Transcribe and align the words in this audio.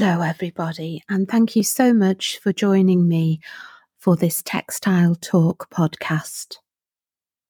Hello, 0.00 0.20
everybody, 0.20 1.02
and 1.08 1.26
thank 1.26 1.56
you 1.56 1.64
so 1.64 1.92
much 1.92 2.38
for 2.38 2.52
joining 2.52 3.08
me 3.08 3.40
for 3.98 4.14
this 4.14 4.44
Textile 4.44 5.16
Talk 5.16 5.68
podcast. 5.70 6.58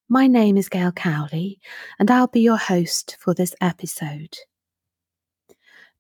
My 0.09 0.27
name 0.29 0.57
is 0.57 0.71
Gail 0.71 0.91
Cowley, 0.91 1.61
and 1.99 2.11
I'll 2.11 2.27
be 2.27 2.41
your 2.41 2.57
host 2.57 3.19
for 3.21 3.35
this 3.35 3.55
episode. 3.61 4.35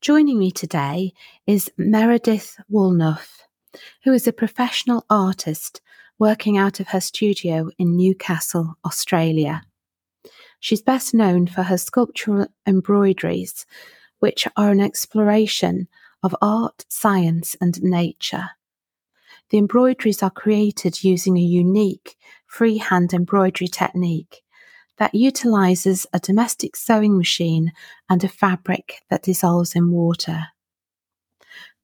Joining 0.00 0.38
me 0.38 0.50
today 0.50 1.12
is 1.46 1.70
Meredith 1.76 2.56
Woolnough, 2.72 3.42
who 4.04 4.14
is 4.14 4.26
a 4.26 4.32
professional 4.32 5.04
artist 5.10 5.82
working 6.18 6.56
out 6.56 6.80
of 6.80 6.88
her 6.88 7.00
studio 7.02 7.68
in 7.78 7.94
Newcastle, 7.94 8.74
Australia. 8.86 9.60
She's 10.60 10.80
best 10.80 11.12
known 11.12 11.46
for 11.46 11.64
her 11.64 11.76
sculptural 11.76 12.46
embroideries, 12.66 13.66
which 14.20 14.48
are 14.56 14.70
an 14.70 14.80
exploration 14.80 15.88
of 16.22 16.34
art, 16.42 16.84
science, 16.88 17.56
and 17.60 17.82
nature. 17.82 18.50
The 19.50 19.58
embroideries 19.58 20.22
are 20.22 20.30
created 20.30 21.02
using 21.02 21.36
a 21.36 21.42
unique 21.42 22.16
freehand 22.46 23.14
embroidery 23.14 23.68
technique 23.68 24.42
that 24.98 25.14
utilizes 25.14 26.06
a 26.12 26.18
domestic 26.18 26.76
sewing 26.76 27.16
machine 27.16 27.72
and 28.10 28.22
a 28.22 28.28
fabric 28.28 29.00
that 29.10 29.22
dissolves 29.22 29.74
in 29.74 29.90
water. 29.90 30.48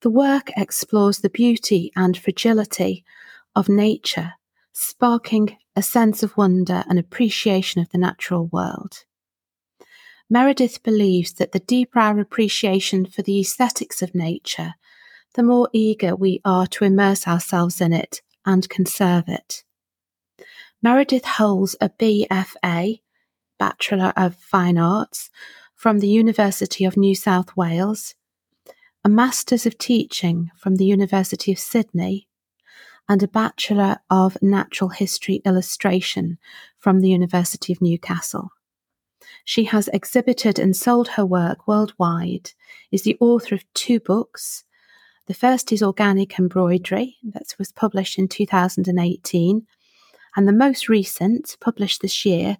The 0.02 0.10
work 0.10 0.50
explores 0.56 1.18
the 1.18 1.30
beauty 1.30 1.90
and 1.96 2.16
fragility 2.16 3.04
of 3.56 3.68
nature, 3.68 4.34
sparking 4.72 5.56
a 5.76 5.82
sense 5.82 6.22
of 6.22 6.36
wonder 6.36 6.84
and 6.88 6.98
appreciation 6.98 7.80
of 7.80 7.88
the 7.90 7.98
natural 7.98 8.46
world. 8.48 9.04
Meredith 10.34 10.82
believes 10.82 11.34
that 11.34 11.52
the 11.52 11.60
deeper 11.60 12.00
our 12.00 12.18
appreciation 12.18 13.06
for 13.06 13.22
the 13.22 13.38
aesthetics 13.38 14.02
of 14.02 14.16
nature, 14.16 14.74
the 15.34 15.44
more 15.44 15.68
eager 15.72 16.16
we 16.16 16.40
are 16.44 16.66
to 16.66 16.82
immerse 16.82 17.28
ourselves 17.28 17.80
in 17.80 17.92
it 17.92 18.20
and 18.44 18.68
conserve 18.68 19.28
it. 19.28 19.62
Meredith 20.82 21.24
holds 21.24 21.76
a 21.80 21.88
BFA, 21.88 23.00
Bachelor 23.60 24.12
of 24.16 24.34
Fine 24.34 24.76
Arts, 24.76 25.30
from 25.76 26.00
the 26.00 26.08
University 26.08 26.84
of 26.84 26.96
New 26.96 27.14
South 27.14 27.56
Wales, 27.56 28.16
a 29.04 29.08
Masters 29.08 29.66
of 29.66 29.78
Teaching 29.78 30.50
from 30.56 30.74
the 30.74 30.84
University 30.84 31.52
of 31.52 31.60
Sydney, 31.60 32.26
and 33.08 33.22
a 33.22 33.28
Bachelor 33.28 33.98
of 34.10 34.36
Natural 34.42 34.90
History 34.90 35.36
Illustration 35.44 36.38
from 36.80 37.02
the 37.02 37.10
University 37.10 37.72
of 37.72 37.80
Newcastle. 37.80 38.50
She 39.44 39.64
has 39.64 39.88
exhibited 39.92 40.58
and 40.58 40.74
sold 40.74 41.08
her 41.08 41.24
work 41.26 41.68
worldwide, 41.68 42.52
is 42.90 43.02
the 43.02 43.16
author 43.20 43.54
of 43.54 43.72
two 43.74 44.00
books. 44.00 44.64
The 45.26 45.34
first 45.34 45.70
is 45.70 45.82
Organic 45.82 46.38
Embroidery, 46.38 47.16
that 47.22 47.54
was 47.58 47.70
published 47.70 48.18
in 48.18 48.28
2018. 48.28 49.66
And 50.36 50.48
the 50.48 50.52
most 50.52 50.88
recent, 50.88 51.56
published 51.60 52.02
this 52.02 52.24
year, 52.24 52.56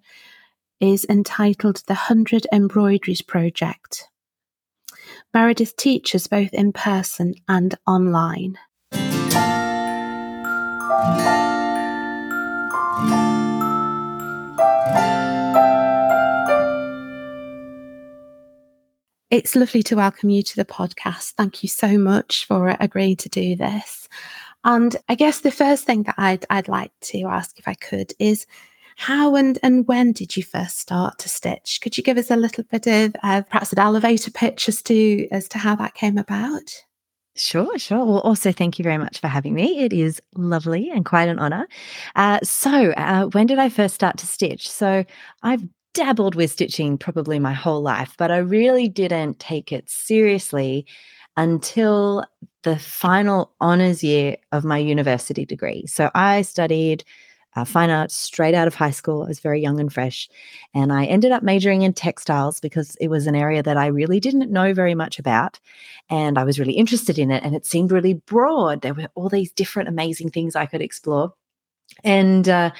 is 0.79 1.05
entitled 1.09 1.83
The 1.87 1.93
Hundred 1.93 2.45
Embroideries 2.53 3.21
Project. 3.21 4.07
Meredith 5.33 5.75
teaches 5.75 6.27
both 6.27 6.53
in 6.53 6.71
person 6.71 7.33
and 7.47 7.75
online. 7.85 8.57
It's 19.35 19.53
lovely 19.53 19.83
to 19.83 19.97
welcome 19.97 20.29
you 20.29 20.41
to 20.43 20.55
the 20.55 20.63
podcast. 20.63 21.33
Thank 21.33 21.61
you 21.61 21.67
so 21.67 21.97
much 21.97 22.45
for 22.45 22.77
agreeing 22.79 23.17
to 23.17 23.27
do 23.27 23.57
this. 23.57 24.07
And 24.63 24.95
I 25.09 25.15
guess 25.15 25.41
the 25.41 25.51
first 25.51 25.83
thing 25.83 26.03
that 26.03 26.15
I'd 26.17 26.45
I'd 26.49 26.69
like 26.69 26.93
to 27.11 27.23
ask, 27.23 27.59
if 27.59 27.67
I 27.67 27.73
could, 27.73 28.13
is 28.17 28.45
how 28.95 29.35
and, 29.35 29.59
and 29.61 29.85
when 29.89 30.13
did 30.13 30.37
you 30.37 30.43
first 30.43 30.79
start 30.79 31.19
to 31.19 31.27
stitch? 31.27 31.81
Could 31.81 31.97
you 31.97 32.03
give 32.03 32.17
us 32.17 32.31
a 32.31 32.37
little 32.37 32.63
bit 32.63 32.87
of 32.87 33.13
uh, 33.23 33.41
perhaps 33.41 33.73
an 33.73 33.79
elevator 33.79 34.31
pitch 34.31 34.69
as 34.69 34.81
to 34.83 35.27
as 35.31 35.49
to 35.49 35.57
how 35.57 35.75
that 35.75 35.95
came 35.95 36.17
about? 36.17 36.71
Sure, 37.35 37.77
sure. 37.77 38.05
Well, 38.05 38.21
also, 38.21 38.53
thank 38.53 38.79
you 38.79 38.83
very 38.83 38.97
much 38.97 39.19
for 39.19 39.27
having 39.27 39.53
me. 39.53 39.79
It 39.79 39.91
is 39.91 40.21
lovely 40.35 40.89
and 40.89 41.03
quite 41.03 41.27
an 41.27 41.39
honor. 41.39 41.67
Uh, 42.15 42.39
so, 42.41 42.91
uh, 42.91 43.25
when 43.25 43.47
did 43.47 43.59
I 43.59 43.67
first 43.67 43.95
start 43.95 44.17
to 44.19 44.25
stitch? 44.25 44.69
So, 44.69 45.03
I've 45.43 45.67
dabbled 45.95 46.35
with 46.35 46.51
stitching 46.51 46.97
probably 46.97 47.39
my 47.39 47.53
whole 47.53 47.81
life, 47.81 48.13
but 48.17 48.29
I 48.29 48.37
really 48.37 48.87
didn't 48.87 49.39
take 49.39 49.71
it 49.71 49.89
seriously 49.89 50.85
until 51.37 52.23
the 52.63 52.77
final 52.77 53.51
honors 53.59 54.03
year 54.03 54.37
of 54.51 54.63
my 54.63 54.77
university 54.77 55.45
degree. 55.45 55.85
So 55.87 56.11
I 56.13 56.43
studied 56.43 57.03
uh, 57.55 57.63
fine 57.63 57.89
arts 57.89 58.15
straight 58.15 58.53
out 58.53 58.67
of 58.67 58.75
high 58.75 58.91
school. 58.91 59.23
I 59.23 59.27
was 59.27 59.39
very 59.39 59.61
young 59.61 59.79
and 59.79 59.91
fresh. 59.91 60.27
And 60.73 60.91
I 60.91 61.05
ended 61.05 61.31
up 61.31 61.41
majoring 61.41 61.83
in 61.83 61.93
textiles 61.93 62.59
because 62.59 62.97
it 62.99 63.07
was 63.07 63.27
an 63.27 63.35
area 63.35 63.63
that 63.63 63.77
I 63.77 63.87
really 63.87 64.19
didn't 64.19 64.51
know 64.51 64.73
very 64.73 64.93
much 64.93 65.19
about. 65.19 65.59
And 66.09 66.37
I 66.37 66.43
was 66.43 66.59
really 66.59 66.73
interested 66.73 67.17
in 67.17 67.31
it. 67.31 67.43
And 67.43 67.55
it 67.55 67.65
seemed 67.65 67.91
really 67.91 68.15
broad. 68.15 68.81
There 68.81 68.93
were 68.93 69.07
all 69.15 69.29
these 69.29 69.53
different 69.53 69.87
amazing 69.87 70.31
things 70.31 70.55
I 70.55 70.65
could 70.65 70.81
explore. 70.81 71.33
And 72.03 72.49
uh, 72.49 72.71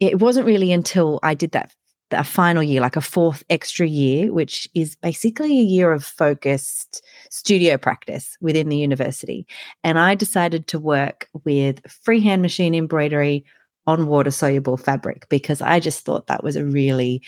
it 0.00 0.20
wasn't 0.20 0.46
really 0.46 0.72
until 0.72 1.20
I 1.22 1.34
did 1.34 1.52
that 1.52 1.72
a 2.10 2.24
final 2.24 2.62
year, 2.62 2.80
like 2.80 2.96
a 2.96 3.00
fourth 3.00 3.42
extra 3.50 3.86
year, 3.86 4.32
which 4.32 4.68
is 4.74 4.96
basically 4.96 5.58
a 5.58 5.62
year 5.62 5.92
of 5.92 6.04
focused 6.04 7.04
studio 7.30 7.76
practice 7.76 8.36
within 8.40 8.68
the 8.68 8.76
university. 8.76 9.46
And 9.84 9.98
I 9.98 10.14
decided 10.14 10.66
to 10.68 10.78
work 10.78 11.28
with 11.44 11.80
freehand 11.86 12.42
machine 12.42 12.74
embroidery 12.74 13.44
on 13.86 14.06
water 14.06 14.30
soluble 14.30 14.76
fabric 14.76 15.28
because 15.28 15.62
I 15.62 15.80
just 15.80 16.04
thought 16.04 16.26
that 16.26 16.44
was 16.44 16.56
a 16.56 16.64
really 16.64 17.22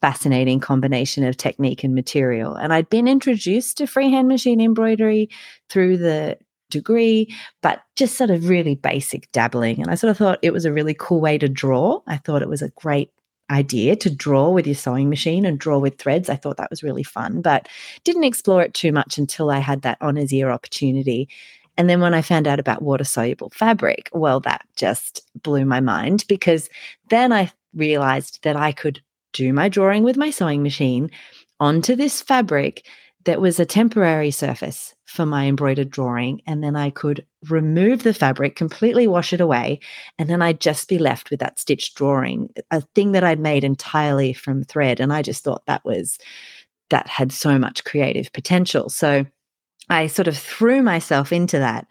fascinating 0.00 0.60
combination 0.60 1.24
of 1.24 1.36
technique 1.36 1.82
and 1.82 1.94
material. 1.94 2.54
And 2.54 2.72
I'd 2.72 2.88
been 2.88 3.08
introduced 3.08 3.78
to 3.78 3.86
freehand 3.86 4.28
machine 4.28 4.60
embroidery 4.60 5.30
through 5.68 5.98
the 5.98 6.38
degree, 6.70 7.34
but 7.62 7.82
just 7.96 8.16
sort 8.16 8.30
of 8.30 8.48
really 8.48 8.74
basic 8.74 9.30
dabbling. 9.32 9.80
And 9.80 9.90
I 9.90 9.94
sort 9.94 10.10
of 10.10 10.16
thought 10.16 10.38
it 10.42 10.52
was 10.52 10.64
a 10.64 10.72
really 10.72 10.94
cool 10.98 11.20
way 11.20 11.38
to 11.38 11.48
draw. 11.48 12.00
I 12.06 12.16
thought 12.18 12.42
it 12.42 12.48
was 12.48 12.62
a 12.62 12.70
great 12.70 13.10
idea 13.50 13.96
to 13.96 14.10
draw 14.10 14.50
with 14.50 14.66
your 14.66 14.74
sewing 14.74 15.08
machine 15.08 15.44
and 15.46 15.58
draw 15.58 15.78
with 15.78 15.98
threads. 15.98 16.28
I 16.28 16.36
thought 16.36 16.56
that 16.56 16.70
was 16.70 16.82
really 16.82 17.02
fun, 17.02 17.40
but 17.40 17.68
didn't 18.04 18.24
explore 18.24 18.62
it 18.62 18.74
too 18.74 18.92
much 18.92 19.18
until 19.18 19.50
I 19.50 19.58
had 19.58 19.82
that 19.82 20.00
honours 20.00 20.32
year 20.32 20.50
opportunity. 20.50 21.28
And 21.76 21.90
then 21.90 22.00
when 22.00 22.14
I 22.14 22.22
found 22.22 22.46
out 22.46 22.58
about 22.58 22.82
water 22.82 23.04
soluble 23.04 23.50
fabric, 23.50 24.08
well, 24.12 24.40
that 24.40 24.64
just 24.76 25.22
blew 25.42 25.64
my 25.64 25.80
mind 25.80 26.24
because 26.28 26.68
then 27.10 27.32
I 27.32 27.52
realized 27.74 28.40
that 28.42 28.56
I 28.56 28.72
could 28.72 29.02
do 29.32 29.52
my 29.52 29.68
drawing 29.68 30.02
with 30.02 30.16
my 30.16 30.30
sewing 30.30 30.62
machine 30.62 31.10
onto 31.60 31.94
this 31.94 32.22
fabric 32.22 32.86
that 33.26 33.40
was 33.40 33.58
a 33.58 33.66
temporary 33.66 34.30
surface 34.30 34.94
for 35.04 35.26
my 35.26 35.46
embroidered 35.46 35.90
drawing. 35.90 36.40
And 36.46 36.62
then 36.62 36.76
I 36.76 36.90
could 36.90 37.26
remove 37.48 38.04
the 38.04 38.14
fabric, 38.14 38.54
completely 38.54 39.08
wash 39.08 39.32
it 39.32 39.40
away. 39.40 39.80
And 40.18 40.30
then 40.30 40.42
I'd 40.42 40.60
just 40.60 40.88
be 40.88 40.98
left 40.98 41.30
with 41.30 41.40
that 41.40 41.58
stitched 41.58 41.96
drawing, 41.96 42.50
a 42.70 42.80
thing 42.94 43.12
that 43.12 43.24
I'd 43.24 43.40
made 43.40 43.64
entirely 43.64 44.32
from 44.32 44.62
thread. 44.62 45.00
And 45.00 45.12
I 45.12 45.22
just 45.22 45.42
thought 45.42 45.66
that 45.66 45.84
was, 45.84 46.18
that 46.90 47.08
had 47.08 47.32
so 47.32 47.58
much 47.58 47.84
creative 47.84 48.32
potential. 48.32 48.88
So 48.88 49.26
I 49.90 50.06
sort 50.06 50.28
of 50.28 50.38
threw 50.38 50.80
myself 50.80 51.32
into 51.32 51.58
that 51.58 51.86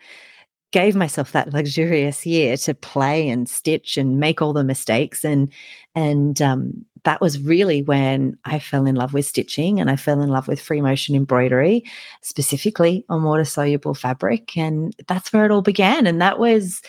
gave 0.72 0.94
myself 0.94 1.32
that 1.32 1.54
luxurious 1.54 2.26
year 2.26 2.58
to 2.58 2.74
play 2.74 3.30
and 3.30 3.48
stitch 3.48 3.96
and 3.96 4.20
make 4.20 4.42
all 4.42 4.52
the 4.52 4.64
mistakes 4.64 5.24
and 5.24 5.50
and 5.96 6.42
um, 6.42 6.86
that 7.06 7.22
was 7.22 7.40
really 7.40 7.84
when 7.84 8.38
I 8.46 8.60
fell 8.60 8.86
in 8.86 8.96
love 8.96 9.14
with 9.14 9.26
stitching 9.26 9.80
and 9.80 9.90
I 9.90 9.96
fell 9.96 10.22
in 10.22 10.30
love 10.30 10.48
with 10.48 10.60
free 10.60 10.82
motion 10.82 11.16
embroidery, 11.16 11.84
specifically 12.22 13.06
on 13.10 13.24
water 13.24 13.46
soluble 13.46 13.94
fabric. 13.94 14.58
And 14.58 14.94
that's 15.08 15.32
where 15.32 15.46
it 15.46 15.52
all 15.52 15.62
began. 15.62 16.08
And 16.08 16.20
that 16.20 16.40
was, 16.40 16.82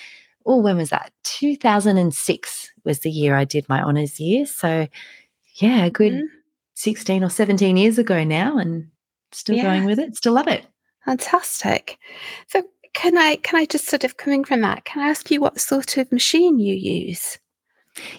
oh, 0.46 0.56
when 0.56 0.78
was 0.78 0.90
that? 0.90 1.12
2006 1.24 2.72
was 2.84 3.00
the 3.00 3.10
year 3.10 3.36
I 3.36 3.44
did 3.44 3.68
my 3.68 3.82
honors 3.82 4.18
year. 4.18 4.46
So, 4.46 4.88
yeah, 5.56 5.84
a 5.84 5.90
good 5.90 6.14
mm-hmm. 6.14 6.26
16 6.74 7.22
or 7.22 7.30
17 7.30 7.76
years 7.76 7.98
ago 7.98 8.24
now 8.24 8.56
and 8.56 8.88
still 9.32 9.56
yeah. 9.56 9.64
going 9.64 9.84
with 9.84 9.98
it. 9.98 10.16
Still 10.16 10.32
love 10.32 10.48
it. 10.48 10.66
Fantastic. 11.04 11.98
So, 12.48 12.64
can 12.94 13.18
I 13.18 13.36
can 13.36 13.60
I 13.60 13.66
just 13.66 13.88
sort 13.88 14.04
of 14.04 14.16
coming 14.16 14.42
from 14.42 14.62
that? 14.62 14.86
Can 14.86 15.02
I 15.02 15.08
ask 15.10 15.30
you 15.30 15.42
what 15.42 15.60
sort 15.60 15.98
of 15.98 16.10
machine 16.10 16.58
you 16.58 16.74
use? 16.74 17.38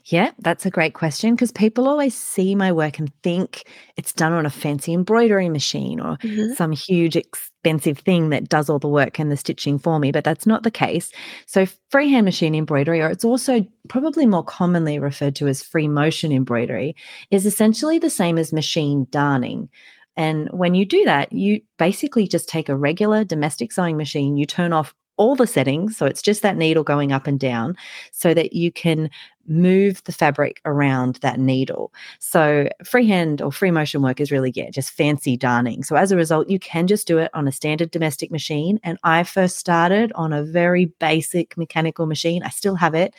Yeah, 0.05 0.31
that's 0.39 0.65
a 0.65 0.71
great 0.71 0.93
question 0.93 1.35
because 1.35 1.51
people 1.51 1.87
always 1.87 2.15
see 2.15 2.55
my 2.55 2.71
work 2.71 2.99
and 2.99 3.11
think 3.23 3.63
it's 3.95 4.13
done 4.13 4.33
on 4.33 4.45
a 4.45 4.49
fancy 4.49 4.93
embroidery 4.93 5.49
machine 5.49 5.99
or 5.99 6.17
mm-hmm. 6.17 6.53
some 6.53 6.71
huge 6.71 7.15
expensive 7.15 7.99
thing 7.99 8.29
that 8.29 8.49
does 8.49 8.69
all 8.69 8.79
the 8.79 8.87
work 8.87 9.19
and 9.19 9.31
the 9.31 9.37
stitching 9.37 9.77
for 9.77 9.99
me, 9.99 10.11
but 10.11 10.23
that's 10.23 10.47
not 10.47 10.63
the 10.63 10.71
case. 10.71 11.11
So, 11.45 11.67
freehand 11.89 12.25
machine 12.25 12.55
embroidery, 12.55 13.01
or 13.01 13.09
it's 13.09 13.25
also 13.25 13.65
probably 13.87 14.25
more 14.25 14.43
commonly 14.43 14.99
referred 14.99 15.35
to 15.37 15.47
as 15.47 15.63
free 15.63 15.87
motion 15.87 16.31
embroidery, 16.31 16.95
is 17.31 17.45
essentially 17.45 17.99
the 17.99 18.09
same 18.09 18.37
as 18.37 18.53
machine 18.53 19.07
darning. 19.11 19.69
And 20.15 20.49
when 20.51 20.73
you 20.73 20.85
do 20.85 21.05
that, 21.05 21.31
you 21.31 21.61
basically 21.77 22.27
just 22.27 22.49
take 22.49 22.69
a 22.69 22.75
regular 22.75 23.23
domestic 23.23 23.71
sewing 23.71 23.97
machine, 23.97 24.37
you 24.37 24.47
turn 24.47 24.73
off 24.73 24.95
all 25.17 25.35
the 25.35 25.47
settings. 25.47 25.97
So 25.97 26.05
it's 26.05 26.21
just 26.21 26.41
that 26.41 26.57
needle 26.57 26.83
going 26.83 27.11
up 27.11 27.27
and 27.27 27.39
down 27.39 27.75
so 28.11 28.33
that 28.33 28.53
you 28.53 28.71
can 28.71 29.09
move 29.47 30.03
the 30.03 30.11
fabric 30.11 30.61
around 30.65 31.15
that 31.21 31.39
needle. 31.39 31.93
So 32.19 32.67
freehand 32.83 33.41
or 33.41 33.51
free 33.51 33.71
motion 33.71 34.01
work 34.01 34.19
is 34.19 34.31
really, 34.31 34.51
yeah, 34.55 34.69
just 34.69 34.91
fancy 34.91 35.37
darning. 35.37 35.83
So 35.83 35.95
as 35.95 36.11
a 36.11 36.17
result, 36.17 36.49
you 36.49 36.59
can 36.59 36.87
just 36.87 37.07
do 37.07 37.17
it 37.17 37.31
on 37.33 37.47
a 37.47 37.51
standard 37.51 37.91
domestic 37.91 38.29
machine. 38.29 38.79
And 38.83 38.97
I 39.03 39.23
first 39.23 39.57
started 39.57 40.11
on 40.15 40.33
a 40.33 40.43
very 40.43 40.85
basic 40.85 41.57
mechanical 41.57 42.05
machine. 42.05 42.43
I 42.43 42.49
still 42.49 42.75
have 42.75 42.93
it. 42.93 43.13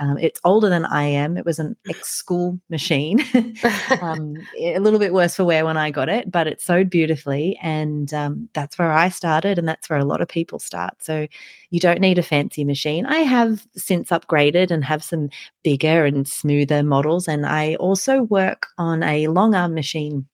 Um, 0.00 0.16
it's 0.18 0.40
older 0.44 0.68
than 0.68 0.84
I 0.84 1.04
am. 1.04 1.36
It 1.36 1.44
was 1.44 1.58
an 1.58 1.76
ex 1.88 2.08
school 2.08 2.60
machine, 2.70 3.24
um, 4.00 4.36
a 4.58 4.78
little 4.78 4.98
bit 4.98 5.12
worse 5.12 5.34
for 5.34 5.44
wear 5.44 5.64
when 5.64 5.76
I 5.76 5.90
got 5.90 6.08
it, 6.08 6.30
but 6.30 6.46
it 6.46 6.60
sewed 6.60 6.88
beautifully. 6.88 7.58
And 7.62 8.12
um, 8.14 8.48
that's 8.52 8.78
where 8.78 8.92
I 8.92 9.08
started, 9.08 9.58
and 9.58 9.66
that's 9.68 9.90
where 9.90 9.98
a 9.98 10.04
lot 10.04 10.20
of 10.20 10.28
people 10.28 10.58
start. 10.58 11.02
So 11.02 11.26
you 11.70 11.80
don't 11.80 12.00
need 12.00 12.18
a 12.18 12.22
fancy 12.22 12.64
machine. 12.64 13.06
I 13.06 13.18
have 13.18 13.66
since 13.76 14.10
upgraded 14.10 14.70
and 14.70 14.84
have 14.84 15.02
some 15.02 15.30
bigger 15.64 16.04
and 16.04 16.28
smoother 16.28 16.82
models. 16.82 17.26
And 17.28 17.44
I 17.44 17.74
also 17.76 18.22
work 18.22 18.68
on 18.78 19.02
a 19.02 19.28
long 19.28 19.54
arm 19.54 19.74
machine 19.74 20.26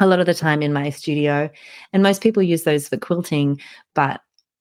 a 0.00 0.06
lot 0.06 0.20
of 0.20 0.26
the 0.26 0.34
time 0.34 0.62
in 0.62 0.72
my 0.72 0.90
studio. 0.90 1.50
And 1.92 2.02
most 2.02 2.22
people 2.22 2.42
use 2.42 2.62
those 2.62 2.88
for 2.88 2.96
quilting, 2.96 3.60
but 3.94 4.20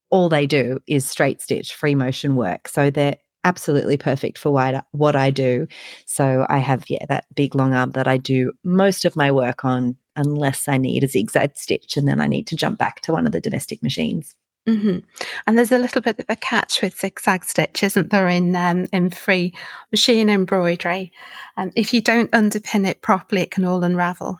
all 0.10 0.30
they 0.30 0.48
do 0.48 0.80
is 0.88 1.08
straight 1.08 1.42
stitch 1.42 1.74
free 1.76 1.96
motion 1.96 2.36
work. 2.36 2.68
So 2.68 2.90
they're 2.90 3.18
absolutely 3.44 3.98
perfect 3.98 4.38
for 4.38 4.52
what 4.52 5.16
I, 5.16 5.32
do. 5.32 5.68
So 6.06 6.46
I 6.50 6.58
have, 6.58 6.90
yeah, 6.90 7.06
that 7.08 7.26
big 7.36 7.56
long 7.56 7.74
arm 7.74 7.92
that 7.92 8.08
I 8.08 8.18
do 8.18 8.52
most 8.64 9.06
of 9.06 9.16
my 9.16 9.32
work 9.32 9.64
on, 9.64 9.96
unless 10.16 10.68
I 10.68 10.78
need 10.78 11.04
a 11.04 11.08
zigzag 11.08 11.56
stitch 11.56 11.96
and 11.96 12.08
then 12.08 12.20
I 12.20 12.28
need 12.28 12.48
to 12.48 12.56
jump 12.56 12.78
back 12.78 13.02
to 13.02 13.14
one 13.14 13.26
of 13.26 13.32
the 13.32 13.42
domestic 13.42 13.82
machines. 13.84 14.36
Mm-hmm. 14.68 14.98
And 15.46 15.58
there's 15.58 15.72
a 15.72 15.78
little 15.78 16.02
bit 16.02 16.20
of 16.20 16.26
a 16.28 16.36
catch 16.36 16.82
with 16.82 17.00
zigzag 17.00 17.46
stitch, 17.46 17.84
isn't 17.84 18.10
there, 18.10 18.28
in 18.28 18.54
um, 18.56 18.88
in 18.92 19.12
free 19.12 19.54
machine 19.92 20.30
embroidery? 20.30 21.14
Um, 21.56 21.72
if 21.76 21.94
you 21.94 22.02
don't 22.02 22.32
underpin 22.32 22.86
it 22.86 23.02
properly, 23.02 23.44
it 23.44 23.52
can 23.52 23.64
all 23.64 23.84
unravel. 23.84 24.40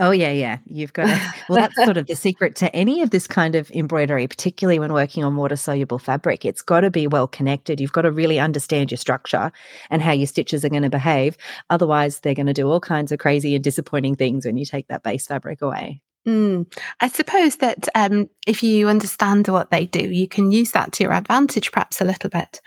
Oh 0.00 0.12
yeah, 0.12 0.30
yeah. 0.30 0.58
You've 0.64 0.94
got 0.94 1.08
to, 1.08 1.34
well, 1.50 1.60
that's 1.60 1.76
sort 1.76 1.98
of 1.98 2.06
the 2.06 2.16
secret 2.16 2.56
to 2.56 2.74
any 2.74 3.02
of 3.02 3.10
this 3.10 3.26
kind 3.26 3.54
of 3.54 3.70
embroidery, 3.70 4.26
particularly 4.26 4.78
when 4.78 4.94
working 4.94 5.24
on 5.24 5.36
water 5.36 5.56
soluble 5.56 5.98
fabric. 5.98 6.46
It's 6.46 6.62
got 6.62 6.80
to 6.80 6.90
be 6.90 7.06
well 7.06 7.28
connected. 7.28 7.78
You've 7.80 7.92
got 7.92 8.02
to 8.02 8.10
really 8.10 8.40
understand 8.40 8.90
your 8.90 8.98
structure 8.98 9.52
and 9.90 10.00
how 10.00 10.12
your 10.12 10.26
stitches 10.26 10.64
are 10.64 10.70
going 10.70 10.84
to 10.84 10.90
behave. 10.90 11.36
Otherwise, 11.68 12.20
they're 12.20 12.34
going 12.34 12.46
to 12.46 12.54
do 12.54 12.66
all 12.66 12.80
kinds 12.80 13.12
of 13.12 13.18
crazy 13.18 13.54
and 13.54 13.62
disappointing 13.62 14.16
things 14.16 14.46
when 14.46 14.56
you 14.56 14.64
take 14.64 14.88
that 14.88 15.02
base 15.02 15.26
fabric 15.26 15.60
away. 15.60 16.00
Mm. 16.26 16.72
I 17.00 17.08
suppose 17.08 17.56
that 17.56 17.86
um, 17.94 18.30
if 18.46 18.62
you 18.62 18.88
understand 18.88 19.48
what 19.48 19.70
they 19.70 19.84
do, 19.84 20.00
you 20.00 20.28
can 20.28 20.50
use 20.50 20.72
that 20.72 20.92
to 20.92 21.04
your 21.04 21.12
advantage, 21.12 21.72
perhaps 21.72 22.00
a 22.00 22.06
little 22.06 22.30
bit. 22.30 22.62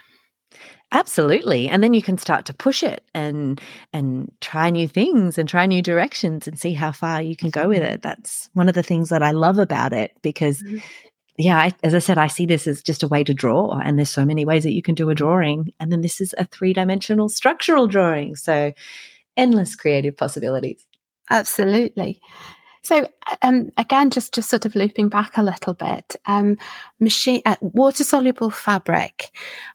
Absolutely. 0.93 1.67
And 1.67 1.83
then 1.83 1.95
you 1.95 2.03
can 2.03 2.19
start 2.19 2.45
to 2.45 2.53
push 2.53 2.83
it 2.83 3.03
and 3.15 3.59
and 3.91 4.31
try 4.41 4.69
new 4.69 4.87
things 4.87 5.39
and 5.39 5.49
try 5.49 5.65
new 5.65 5.81
directions 5.81 6.47
and 6.47 6.57
see 6.57 6.73
how 6.73 6.91
far 6.91 7.21
you 7.21 7.35
can 7.35 7.49
go 7.49 7.67
with 7.67 7.81
it. 7.81 8.03
That's 8.03 8.47
one 8.53 8.69
of 8.69 8.75
the 8.75 8.83
things 8.83 9.09
that 9.09 9.23
I 9.23 9.31
love 9.31 9.57
about 9.57 9.91
it 9.91 10.11
because 10.21 10.61
mm-hmm. 10.61 10.77
yeah, 11.37 11.57
I, 11.57 11.73
as 11.83 11.95
I 11.95 11.99
said, 11.99 12.19
I 12.19 12.27
see 12.27 12.45
this 12.45 12.67
as 12.67 12.83
just 12.83 13.01
a 13.01 13.07
way 13.07 13.23
to 13.23 13.33
draw 13.33 13.79
and 13.83 13.97
there's 13.97 14.11
so 14.11 14.23
many 14.23 14.45
ways 14.45 14.63
that 14.63 14.73
you 14.73 14.83
can 14.83 14.93
do 14.93 15.09
a 15.09 15.15
drawing 15.15 15.73
and 15.79 15.91
then 15.91 16.01
this 16.01 16.21
is 16.21 16.35
a 16.37 16.45
three-dimensional 16.45 17.27
structural 17.27 17.87
drawing. 17.87 18.35
So 18.35 18.71
endless 19.35 19.75
creative 19.75 20.15
possibilities. 20.15 20.85
Absolutely. 21.31 22.21
So 22.83 23.07
um, 23.41 23.71
again, 23.77 24.09
just 24.09 24.33
just 24.33 24.49
sort 24.49 24.65
of 24.65 24.75
looping 24.75 25.09
back 25.09 25.37
a 25.37 25.43
little 25.43 25.73
bit, 25.73 26.15
um, 26.25 26.57
machine 26.99 27.41
uh, 27.45 27.55
water 27.61 28.03
soluble 28.03 28.49
fabric. 28.49 29.31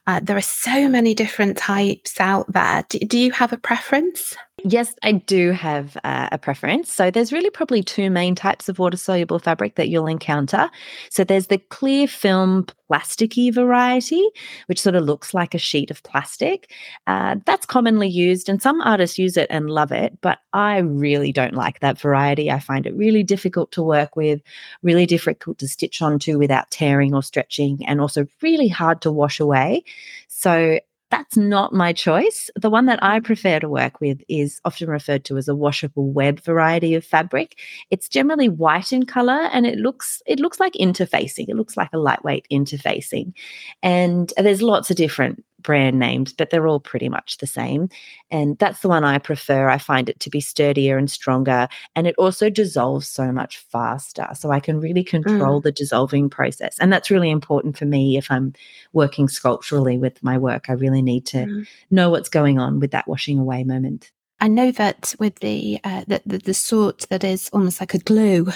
Uh, 0.07 0.19
there 0.21 0.37
are 0.37 0.41
so 0.41 0.87
many 0.89 1.13
different 1.13 1.57
types 1.57 2.19
out 2.19 2.51
there. 2.51 2.83
Do, 2.89 2.99
do 2.99 3.17
you 3.17 3.31
have 3.31 3.53
a 3.53 3.57
preference? 3.57 4.35
Yes, 4.65 4.93
I 5.03 5.13
do 5.13 5.51
have 5.51 5.97
uh, 6.03 6.29
a 6.31 6.37
preference. 6.37 6.91
So 6.91 7.09
there's 7.11 7.31
really 7.31 7.49
probably 7.49 7.81
two 7.81 8.09
main 8.09 8.35
types 8.35 8.67
of 8.67 8.79
water 8.79 8.97
soluble 8.97 9.39
fabric 9.39 9.75
that 9.75 9.89
you'll 9.89 10.07
encounter. 10.07 10.69
So 11.09 11.23
there's 11.23 11.47
the 11.47 11.59
clear 11.59 12.07
film 12.07 12.65
plasticky 12.91 13.53
variety, 13.53 14.27
which 14.65 14.81
sort 14.81 14.95
of 14.95 15.05
looks 15.05 15.33
like 15.33 15.53
a 15.53 15.59
sheet 15.59 15.91
of 15.91 16.03
plastic. 16.03 16.71
Uh, 17.07 17.35
that's 17.45 17.65
commonly 17.65 18.07
used, 18.07 18.49
and 18.49 18.61
some 18.61 18.81
artists 18.81 19.17
use 19.17 19.37
it 19.37 19.47
and 19.49 19.69
love 19.69 19.91
it, 19.91 20.17
but 20.21 20.39
I 20.53 20.79
really 20.79 21.31
don't 21.31 21.53
like 21.53 21.79
that 21.79 21.99
variety. 21.99 22.51
I 22.51 22.59
find 22.59 22.85
it 22.85 22.95
really 22.95 23.23
difficult 23.23 23.38
to 23.39 23.83
work 23.83 24.15
with, 24.15 24.41
really 24.83 25.05
difficult 25.05 25.57
to 25.59 25.67
stitch 25.67 26.01
onto 26.01 26.37
without 26.37 26.71
tearing 26.71 27.13
or 27.13 27.23
stretching, 27.23 27.85
and 27.85 28.01
also 28.01 28.27
really 28.41 28.67
hard 28.67 29.01
to 29.01 29.11
wash 29.11 29.39
away. 29.39 29.83
So 30.27 30.79
that's 31.09 31.35
not 31.35 31.73
my 31.73 31.91
choice. 31.91 32.49
The 32.55 32.69
one 32.69 32.85
that 32.85 33.03
I 33.03 33.19
prefer 33.19 33.59
to 33.59 33.69
work 33.69 33.99
with 33.99 34.21
is 34.29 34.61
often 34.63 34.89
referred 34.89 35.25
to 35.25 35.37
as 35.37 35.47
a 35.47 35.55
washable 35.55 36.11
web 36.11 36.39
variety 36.39 36.93
of 36.93 37.03
fabric. 37.03 37.57
It's 37.89 38.07
generally 38.07 38.47
white 38.47 38.93
in 38.93 39.05
color 39.05 39.49
and 39.51 39.65
it 39.65 39.79
looks 39.79 40.21
it 40.27 40.39
looks 40.39 40.59
like 40.59 40.73
interfacing. 40.73 41.49
It 41.49 41.55
looks 41.55 41.75
like 41.75 41.89
a 41.93 41.97
lightweight 41.97 42.47
interfacing. 42.51 43.33
And 43.81 44.31
there's 44.37 44.61
lots 44.61 44.91
of 44.91 44.97
different 44.97 45.43
brand 45.61 45.99
names, 45.99 46.33
but 46.33 46.49
they're 46.49 46.67
all 46.67 46.79
pretty 46.79 47.09
much 47.09 47.37
the 47.37 47.47
same. 47.47 47.89
And 48.31 48.57
that's 48.57 48.81
the 48.81 48.89
one 48.89 49.03
I 49.03 49.17
prefer. 49.17 49.69
I 49.69 49.77
find 49.77 50.09
it 50.09 50.19
to 50.21 50.29
be 50.29 50.41
sturdier 50.41 50.97
and 50.97 51.09
stronger. 51.09 51.67
And 51.95 52.07
it 52.07 52.15
also 52.17 52.49
dissolves 52.49 53.07
so 53.07 53.31
much 53.31 53.57
faster. 53.57 54.27
So 54.33 54.51
I 54.51 54.59
can 54.59 54.79
really 54.79 55.03
control 55.03 55.59
mm. 55.59 55.63
the 55.63 55.71
dissolving 55.71 56.29
process. 56.29 56.77
And 56.79 56.91
that's 56.91 57.09
really 57.09 57.29
important 57.29 57.77
for 57.77 57.85
me 57.85 58.17
if 58.17 58.29
I'm 58.31 58.53
working 58.93 59.27
sculpturally 59.27 59.97
with 59.97 60.21
my 60.23 60.37
work. 60.37 60.69
I 60.69 60.73
really 60.73 61.01
need 61.01 61.25
to 61.27 61.45
mm. 61.45 61.67
know 61.91 62.09
what's 62.09 62.29
going 62.29 62.59
on 62.59 62.79
with 62.79 62.91
that 62.91 63.07
washing 63.07 63.39
away 63.39 63.63
moment. 63.63 64.11
I 64.41 64.47
know 64.47 64.71
that 64.71 65.13
with 65.19 65.35
the, 65.39 65.79
uh, 65.83 66.05
the, 66.07 66.21
the, 66.25 66.37
the 66.37 66.53
sort 66.53 67.05
that 67.09 67.25
is 67.25 67.49
almost 67.51 67.81
like 67.81 67.93
a 67.93 67.99
glue, 67.99 68.47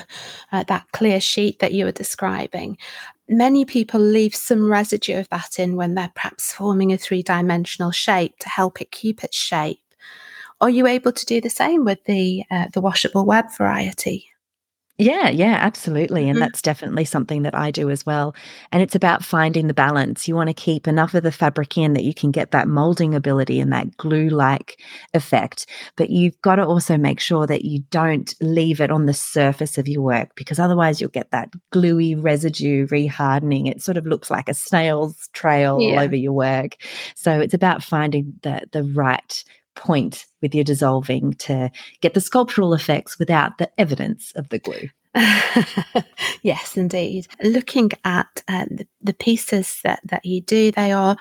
uh, 0.51 0.63
that 0.63 0.85
clear 0.93 1.19
sheet 1.19 1.59
that 1.59 1.73
you 1.73 1.83
were 1.85 1.91
describing, 1.91 2.77
many 3.29 3.65
people 3.65 3.99
leave 3.99 4.35
some 4.35 4.69
residue 4.69 5.19
of 5.19 5.29
that 5.29 5.59
in 5.59 5.75
when 5.75 5.95
they're 5.95 6.11
perhaps 6.13 6.53
forming 6.53 6.91
a 6.91 6.97
three 6.97 7.23
dimensional 7.23 7.91
shape 7.91 8.37
to 8.39 8.49
help 8.49 8.81
it 8.81 8.91
keep 8.91 9.23
its 9.23 9.37
shape. 9.37 9.79
Are 10.61 10.69
you 10.69 10.87
able 10.87 11.11
to 11.11 11.25
do 11.25 11.41
the 11.41 11.49
same 11.49 11.83
with 11.85 12.03
the 12.05 12.43
uh, 12.49 12.67
the 12.73 12.81
washable 12.81 13.25
web 13.25 13.45
variety? 13.57 14.32
Yeah, 14.99 15.29
yeah, 15.29 15.57
absolutely. 15.59 16.25
And 16.29 16.33
mm-hmm. 16.33 16.41
that's 16.41 16.61
definitely 16.61 17.05
something 17.05 17.41
that 17.43 17.55
I 17.55 17.71
do 17.71 17.89
as 17.89 18.05
well. 18.05 18.35
And 18.71 18.83
it's 18.83 18.93
about 18.93 19.25
finding 19.25 19.65
the 19.65 19.73
balance. 19.73 20.27
You 20.27 20.35
want 20.35 20.49
to 20.49 20.53
keep 20.53 20.87
enough 20.87 21.15
of 21.15 21.23
the 21.23 21.31
fabric 21.31 21.79
in 21.79 21.93
that 21.93 22.03
you 22.03 22.13
can 22.13 22.29
get 22.29 22.51
that 22.51 22.67
molding 22.67 23.15
ability 23.15 23.59
and 23.59 23.73
that 23.73 23.97
glue 23.97 24.29
like 24.29 24.79
effect. 25.15 25.65
But 25.95 26.11
you've 26.11 26.39
got 26.41 26.57
to 26.57 26.65
also 26.65 26.95
make 26.95 27.19
sure 27.19 27.47
that 27.47 27.65
you 27.65 27.79
don't 27.89 28.35
leave 28.39 28.79
it 28.79 28.91
on 28.91 29.07
the 29.07 29.15
surface 29.15 29.79
of 29.79 29.87
your 29.87 30.03
work 30.03 30.29
because 30.35 30.59
otherwise 30.59 31.01
you'll 31.01 31.09
get 31.09 31.31
that 31.31 31.49
gluey 31.71 32.13
residue 32.13 32.85
rehardening. 32.87 33.67
It 33.67 33.81
sort 33.81 33.97
of 33.97 34.05
looks 34.05 34.29
like 34.29 34.47
a 34.47 34.53
snail's 34.53 35.27
trail 35.33 35.81
yeah. 35.81 35.93
all 35.93 35.99
over 36.01 36.15
your 36.15 36.33
work. 36.33 36.75
So 37.15 37.39
it's 37.39 37.55
about 37.55 37.83
finding 37.83 38.33
the 38.43 38.61
the 38.71 38.83
right 38.83 39.43
point 39.75 40.25
with 40.41 40.53
your 40.53 40.63
dissolving 40.63 41.33
to 41.33 41.71
get 42.01 42.13
the 42.13 42.21
sculptural 42.21 42.73
effects 42.73 43.19
without 43.19 43.57
the 43.57 43.69
evidence 43.79 44.31
of 44.35 44.49
the 44.49 44.59
glue. 44.59 44.89
yes, 46.41 46.75
indeed. 46.75 47.27
Looking 47.43 47.91
at 48.03 48.43
uh, 48.47 48.65
the, 48.69 48.87
the, 49.01 49.13
pieces 49.13 49.79
that, 49.83 49.99
that 50.05 50.25
you 50.25 50.41
do, 50.41 50.71
they 50.71 50.91
are 50.91 51.17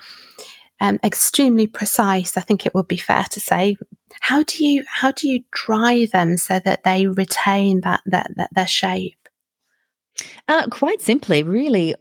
um, 0.79 0.99
extremely 1.03 1.67
precise. 1.67 2.35
I 2.35 2.41
think 2.41 2.65
it 2.65 2.73
would 2.73 2.87
be 2.87 2.97
fair 2.97 3.25
to 3.29 3.39
say. 3.39 3.77
How 4.21 4.43
do 4.43 4.65
you 4.65 4.83
how 4.87 5.11
do 5.11 5.29
you 5.29 5.43
dry 5.51 6.07
them 6.11 6.37
so 6.37 6.59
that 6.59 6.83
they 6.83 7.07
retain 7.07 7.81
that 7.81 8.01
that, 8.05 8.31
that 8.35 8.53
their 8.53 8.67
shape? 8.67 9.17
Uh, 10.47 10.67
quite 10.69 11.01
simply, 11.01 11.43
really, 11.43 11.95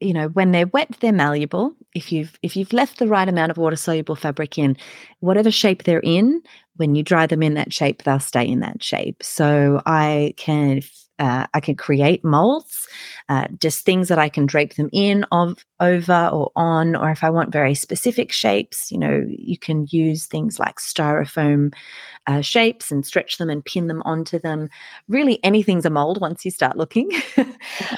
you 0.00 0.12
know 0.12 0.28
when 0.28 0.52
they're 0.52 0.66
wet 0.68 0.96
they're 1.00 1.12
malleable. 1.12 1.74
If 1.94 2.12
you've 2.12 2.38
if 2.42 2.56
you've 2.56 2.72
left 2.72 2.98
the 2.98 3.08
right 3.08 3.28
amount 3.28 3.50
of 3.50 3.56
water 3.58 3.76
soluble 3.76 4.16
fabric 4.16 4.58
in 4.58 4.76
whatever 5.20 5.50
shape 5.50 5.84
they're 5.84 6.00
in 6.00 6.42
when 6.76 6.94
you 6.94 7.02
dry 7.02 7.26
them 7.26 7.42
in 7.42 7.54
that 7.54 7.72
shape 7.72 8.02
they'll 8.04 8.20
stay 8.20 8.46
in 8.46 8.60
that 8.60 8.82
shape. 8.82 9.22
So 9.22 9.82
i 9.86 10.34
can 10.36 10.82
uh, 11.18 11.46
I 11.54 11.60
can 11.60 11.74
create 11.76 12.24
molds, 12.24 12.86
uh, 13.28 13.48
just 13.60 13.84
things 13.84 14.08
that 14.08 14.18
I 14.18 14.28
can 14.28 14.46
drape 14.46 14.74
them 14.74 14.88
in 14.92 15.24
of 15.32 15.64
over 15.80 16.30
or 16.32 16.50
on, 16.56 16.96
or 16.96 17.10
if 17.10 17.22
I 17.22 17.30
want 17.30 17.52
very 17.52 17.74
specific 17.74 18.32
shapes, 18.32 18.90
you 18.90 18.98
know, 18.98 19.24
you 19.28 19.58
can 19.58 19.86
use 19.90 20.26
things 20.26 20.58
like 20.58 20.76
styrofoam 20.76 21.72
uh, 22.26 22.40
shapes 22.40 22.90
and 22.90 23.06
stretch 23.06 23.38
them 23.38 23.48
and 23.48 23.64
pin 23.64 23.86
them 23.86 24.02
onto 24.04 24.38
them. 24.38 24.68
Really, 25.08 25.42
anything's 25.42 25.86
a 25.86 25.90
mold 25.90 26.20
once 26.20 26.44
you 26.44 26.50
start 26.50 26.76
looking. 26.76 27.10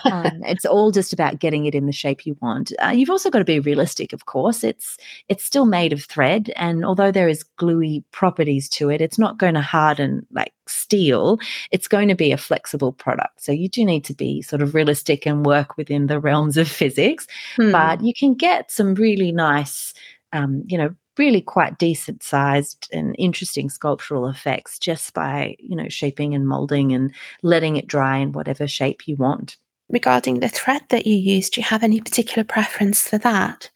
um, 0.04 0.40
it's 0.46 0.64
all 0.64 0.90
just 0.90 1.12
about 1.12 1.40
getting 1.40 1.66
it 1.66 1.74
in 1.74 1.86
the 1.86 1.92
shape 1.92 2.24
you 2.26 2.36
want. 2.40 2.72
Uh, 2.82 2.90
you've 2.90 3.10
also 3.10 3.30
got 3.30 3.40
to 3.40 3.44
be 3.44 3.60
realistic, 3.60 4.12
of 4.12 4.26
course. 4.26 4.62
It's 4.62 4.96
it's 5.28 5.44
still 5.44 5.66
made 5.66 5.92
of 5.92 6.04
thread, 6.04 6.52
and 6.56 6.84
although 6.84 7.10
there 7.10 7.28
is 7.28 7.42
gluey 7.42 8.04
properties 8.12 8.68
to 8.70 8.88
it, 8.88 9.00
it's 9.00 9.18
not 9.18 9.38
going 9.38 9.54
to 9.54 9.60
harden 9.60 10.26
like 10.30 10.52
steel, 10.70 11.38
it's 11.70 11.88
going 11.88 12.08
to 12.08 12.14
be 12.14 12.32
a 12.32 12.38
flexible 12.38 12.92
product. 12.92 13.42
So 13.42 13.52
you 13.52 13.68
do 13.68 13.84
need 13.84 14.04
to 14.04 14.14
be 14.14 14.42
sort 14.42 14.62
of 14.62 14.74
realistic 14.74 15.26
and 15.26 15.44
work 15.44 15.76
within 15.76 16.06
the 16.06 16.20
realms 16.20 16.56
of 16.56 16.68
physics. 16.68 17.26
Hmm. 17.56 17.72
But 17.72 18.02
you 18.02 18.14
can 18.14 18.34
get 18.34 18.70
some 18.70 18.94
really 18.94 19.32
nice, 19.32 19.92
um, 20.32 20.62
you 20.66 20.78
know, 20.78 20.94
really 21.18 21.42
quite 21.42 21.78
decent 21.78 22.22
sized 22.22 22.88
and 22.92 23.14
interesting 23.18 23.68
sculptural 23.68 24.28
effects 24.28 24.78
just 24.78 25.12
by, 25.12 25.54
you 25.58 25.76
know, 25.76 25.88
shaping 25.88 26.34
and 26.34 26.48
molding 26.48 26.92
and 26.92 27.12
letting 27.42 27.76
it 27.76 27.86
dry 27.86 28.16
in 28.16 28.32
whatever 28.32 28.66
shape 28.66 29.06
you 29.06 29.16
want. 29.16 29.56
Regarding 29.90 30.38
the 30.38 30.48
thread 30.48 30.82
that 30.90 31.06
you 31.06 31.16
use, 31.16 31.50
do 31.50 31.60
you 31.60 31.66
have 31.66 31.82
any 31.82 32.00
particular 32.00 32.44
preference 32.44 33.08
for 33.08 33.18
that? 33.18 33.70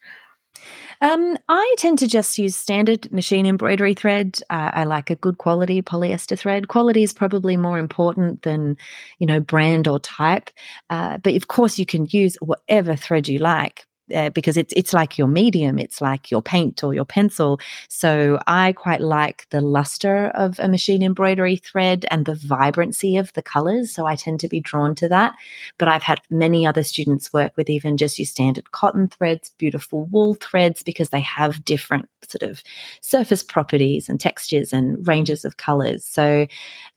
Um, 1.01 1.37
I 1.49 1.75
tend 1.77 1.99
to 1.99 2.07
just 2.07 2.37
use 2.37 2.55
standard 2.55 3.11
machine 3.11 3.45
embroidery 3.45 3.93
thread. 3.93 4.39
Uh, 4.49 4.71
I 4.73 4.83
like 4.85 5.09
a 5.09 5.15
good 5.15 5.37
quality 5.37 5.81
polyester 5.81 6.37
thread. 6.37 6.67
Quality 6.67 7.03
is 7.03 7.13
probably 7.13 7.57
more 7.57 7.77
important 7.79 8.43
than, 8.43 8.77
you 9.19 9.27
know, 9.27 9.39
brand 9.39 9.87
or 9.87 9.99
type. 9.99 10.49
Uh, 10.89 11.17
but 11.17 11.35
of 11.35 11.47
course, 11.47 11.77
you 11.77 11.85
can 11.85 12.07
use 12.09 12.35
whatever 12.41 12.95
thread 12.95 13.27
you 13.27 13.39
like 13.39 13.85
uh, 14.13 14.29
because 14.29 14.57
it's 14.57 14.73
it's 14.75 14.93
like 14.93 15.17
your 15.17 15.27
medium, 15.27 15.79
it's 15.79 16.01
like 16.01 16.29
your 16.29 16.41
paint 16.41 16.83
or 16.83 16.93
your 16.93 17.05
pencil. 17.05 17.59
So 17.89 18.39
I 18.47 18.73
quite 18.73 19.01
like 19.01 19.47
the 19.49 19.61
luster 19.61 20.27
of 20.35 20.59
a 20.59 20.67
machine 20.67 21.01
embroidery 21.01 21.55
thread 21.57 22.05
and 22.11 22.25
the 22.25 22.35
vibrancy 22.35 23.17
of 23.17 23.33
the 23.33 23.41
colors. 23.41 23.91
So 23.91 24.05
I 24.05 24.15
tend 24.15 24.39
to 24.41 24.47
be 24.47 24.59
drawn 24.59 24.95
to 24.95 25.09
that. 25.09 25.33
But 25.77 25.87
I've 25.87 26.03
had 26.03 26.21
many 26.29 26.65
other 26.67 26.83
students 26.83 27.33
work 27.33 27.53
with 27.57 27.69
even 27.69 27.97
just 27.97 28.19
your 28.19 28.25
standard 28.25 28.71
cotton 28.71 29.07
threads, 29.07 29.51
beautiful 29.57 30.05
wool 30.05 30.35
threads, 30.35 30.83
because 30.83 31.09
they 31.09 31.21
have 31.21 31.65
different 31.65 32.07
sort 32.29 32.43
of 32.49 32.61
surface 33.01 33.43
properties 33.43 34.09
and 34.09 34.19
textures 34.19 34.73
and 34.73 35.07
ranges 35.07 35.45
of 35.45 35.57
colors. 35.57 36.05
So 36.05 36.47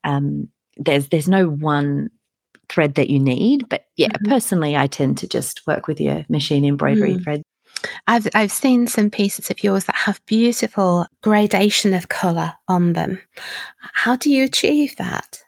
um, 0.04 0.48
there's 0.76 1.08
there's 1.08 1.28
no 1.28 1.48
one 1.48 2.10
thread 2.68 2.94
that 2.94 3.10
you 3.10 3.18
need. 3.18 3.68
But 3.68 3.86
yeah, 3.96 4.08
mm-hmm. 4.08 4.30
personally, 4.30 4.76
I 4.76 4.86
tend 4.86 5.18
to 5.18 5.28
just 5.28 5.66
work 5.66 5.86
with 5.86 6.00
your 6.00 6.24
machine 6.28 6.64
embroidery 6.64 7.14
mm. 7.14 7.24
thread. 7.24 7.42
I've 8.06 8.26
I've 8.34 8.52
seen 8.52 8.86
some 8.86 9.10
pieces 9.10 9.50
of 9.50 9.62
yours 9.62 9.84
that 9.84 9.94
have 9.94 10.24
beautiful 10.26 11.06
gradation 11.22 11.94
of 11.94 12.08
color 12.08 12.54
on 12.66 12.94
them. 12.94 13.20
How 13.78 14.16
do 14.16 14.30
you 14.30 14.44
achieve 14.44 14.96
that? 14.96 15.42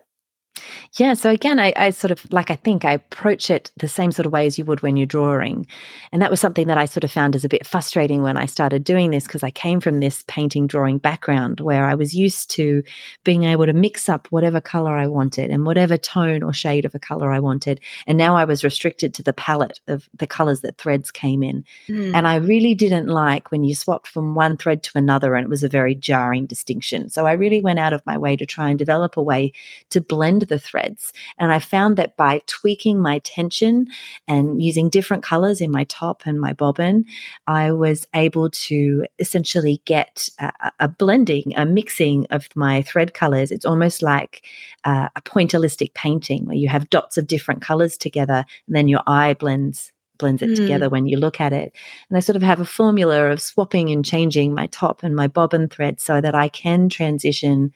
Yeah. 0.95 1.15
So 1.15 1.31
again, 1.31 1.61
I, 1.61 1.73
I, 1.77 1.91
sort 1.91 2.11
of 2.11 2.31
like 2.33 2.51
I 2.51 2.57
think 2.57 2.85
I 2.85 2.93
approach 2.93 3.49
it 3.49 3.71
the 3.77 3.87
same 3.87 4.11
sort 4.11 4.27
of 4.27 4.33
way 4.33 4.45
as 4.47 4.59
you 4.59 4.65
would 4.65 4.83
when 4.83 4.97
you're 4.97 5.07
drawing. 5.07 5.69
And 6.11 6.21
that 6.21 6.33
was 6.33 6.41
something 6.41 6.67
that 6.67 6.79
I 6.79 6.85
sort 6.85 7.05
of 7.05 7.13
found 7.13 7.37
as 7.37 7.45
a 7.45 7.49
bit 7.49 7.65
frustrating 7.65 8.23
when 8.25 8.37
I 8.37 8.47
started 8.47 8.83
doing 8.83 9.13
this 9.13 9.23
because 9.23 9.45
I 9.45 9.53
came 9.53 9.81
from 9.81 10.01
this 10.01 10.25
painting 10.27 10.67
drawing 10.67 10.99
background 10.99 11.61
where 11.61 11.85
I 11.85 11.95
was 11.95 12.13
used 12.13 12.51
to 12.53 12.83
being 13.23 13.45
able 13.45 13.67
to 13.67 13.73
mix 13.73 14.09
up 14.09 14.27
whatever 14.31 14.61
color 14.61 14.97
I 14.97 15.07
wanted 15.07 15.51
and 15.51 15.65
whatever 15.65 15.97
tone 15.97 16.43
or 16.43 16.53
shade 16.53 16.85
of 16.85 16.93
a 16.93 16.99
color 16.99 17.31
I 17.31 17.39
wanted. 17.39 17.79
And 18.09 18.19
now 18.19 18.37
I 18.37 18.45
was 18.45 18.65
restricted 18.65 19.15
to 19.15 19.23
the 19.23 19.33
palette 19.33 19.79
of 19.87 20.09
the 20.19 20.27
colors 20.27 20.61
that 20.63 20.77
threads 20.77 21.13
came 21.13 21.45
in. 21.45 21.65
Mm. 21.89 22.15
And 22.17 22.27
I 22.27 22.35
really 22.35 22.75
didn't 22.75 23.07
like 23.07 23.53
when 23.53 23.63
you 23.63 23.77
swapped 23.77 24.09
from 24.09 24.35
one 24.35 24.57
thread 24.57 24.83
to 24.83 24.99
another 24.99 25.37
and 25.37 25.45
it 25.45 25.51
was 25.51 25.63
a 25.63 25.69
very 25.69 25.95
jarring 25.95 26.47
distinction. 26.47 27.11
So 27.11 27.27
I 27.27 27.33
really 27.33 27.61
went 27.61 27.79
out 27.79 27.93
of 27.93 28.05
my 28.07 28.19
way 28.19 28.35
to 28.35 28.45
try 28.45 28.71
and 28.71 28.79
develop 28.79 29.17
a 29.17 29.23
way 29.23 29.53
to 29.91 30.01
blend 30.01 30.43
the 30.43 30.59
thread 30.59 30.80
threads. 30.81 31.13
And 31.39 31.53
I 31.53 31.59
found 31.59 31.97
that 31.97 32.17
by 32.17 32.43
tweaking 32.47 33.01
my 33.01 33.19
tension 33.21 33.87
and 34.29 34.63
using 34.63 34.89
different 34.89 35.23
colors 35.23 35.61
in 35.61 35.71
my 35.71 35.85
top 35.85 36.23
and 36.25 36.41
my 36.41 36.53
bobbin, 36.53 37.05
I 37.47 37.73
was 37.73 38.07
able 38.15 38.51
to 38.51 39.07
essentially 39.19 39.81
get 39.85 40.29
a, 40.39 40.73
a 40.81 40.89
blending, 40.89 41.53
a 41.57 41.65
mixing 41.65 42.27
of 42.31 42.49
my 42.55 42.83
thread 42.83 43.15
colors. 43.15 43.51
It's 43.51 43.65
almost 43.65 44.03
like 44.03 44.45
uh, 44.85 45.09
a 45.17 45.23
pointillistic 45.23 45.95
painting 45.95 46.47
where 46.47 46.57
you 46.57 46.69
have 46.69 46.91
dots 46.91 47.19
of 47.19 47.27
different 47.27 47.63
colors 47.63 47.97
together, 47.97 48.45
and 48.67 48.77
then 48.77 48.89
your 48.89 49.03
eye 49.07 49.35
blends 49.35 49.93
blends 50.19 50.43
it 50.43 50.51
mm. 50.51 50.57
together 50.57 50.91
when 50.91 51.07
you 51.07 51.17
look 51.17 51.41
at 51.41 51.51
it. 51.53 51.75
And 52.11 52.17
I 52.19 52.21
sort 52.21 52.37
of 52.37 52.43
have 52.43 52.61
a 52.61 52.67
formula 52.67 53.31
of 53.31 53.41
swapping 53.41 53.91
and 53.91 54.05
changing 54.05 54.53
my 54.53 54.67
top 54.67 55.03
and 55.03 55.17
my 55.17 55.29
bobbin 55.29 55.69
thread 55.69 55.99
so 55.99 56.21
that 56.21 56.35
I 56.35 56.51
can 56.51 56.91
transition 56.91 57.73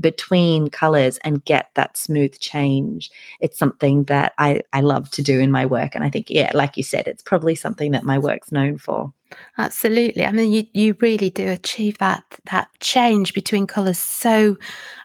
between 0.00 0.68
colors 0.68 1.18
and 1.24 1.44
get 1.44 1.70
that 1.74 1.96
smooth 1.96 2.38
change. 2.38 3.10
It's 3.40 3.58
something 3.58 4.04
that 4.04 4.32
I, 4.38 4.62
I 4.72 4.80
love 4.80 5.10
to 5.12 5.22
do 5.22 5.40
in 5.40 5.50
my 5.50 5.66
work. 5.66 5.94
And 5.94 6.04
I 6.04 6.10
think, 6.10 6.30
yeah, 6.30 6.50
like 6.54 6.76
you 6.76 6.82
said, 6.82 7.08
it's 7.08 7.22
probably 7.22 7.54
something 7.54 7.92
that 7.92 8.04
my 8.04 8.18
work's 8.18 8.52
known 8.52 8.78
for. 8.78 9.12
Absolutely. 9.58 10.24
I 10.24 10.32
mean, 10.32 10.52
you, 10.52 10.66
you 10.72 10.96
really 11.00 11.30
do 11.30 11.48
achieve 11.48 11.98
that 11.98 12.24
that 12.50 12.68
change 12.80 13.34
between 13.34 13.66
colours 13.66 13.98
so 13.98 14.56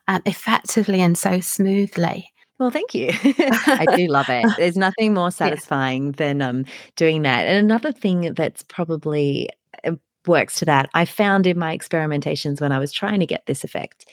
um, 0.07 0.21
effectively 0.25 1.01
and 1.01 1.17
so 1.17 1.39
smoothly. 1.41 2.29
Well, 2.59 2.69
thank 2.69 2.93
you. 2.93 3.09
I 3.23 3.85
do 3.95 4.07
love 4.07 4.29
it. 4.29 4.45
There's 4.57 4.77
nothing 4.77 5.13
more 5.13 5.31
satisfying 5.31 6.07
yeah. 6.07 6.11
than 6.17 6.41
um, 6.41 6.65
doing 6.95 7.23
that. 7.23 7.45
And 7.47 7.57
another 7.57 7.91
thing 7.91 8.33
that's 8.35 8.63
probably 8.63 9.49
uh, 9.83 9.95
works 10.27 10.59
to 10.59 10.65
that, 10.65 10.89
I 10.93 11.03
found 11.05 11.47
in 11.47 11.59
my 11.59 11.77
experimentations 11.77 12.61
when 12.61 12.71
I 12.71 12.79
was 12.79 12.93
trying 12.93 13.19
to 13.19 13.25
get 13.25 13.47
this 13.47 13.63
effect 13.63 14.05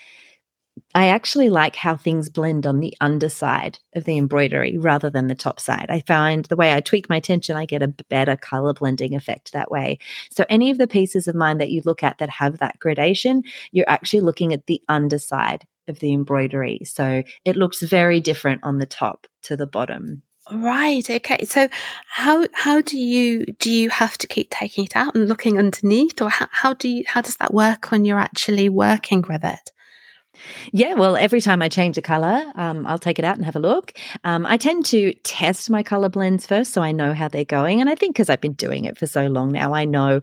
I 0.94 1.08
actually 1.08 1.50
like 1.50 1.76
how 1.76 1.96
things 1.96 2.28
blend 2.28 2.66
on 2.66 2.80
the 2.80 2.96
underside 3.00 3.78
of 3.94 4.04
the 4.04 4.18
embroidery 4.18 4.76
rather 4.76 5.08
than 5.08 5.28
the 5.28 5.34
top 5.34 5.60
side. 5.60 5.86
I 5.88 6.00
find 6.00 6.44
the 6.46 6.56
way 6.56 6.72
I 6.72 6.80
tweak 6.80 7.08
my 7.08 7.20
tension, 7.20 7.56
I 7.56 7.64
get 7.64 7.82
a 7.82 7.88
better 7.88 8.36
color 8.36 8.72
blending 8.72 9.14
effect 9.14 9.52
that 9.52 9.70
way. 9.70 9.98
So, 10.32 10.44
any 10.48 10.70
of 10.70 10.78
the 10.78 10.88
pieces 10.88 11.28
of 11.28 11.36
mine 11.36 11.58
that 11.58 11.70
you 11.70 11.82
look 11.84 12.02
at 12.02 12.18
that 12.18 12.30
have 12.30 12.58
that 12.58 12.78
gradation, 12.80 13.44
you're 13.72 13.88
actually 13.88 14.20
looking 14.20 14.52
at 14.52 14.66
the 14.66 14.82
underside 14.88 15.64
of 15.86 16.00
the 16.00 16.12
embroidery. 16.12 16.80
So, 16.84 17.22
it 17.44 17.56
looks 17.56 17.82
very 17.82 18.20
different 18.20 18.62
on 18.64 18.78
the 18.78 18.86
top 18.86 19.26
to 19.42 19.56
the 19.56 19.66
bottom. 19.66 20.22
Right. 20.52 21.08
Okay. 21.08 21.44
So, 21.44 21.68
how 22.08 22.46
how 22.52 22.80
do 22.80 22.98
you 22.98 23.46
do 23.58 23.70
you 23.70 23.90
have 23.90 24.18
to 24.18 24.26
keep 24.26 24.50
taking 24.50 24.86
it 24.86 24.96
out 24.96 25.14
and 25.14 25.28
looking 25.28 25.58
underneath, 25.58 26.20
or 26.20 26.30
how, 26.30 26.48
how 26.50 26.74
do 26.74 26.88
you 26.88 27.04
how 27.06 27.20
does 27.20 27.36
that 27.36 27.54
work 27.54 27.92
when 27.92 28.04
you're 28.04 28.18
actually 28.18 28.68
working 28.68 29.24
with 29.28 29.44
it? 29.44 29.70
Yeah, 30.72 30.94
well, 30.94 31.16
every 31.16 31.40
time 31.40 31.62
I 31.62 31.68
change 31.68 31.98
a 31.98 32.02
color, 32.02 32.44
um, 32.54 32.86
I'll 32.86 32.98
take 32.98 33.18
it 33.18 33.24
out 33.24 33.36
and 33.36 33.44
have 33.44 33.56
a 33.56 33.60
look. 33.60 33.92
Um, 34.24 34.46
I 34.46 34.56
tend 34.56 34.84
to 34.86 35.12
test 35.24 35.70
my 35.70 35.82
color 35.82 36.08
blends 36.08 36.46
first 36.46 36.72
so 36.72 36.82
I 36.82 36.92
know 36.92 37.14
how 37.14 37.28
they're 37.28 37.44
going. 37.44 37.80
And 37.80 37.90
I 37.90 37.94
think 37.94 38.14
because 38.14 38.30
I've 38.30 38.40
been 38.40 38.54
doing 38.54 38.84
it 38.84 38.98
for 38.98 39.06
so 39.06 39.26
long 39.26 39.52
now, 39.52 39.74
I 39.74 39.84
know 39.84 40.20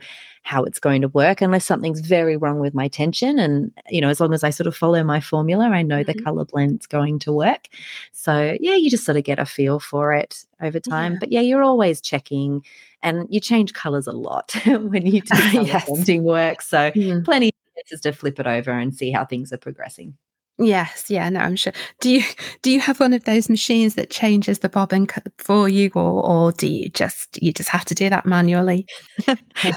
how 0.47 0.63
it's 0.63 0.79
going 0.79 1.01
to 1.01 1.09
work 1.09 1.41
unless 1.41 1.65
something's 1.65 1.99
very 1.99 2.37
wrong 2.37 2.59
with 2.59 2.73
my 2.73 2.87
tension. 2.87 3.37
And, 3.37 3.69
you 3.89 3.99
know, 3.99 4.07
as 4.07 4.21
long 4.21 4.33
as 4.33 4.45
I 4.45 4.49
sort 4.49 4.67
of 4.67 4.77
follow 4.77 5.03
my 5.03 5.19
formula, 5.19 5.65
I 5.65 5.81
know 5.81 6.03
mm-hmm. 6.03 6.17
the 6.17 6.23
color 6.23 6.45
blend's 6.45 6.87
going 6.87 7.19
to 7.19 7.33
work. 7.33 7.67
So, 8.13 8.55
yeah, 8.61 8.75
you 8.75 8.89
just 8.89 9.03
sort 9.03 9.17
of 9.17 9.25
get 9.25 9.39
a 9.39 9.45
feel 9.45 9.81
for 9.81 10.13
it 10.13 10.45
over 10.61 10.79
time. 10.79 11.13
Yeah. 11.13 11.19
But 11.19 11.31
yeah, 11.33 11.41
you're 11.41 11.63
always 11.63 11.99
checking 11.99 12.63
and 13.03 13.27
you 13.29 13.41
change 13.41 13.73
colors 13.73 14.07
a 14.07 14.13
lot 14.13 14.55
when 14.65 15.05
you 15.05 15.21
do 15.21 15.35
color 15.51 15.65
yes. 15.65 15.85
blending 15.85 16.23
work. 16.23 16.61
So, 16.61 16.91
mm. 16.91 17.25
plenty 17.25 17.51
chances 17.87 18.01
to 18.01 18.11
flip 18.11 18.39
it 18.39 18.47
over 18.47 18.71
and 18.71 18.95
see 18.95 19.11
how 19.11 19.25
things 19.25 19.51
are 19.51 19.57
progressing. 19.57 20.17
Yes, 20.59 21.05
yeah, 21.07 21.29
no, 21.29 21.41
I'm 21.41 21.55
sure. 21.55 21.71
Do 22.01 22.09
you 22.09 22.23
do 22.63 22.71
you 22.71 22.79
have 22.79 22.99
one 22.99 23.13
of 23.13 23.25
those 23.25 23.47
machines 23.47 23.93
that 23.93 24.09
changes 24.09 24.57
the 24.59 24.69
bobbin 24.69 25.07
for 25.37 25.69
you, 25.69 25.91
or 25.93 26.25
or 26.25 26.51
do 26.51 26.65
you 26.65 26.89
just 26.89 27.39
you 27.39 27.53
just 27.53 27.69
have 27.69 27.85
to 27.85 27.93
do 27.93 28.09
that 28.09 28.25
manually? 28.25 28.87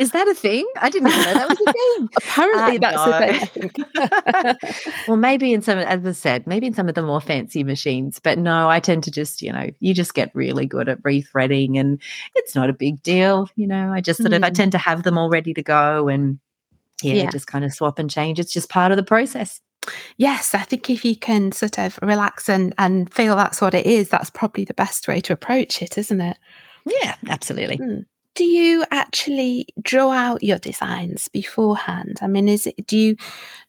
Is 0.01 0.13
that 0.13 0.27
a 0.27 0.35
thing? 0.35 0.67
I 0.81 0.89
didn't 0.89 1.11
know 1.11 1.35
that 1.35 1.49
was 1.51 1.61
a 1.61 1.73
thing. 1.73 2.09
Apparently, 2.17 2.77
uh, 2.77 2.81
that's 2.81 3.61
no. 3.61 3.69
a 4.09 4.59
thing. 4.89 4.95
well, 5.09 5.19
maybe 5.19 5.53
in 5.53 5.61
some, 5.61 5.81
as 5.81 6.07
I 6.07 6.13
said, 6.13 6.47
maybe 6.47 6.67
in 6.67 6.73
some 6.73 6.89
of 6.89 6.95
the 6.95 7.03
more 7.03 7.21
fancy 7.21 7.63
machines, 7.63 8.19
but 8.19 8.39
no, 8.39 8.71
I 8.71 8.81
tend 8.81 9.05
to 9.05 9.11
just 9.11 9.43
you 9.43 9.53
know 9.53 9.69
you 9.81 9.93
just 9.93 10.15
get 10.15 10.35
really 10.35 10.65
good 10.65 10.89
at 10.89 11.03
rethreading, 11.03 11.79
and 11.79 12.01
it's 12.35 12.55
not 12.55 12.71
a 12.71 12.73
big 12.73 13.03
deal. 13.03 13.51
You 13.55 13.67
know, 13.67 13.93
I 13.93 14.01
just 14.01 14.23
sort 14.23 14.33
mm. 14.33 14.37
of 14.37 14.45
I 14.45 14.49
hmm. 14.49 14.55
tend 14.55 14.73
to 14.73 14.79
have 14.79 15.03
them 15.03 15.19
all 15.19 15.29
ready 15.29 15.53
to 15.53 15.63
go 15.63 16.09
and 16.09 16.39
yeah, 17.03 17.15
yeah, 17.15 17.31
just 17.31 17.47
kind 17.47 17.65
of 17.65 17.73
swap 17.73 17.99
and 17.99 18.11
change. 18.11 18.39
It's 18.39 18.53
just 18.53 18.69
part 18.69 18.93
of 18.93 18.97
the 18.97 19.03
process. 19.03 19.61
Yes, 20.19 20.55
I 20.55 20.61
think 20.61 20.91
if 20.91 21.05
you 21.05 21.17
can 21.17 21.53
sort 21.53 21.79
of 21.79 21.99
relax 22.03 22.49
and, 22.49 22.75
and 22.79 23.13
feel 23.13 23.37
that's 23.37 23.61
what 23.61 23.75
it 23.75 23.87
is, 23.87 24.09
that's 24.09 24.31
probably 24.31 24.65
the 24.65 24.75
best 24.75 25.09
way 25.09 25.21
to 25.23 25.33
approach 25.33 25.83
it, 25.83 25.97
isn't 25.97 26.21
it? 26.21 26.37
Yeah, 26.87 27.17
absolutely. 27.29 27.79
Mm. 27.79 28.05
Do 28.35 28.45
you 28.45 28.85
actually 28.91 29.67
draw 29.83 30.13
out 30.13 30.43
your 30.43 30.59
designs 30.59 31.29
beforehand? 31.29 32.19
I 32.23 32.27
mean, 32.27 32.49
is 32.49 32.67
it 32.67 32.87
do 32.87 32.97
you 32.97 33.17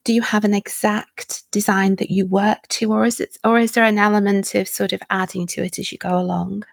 do 0.06 0.14
you 0.14 0.22
have 0.22 0.46
an 0.46 0.54
exact 0.54 1.44
design 1.52 1.96
that 1.96 2.12
you 2.12 2.28
work 2.28 2.68
to, 2.70 2.94
or 2.94 3.06
is 3.06 3.20
it 3.20 3.38
or 3.44 3.58
is 3.58 3.72
there 3.72 3.84
an 3.84 3.98
element 3.98 4.54
of 4.54 4.68
sort 4.68 4.94
of 4.94 5.02
adding 5.10 5.48
to 5.48 5.64
it 5.64 5.80
as 5.80 5.92
you 5.92 5.98
go 5.98 6.18
along? 6.18 6.64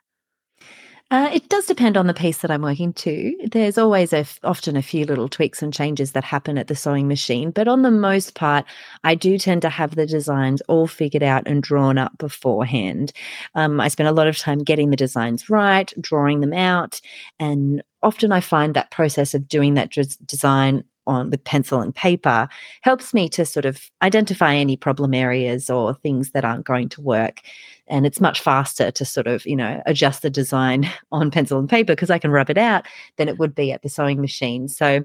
Uh, 1.10 1.30
it 1.32 1.48
does 1.48 1.64
depend 1.64 1.96
on 1.96 2.06
the 2.06 2.12
piece 2.12 2.38
that 2.38 2.50
I'm 2.50 2.60
working 2.60 2.92
to. 2.92 3.34
There's 3.50 3.78
always 3.78 4.12
often 4.44 4.76
a 4.76 4.82
few 4.82 5.06
little 5.06 5.28
tweaks 5.28 5.62
and 5.62 5.72
changes 5.72 6.12
that 6.12 6.22
happen 6.22 6.58
at 6.58 6.66
the 6.66 6.76
sewing 6.76 7.08
machine, 7.08 7.50
but 7.50 7.66
on 7.66 7.80
the 7.80 7.90
most 7.90 8.34
part, 8.34 8.66
I 9.04 9.14
do 9.14 9.38
tend 9.38 9.62
to 9.62 9.70
have 9.70 9.94
the 9.94 10.04
designs 10.04 10.60
all 10.68 10.86
figured 10.86 11.22
out 11.22 11.44
and 11.46 11.62
drawn 11.62 11.96
up 11.96 12.18
beforehand. 12.18 13.12
Um, 13.54 13.80
I 13.80 13.88
spend 13.88 14.10
a 14.10 14.12
lot 14.12 14.28
of 14.28 14.36
time 14.36 14.58
getting 14.58 14.90
the 14.90 14.96
designs 14.96 15.48
right, 15.48 15.90
drawing 15.98 16.40
them 16.40 16.52
out, 16.52 17.00
and 17.40 17.82
often 18.02 18.30
I 18.30 18.40
find 18.40 18.74
that 18.74 18.90
process 18.90 19.32
of 19.32 19.48
doing 19.48 19.74
that 19.74 19.90
design 20.26 20.84
on 21.08 21.30
with 21.30 21.42
pencil 21.44 21.80
and 21.80 21.94
paper 21.94 22.48
helps 22.82 23.12
me 23.12 23.28
to 23.30 23.44
sort 23.44 23.64
of 23.64 23.90
identify 24.02 24.54
any 24.54 24.76
problem 24.76 25.14
areas 25.14 25.70
or 25.70 25.94
things 25.94 26.30
that 26.30 26.44
aren't 26.44 26.66
going 26.66 26.88
to 26.90 27.00
work. 27.00 27.40
And 27.88 28.06
it's 28.06 28.20
much 28.20 28.40
faster 28.40 28.90
to 28.90 29.04
sort 29.04 29.26
of 29.26 29.46
you 29.46 29.56
know 29.56 29.82
adjust 29.86 30.22
the 30.22 30.30
design 30.30 30.88
on 31.12 31.30
pencil 31.30 31.58
and 31.58 31.68
paper 31.68 31.94
because 31.94 32.10
i 32.10 32.18
can 32.18 32.30
rub 32.30 32.50
it 32.50 32.58
out 32.58 32.86
than 33.16 33.28
it 33.28 33.38
would 33.38 33.54
be 33.54 33.72
at 33.72 33.82
the 33.82 33.88
sewing 33.88 34.20
machine. 34.20 34.68
So 34.68 35.04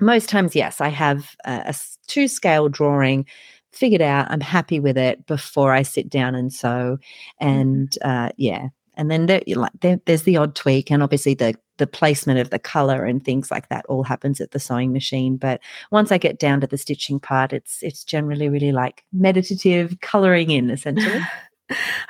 most 0.00 0.28
times 0.28 0.54
yes 0.54 0.80
i 0.80 0.88
have 0.88 1.34
a, 1.44 1.62
a 1.66 1.74
two 2.06 2.28
scale 2.28 2.68
drawing 2.68 3.26
figured 3.72 4.02
out. 4.02 4.30
I'm 4.30 4.40
happy 4.40 4.80
with 4.80 4.98
it 4.98 5.26
before 5.26 5.72
i 5.72 5.82
sit 5.82 6.08
down 6.08 6.34
and 6.34 6.52
sew. 6.52 6.98
Mm-hmm. 7.40 7.48
and 7.48 7.98
uh, 8.02 8.30
yeah 8.36 8.68
and 9.00 9.10
then 9.10 9.24
there, 9.24 10.00
there's 10.04 10.24
the 10.24 10.36
odd 10.36 10.54
tweak 10.54 10.90
and 10.90 11.02
obviously 11.02 11.32
the 11.32 11.54
the 11.78 11.86
placement 11.86 12.38
of 12.38 12.50
the 12.50 12.58
color 12.58 13.06
and 13.06 13.24
things 13.24 13.50
like 13.50 13.70
that 13.70 13.86
all 13.86 14.02
happens 14.02 14.38
at 14.42 14.50
the 14.50 14.60
sewing 14.60 14.92
machine. 14.92 15.38
But 15.38 15.62
once 15.90 16.12
i 16.12 16.18
get 16.18 16.38
down 16.38 16.60
to 16.60 16.66
the 16.66 16.76
stitching 16.76 17.18
part 17.18 17.54
it's 17.54 17.82
it's 17.82 18.04
generally 18.04 18.50
really 18.50 18.72
like 18.72 19.02
meditative 19.10 19.98
coloring 20.02 20.50
in 20.50 20.70
essentially. 20.70 21.22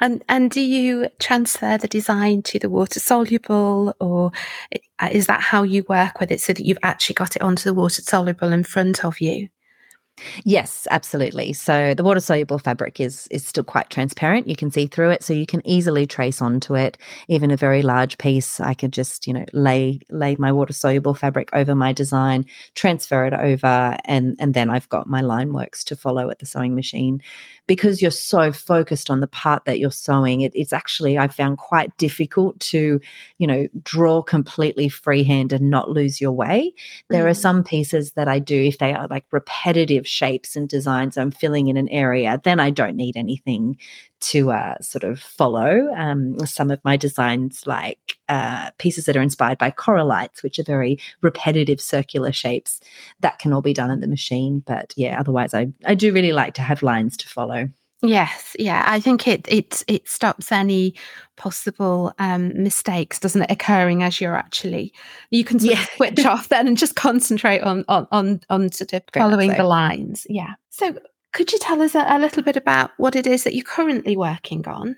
And 0.00 0.24
and 0.26 0.50
do 0.50 0.62
you 0.62 1.10
transfer 1.18 1.76
the 1.76 1.86
design 1.86 2.40
to 2.44 2.58
the 2.58 2.70
water 2.70 2.98
soluble 2.98 3.94
or 4.00 4.32
uh, 4.98 5.10
is 5.12 5.26
that 5.26 5.42
how 5.42 5.64
you 5.64 5.84
work 5.86 6.18
with 6.18 6.30
it 6.30 6.40
so 6.40 6.54
that 6.54 6.64
you've 6.64 6.78
actually 6.82 7.12
got 7.12 7.36
it 7.36 7.42
onto 7.42 7.64
the 7.64 7.74
water 7.74 8.00
soluble 8.00 8.52
in 8.52 8.64
front 8.64 9.04
of 9.04 9.20
you 9.20 9.50
Yes, 10.44 10.86
absolutely. 10.90 11.52
So 11.54 11.94
the 11.94 12.04
water 12.04 12.20
soluble 12.20 12.58
fabric 12.58 13.00
is 13.00 13.26
is 13.30 13.46
still 13.46 13.64
quite 13.64 13.88
transparent. 13.88 14.48
You 14.48 14.56
can 14.56 14.70
see 14.70 14.86
through 14.86 15.10
it, 15.10 15.22
so 15.22 15.32
you 15.32 15.46
can 15.46 15.66
easily 15.66 16.06
trace 16.06 16.42
onto 16.42 16.76
it. 16.76 16.98
Even 17.28 17.50
a 17.50 17.56
very 17.56 17.80
large 17.82 18.18
piece, 18.18 18.60
I 18.60 18.74
could 18.74 18.92
just 18.92 19.26
you 19.26 19.32
know 19.32 19.46
lay 19.54 20.00
lay 20.10 20.36
my 20.38 20.52
water 20.52 20.74
soluble 20.74 21.14
fabric 21.14 21.48
over 21.54 21.74
my 21.74 21.92
design, 21.92 22.44
transfer 22.74 23.24
it 23.26 23.32
over, 23.32 23.96
and 24.04 24.36
and 24.38 24.52
then 24.52 24.68
I've 24.68 24.88
got 24.90 25.06
my 25.08 25.22
line 25.22 25.52
works 25.54 25.84
to 25.84 25.96
follow 25.96 26.28
at 26.30 26.38
the 26.38 26.46
sewing 26.46 26.74
machine 26.74 27.22
because 27.70 28.02
you're 28.02 28.10
so 28.10 28.50
focused 28.50 29.10
on 29.10 29.20
the 29.20 29.28
part 29.28 29.64
that 29.64 29.78
you're 29.78 29.92
sewing, 29.92 30.40
it, 30.40 30.50
it's 30.56 30.72
actually 30.72 31.16
I 31.16 31.28
found 31.28 31.58
quite 31.58 31.96
difficult 31.98 32.58
to, 32.58 33.00
you 33.38 33.46
know, 33.46 33.68
draw 33.84 34.22
completely 34.22 34.88
freehand 34.88 35.52
and 35.52 35.70
not 35.70 35.88
lose 35.88 36.20
your 36.20 36.32
way. 36.32 36.74
There 37.10 37.26
mm. 37.26 37.30
are 37.30 37.34
some 37.34 37.62
pieces 37.62 38.14
that 38.14 38.26
I 38.26 38.40
do 38.40 38.60
if 38.60 38.78
they 38.78 38.92
are 38.92 39.06
like 39.06 39.24
repetitive 39.30 40.04
shapes 40.04 40.56
and 40.56 40.68
designs 40.68 41.16
I'm 41.16 41.30
filling 41.30 41.68
in 41.68 41.76
an 41.76 41.88
area, 41.90 42.40
then 42.42 42.58
I 42.58 42.70
don't 42.70 42.96
need 42.96 43.16
anything 43.16 43.78
to 44.20 44.52
uh, 44.52 44.78
sort 44.80 45.04
of 45.04 45.20
follow. 45.20 45.92
Um, 45.96 46.38
some 46.46 46.70
of 46.70 46.80
my 46.84 46.96
designs, 46.96 47.66
like 47.66 48.18
uh, 48.28 48.70
pieces 48.78 49.06
that 49.06 49.16
are 49.16 49.22
inspired 49.22 49.58
by 49.58 49.70
corallites, 49.70 50.42
which 50.42 50.58
are 50.58 50.64
very 50.64 50.98
repetitive 51.22 51.80
circular 51.80 52.32
shapes, 52.32 52.80
that 53.20 53.38
can 53.38 53.52
all 53.52 53.62
be 53.62 53.74
done 53.74 53.90
in 53.90 54.00
the 54.00 54.06
machine. 54.06 54.62
But 54.66 54.92
yeah, 54.96 55.18
otherwise, 55.18 55.54
I, 55.54 55.68
I 55.84 55.94
do 55.94 56.12
really 56.12 56.32
like 56.32 56.54
to 56.54 56.62
have 56.62 56.82
lines 56.82 57.16
to 57.18 57.28
follow. 57.28 57.68
Yes, 58.02 58.56
yeah, 58.58 58.84
I 58.86 58.98
think 58.98 59.28
it 59.28 59.46
it 59.46 59.84
it 59.86 60.08
stops 60.08 60.50
any 60.50 60.94
possible 61.36 62.14
um, 62.18 62.50
mistakes, 62.62 63.18
doesn't 63.18 63.42
it, 63.42 63.50
occurring 63.50 64.02
as 64.02 64.20
you're 64.20 64.36
actually 64.36 64.94
you 65.30 65.44
can 65.44 65.60
sort 65.60 65.74
yeah. 65.74 65.82
of 65.82 65.88
switch 65.96 66.24
off 66.24 66.48
then 66.48 66.66
and 66.66 66.78
just 66.78 66.96
concentrate 66.96 67.60
on 67.60 67.84
on 67.88 68.06
on, 68.10 68.40
on 68.48 68.72
sort 68.72 68.94
of 68.94 69.02
following 69.12 69.52
the 69.52 69.64
lines. 69.64 70.26
Yeah. 70.30 70.54
So 70.70 70.96
could 71.32 71.52
you 71.52 71.58
tell 71.58 71.82
us 71.82 71.94
a, 71.94 72.04
a 72.08 72.18
little 72.18 72.42
bit 72.42 72.56
about 72.56 72.90
what 72.96 73.16
it 73.16 73.26
is 73.26 73.44
that 73.44 73.54
you're 73.54 73.64
currently 73.64 74.16
working 74.16 74.66
on? 74.66 74.96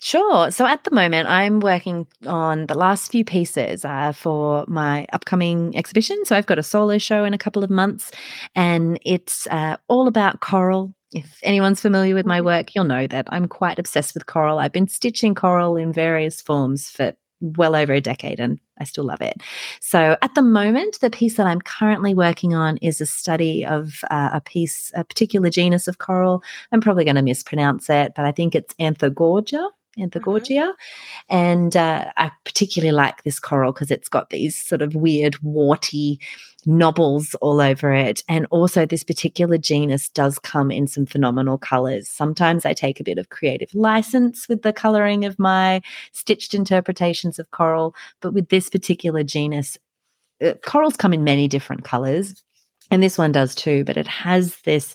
Sure. 0.00 0.50
So 0.50 0.66
at 0.66 0.84
the 0.84 0.90
moment, 0.90 1.28
I'm 1.28 1.60
working 1.60 2.06
on 2.26 2.66
the 2.66 2.74
last 2.74 3.10
few 3.12 3.24
pieces 3.24 3.84
uh, 3.84 4.12
for 4.12 4.64
my 4.66 5.06
upcoming 5.12 5.76
exhibition. 5.76 6.24
So 6.24 6.36
I've 6.36 6.46
got 6.46 6.58
a 6.58 6.62
solo 6.62 6.98
show 6.98 7.24
in 7.24 7.34
a 7.34 7.38
couple 7.38 7.62
of 7.62 7.70
months, 7.70 8.10
and 8.54 8.98
it's 9.04 9.46
uh, 9.48 9.76
all 9.88 10.08
about 10.08 10.40
coral. 10.40 10.94
If 11.12 11.38
anyone's 11.42 11.80
familiar 11.80 12.14
with 12.14 12.26
my 12.26 12.38
mm-hmm. 12.38 12.46
work, 12.46 12.74
you'll 12.74 12.84
know 12.84 13.06
that 13.06 13.26
I'm 13.30 13.46
quite 13.46 13.78
obsessed 13.78 14.14
with 14.14 14.26
coral. 14.26 14.58
I've 14.58 14.72
been 14.72 14.88
stitching 14.88 15.34
coral 15.34 15.76
in 15.76 15.92
various 15.92 16.40
forms 16.40 16.88
for 16.88 17.12
well 17.40 17.76
over 17.76 17.92
a 17.92 18.00
decade 18.00 18.40
and 18.40 18.58
I 18.78 18.84
still 18.84 19.04
love 19.04 19.20
it. 19.20 19.40
So 19.80 20.16
at 20.22 20.34
the 20.34 20.42
moment, 20.42 21.00
the 21.00 21.10
piece 21.10 21.36
that 21.36 21.46
I'm 21.46 21.60
currently 21.60 22.14
working 22.14 22.54
on 22.54 22.76
is 22.78 23.00
a 23.00 23.06
study 23.06 23.64
of 23.64 24.04
uh, 24.10 24.30
a 24.32 24.40
piece, 24.40 24.92
a 24.94 25.04
particular 25.04 25.50
genus 25.50 25.88
of 25.88 25.98
coral. 25.98 26.42
I'm 26.72 26.80
probably 26.80 27.04
going 27.04 27.16
to 27.16 27.22
mispronounce 27.22 27.90
it, 27.90 28.12
but 28.14 28.24
I 28.24 28.32
think 28.32 28.54
it's 28.54 28.74
Anthogorgia. 28.74 29.68
Anthogorgia. 29.98 30.70
Mm-hmm. 30.70 31.36
And 31.36 31.76
uh, 31.76 32.10
I 32.16 32.30
particularly 32.44 32.92
like 32.92 33.24
this 33.24 33.40
coral 33.40 33.72
because 33.72 33.90
it's 33.90 34.08
got 34.08 34.30
these 34.30 34.56
sort 34.56 34.82
of 34.82 34.94
weird, 34.94 35.38
warty 35.42 36.20
knobbles 36.66 37.34
all 37.36 37.60
over 37.60 37.92
it. 37.92 38.22
And 38.28 38.46
also, 38.50 38.84
this 38.84 39.04
particular 39.04 39.58
genus 39.58 40.08
does 40.08 40.38
come 40.38 40.70
in 40.70 40.86
some 40.86 41.06
phenomenal 41.06 41.58
colors. 41.58 42.08
Sometimes 42.08 42.66
I 42.66 42.74
take 42.74 43.00
a 43.00 43.04
bit 43.04 43.18
of 43.18 43.28
creative 43.30 43.74
license 43.74 44.48
with 44.48 44.62
the 44.62 44.72
coloring 44.72 45.24
of 45.24 45.38
my 45.38 45.80
stitched 46.12 46.54
interpretations 46.54 47.38
of 47.38 47.50
coral, 47.50 47.94
but 48.20 48.34
with 48.34 48.48
this 48.48 48.68
particular 48.68 49.22
genus, 49.22 49.78
uh, 50.44 50.54
corals 50.64 50.96
come 50.96 51.12
in 51.12 51.24
many 51.24 51.48
different 51.48 51.84
colors. 51.84 52.42
And 52.90 53.02
this 53.02 53.18
one 53.18 53.32
does 53.32 53.54
too, 53.54 53.84
but 53.84 53.96
it 53.96 54.06
has 54.06 54.56
this 54.62 54.94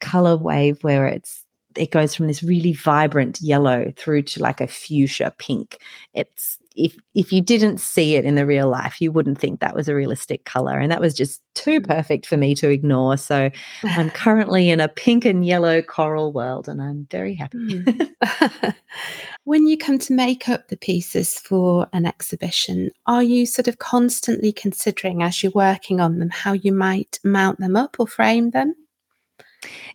color 0.00 0.36
wave 0.36 0.78
where 0.82 1.06
it's 1.06 1.44
it 1.78 1.90
goes 1.90 2.14
from 2.14 2.26
this 2.26 2.42
really 2.42 2.72
vibrant 2.72 3.40
yellow 3.40 3.92
through 3.96 4.22
to 4.22 4.42
like 4.42 4.60
a 4.60 4.66
fuchsia 4.66 5.32
pink. 5.38 5.78
It's 6.14 6.58
if 6.78 6.96
if 7.14 7.32
you 7.32 7.40
didn't 7.40 7.78
see 7.78 8.14
it 8.14 8.24
in 8.24 8.36
the 8.36 8.46
real 8.46 8.68
life, 8.68 9.00
you 9.00 9.10
wouldn't 9.10 9.38
think 9.38 9.60
that 9.60 9.74
was 9.74 9.88
a 9.88 9.94
realistic 9.94 10.44
color. 10.44 10.78
And 10.78 10.90
that 10.92 11.00
was 11.00 11.14
just 11.14 11.42
too 11.54 11.80
perfect 11.80 12.24
for 12.26 12.36
me 12.36 12.54
to 12.54 12.70
ignore. 12.70 13.16
So 13.16 13.50
I'm 13.82 14.10
currently 14.24 14.70
in 14.70 14.80
a 14.80 14.88
pink 14.88 15.24
and 15.24 15.44
yellow 15.44 15.82
coral 15.82 16.32
world 16.32 16.68
and 16.68 16.80
I'm 16.80 17.06
very 17.10 17.34
happy. 17.34 17.80
Hmm. 17.80 18.68
when 19.44 19.66
you 19.66 19.76
come 19.76 19.98
to 19.98 20.12
make 20.12 20.48
up 20.48 20.68
the 20.68 20.76
pieces 20.76 21.38
for 21.38 21.88
an 21.92 22.06
exhibition, 22.06 22.90
are 23.06 23.22
you 23.22 23.46
sort 23.46 23.68
of 23.68 23.78
constantly 23.78 24.52
considering 24.52 25.22
as 25.22 25.42
you're 25.42 25.52
working 25.54 26.00
on 26.00 26.18
them 26.18 26.30
how 26.30 26.52
you 26.52 26.72
might 26.72 27.18
mount 27.24 27.58
them 27.58 27.76
up 27.76 27.96
or 27.98 28.06
frame 28.06 28.50
them? 28.50 28.74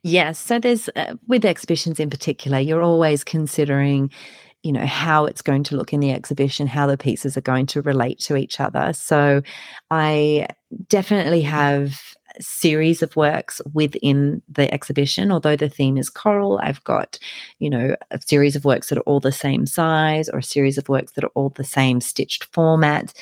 Yes. 0.03 0.39
So 0.39 0.59
there's, 0.59 0.89
uh, 0.95 1.15
with 1.27 1.45
exhibitions 1.45 1.99
in 1.99 2.09
particular, 2.09 2.59
you're 2.59 2.81
always 2.81 3.23
considering, 3.23 4.11
you 4.63 4.71
know, 4.71 4.85
how 4.85 5.25
it's 5.25 5.41
going 5.41 5.63
to 5.63 5.75
look 5.75 5.93
in 5.93 5.99
the 5.99 6.11
exhibition, 6.11 6.67
how 6.67 6.87
the 6.87 6.97
pieces 6.97 7.37
are 7.37 7.41
going 7.41 7.65
to 7.67 7.81
relate 7.81 8.19
to 8.21 8.35
each 8.35 8.59
other. 8.59 8.93
So 8.93 9.41
I 9.91 10.47
definitely 10.87 11.41
have 11.41 12.01
series 12.39 13.01
of 13.03 13.15
works 13.15 13.61
within 13.73 14.41
the 14.49 14.71
exhibition 14.73 15.31
although 15.31 15.55
the 15.55 15.69
theme 15.69 15.97
is 15.97 16.09
coral 16.09 16.59
i've 16.63 16.83
got 16.83 17.19
you 17.59 17.69
know 17.69 17.95
a 18.11 18.19
series 18.21 18.55
of 18.55 18.65
works 18.65 18.89
that 18.89 18.97
are 18.97 19.01
all 19.01 19.19
the 19.19 19.31
same 19.31 19.65
size 19.65 20.29
or 20.29 20.39
a 20.39 20.43
series 20.43 20.77
of 20.77 20.89
works 20.89 21.11
that 21.13 21.23
are 21.23 21.31
all 21.35 21.49
the 21.49 21.63
same 21.63 22.01
stitched 22.01 22.45
format 22.45 23.13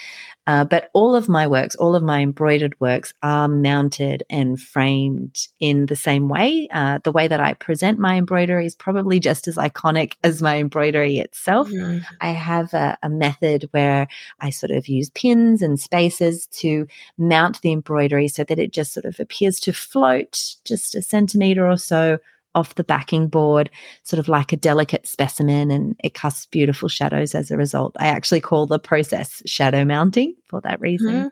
uh, 0.48 0.66
but 0.66 0.90
all 0.94 1.16
of 1.16 1.30
my 1.30 1.46
works, 1.46 1.76
all 1.76 1.96
of 1.96 2.02
my 2.02 2.20
embroidered 2.22 2.80
works 2.80 3.14
are 3.22 3.48
mounted 3.48 4.24
and 4.30 4.60
framed 4.60 5.48
in 5.60 5.86
the 5.86 5.96
same 5.96 6.30
way. 6.30 6.68
Uh, 6.72 7.00
the 7.04 7.12
way 7.12 7.28
that 7.28 7.40
I 7.40 7.54
present 7.54 8.00
my 8.00 8.16
embroidery 8.16 8.66
is 8.66 8.76
probably 8.76 9.20
just 9.20 9.48
as 9.48 9.56
iconic 9.56 10.14
as 10.24 10.42
my 10.42 10.58
embroidery 10.58 11.20
itself. 11.20 11.70
Mm. 11.70 12.04
I 12.22 12.30
have 12.30 12.74
a, 12.74 12.98
a 13.04 13.10
method 13.10 13.70
where 13.72 14.08
I 14.40 14.50
sort 14.50 14.72
of 14.72 14.88
use 14.88 15.12
pins 15.12 15.62
and 15.62 15.80
spaces 15.80 16.48
to 16.48 16.88
mount 17.20 17.62
the 17.62 17.72
embroidery 17.72 18.28
so 18.28 18.44
that 18.44 18.60
it 18.60 18.74
just 18.74 18.94
sort 18.94 19.06
of 19.06 19.20
appears 19.20 19.60
to 19.62 19.74
float 19.74 20.56
just 20.66 20.96
a 20.96 21.04
centimeter 21.04 21.70
or 21.70 21.78
so 21.78 22.18
off 22.54 22.76
the 22.76 22.84
backing 22.84 23.28
board, 23.28 23.70
sort 24.04 24.20
of 24.20 24.28
like 24.28 24.52
a 24.52 24.58
delicate 24.58 25.08
specimen, 25.08 25.72
and 25.72 25.96
it 26.04 26.14
casts 26.14 26.46
beautiful 26.46 26.90
shadows 26.90 27.34
as 27.34 27.52
a 27.52 27.58
result. 27.58 27.96
I 28.00 28.08
actually 28.08 28.42
call 28.42 28.68
the 28.68 28.80
process 28.80 29.42
shadow 29.46 29.86
mounting 29.86 30.36
for 30.48 30.62
that 30.62 30.80
reason. 30.80 31.14
Mm-hmm. 31.14 31.28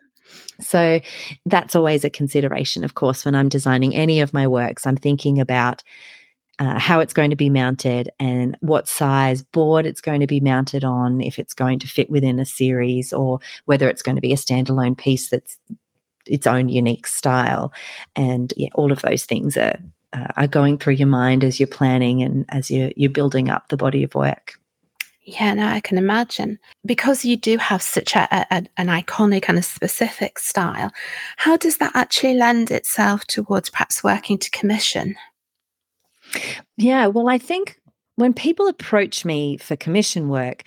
So 0.61 0.99
that's 1.45 1.75
always 1.75 2.03
a 2.03 2.09
consideration, 2.09 2.83
of 2.83 2.93
course, 2.93 3.25
when 3.25 3.35
I'm 3.35 3.49
designing 3.49 3.95
any 3.95 4.19
of 4.19 4.33
my 4.33 4.47
works. 4.47 4.85
I'm 4.85 4.97
thinking 4.97 5.39
about 5.39 5.83
uh, 6.59 6.77
how 6.77 6.99
it's 6.99 7.13
going 7.13 7.29
to 7.29 7.35
be 7.35 7.49
mounted 7.49 8.09
and 8.19 8.57
what 8.59 8.87
size 8.87 9.41
board 9.41 9.85
it's 9.85 10.01
going 10.01 10.19
to 10.19 10.27
be 10.27 10.39
mounted 10.39 10.83
on, 10.83 11.21
if 11.21 11.39
it's 11.39 11.53
going 11.53 11.79
to 11.79 11.87
fit 11.87 12.09
within 12.09 12.37
a 12.39 12.45
series, 12.45 13.13
or 13.13 13.39
whether 13.65 13.89
it's 13.89 14.01
going 14.03 14.15
to 14.15 14.21
be 14.21 14.33
a 14.33 14.37
standalone 14.37 14.97
piece 14.97 15.29
that's 15.29 15.57
its 16.25 16.45
own 16.45 16.69
unique 16.69 17.07
style. 17.07 17.73
And 18.15 18.53
yeah, 18.57 18.69
all 18.75 18.91
of 18.91 19.01
those 19.01 19.25
things 19.25 19.57
are 19.57 19.79
uh, 20.13 20.27
are 20.37 20.47
going 20.47 20.77
through 20.77 20.93
your 20.93 21.07
mind 21.07 21.43
as 21.43 21.59
you're 21.59 21.67
planning 21.67 22.21
and 22.21 22.45
as 22.49 22.71
you're, 22.71 22.91
you're 22.95 23.09
building 23.11 23.49
up 23.49 23.67
the 23.67 23.77
body 23.77 24.03
of 24.03 24.15
work. 24.15 24.59
Yeah, 25.23 25.53
no, 25.53 25.67
I 25.67 25.79
can 25.79 25.99
imagine. 25.99 26.57
Because 26.85 27.23
you 27.23 27.37
do 27.37 27.57
have 27.57 27.83
such 27.83 28.15
a, 28.15 28.27
a, 28.31 28.63
an 28.77 28.87
iconic 28.87 29.45
and 29.47 29.59
a 29.59 29.63
specific 29.63 30.39
style, 30.39 30.91
how 31.37 31.55
does 31.55 31.77
that 31.77 31.91
actually 31.95 32.33
lend 32.33 32.71
itself 32.71 33.25
towards 33.25 33.69
perhaps 33.69 34.03
working 34.03 34.39
to 34.39 34.49
commission? 34.49 35.15
Yeah, 36.77 37.07
well, 37.07 37.29
I 37.29 37.37
think 37.37 37.79
when 38.15 38.33
people 38.33 38.67
approach 38.67 39.23
me 39.23 39.57
for 39.57 39.75
commission 39.75 40.29
work, 40.29 40.63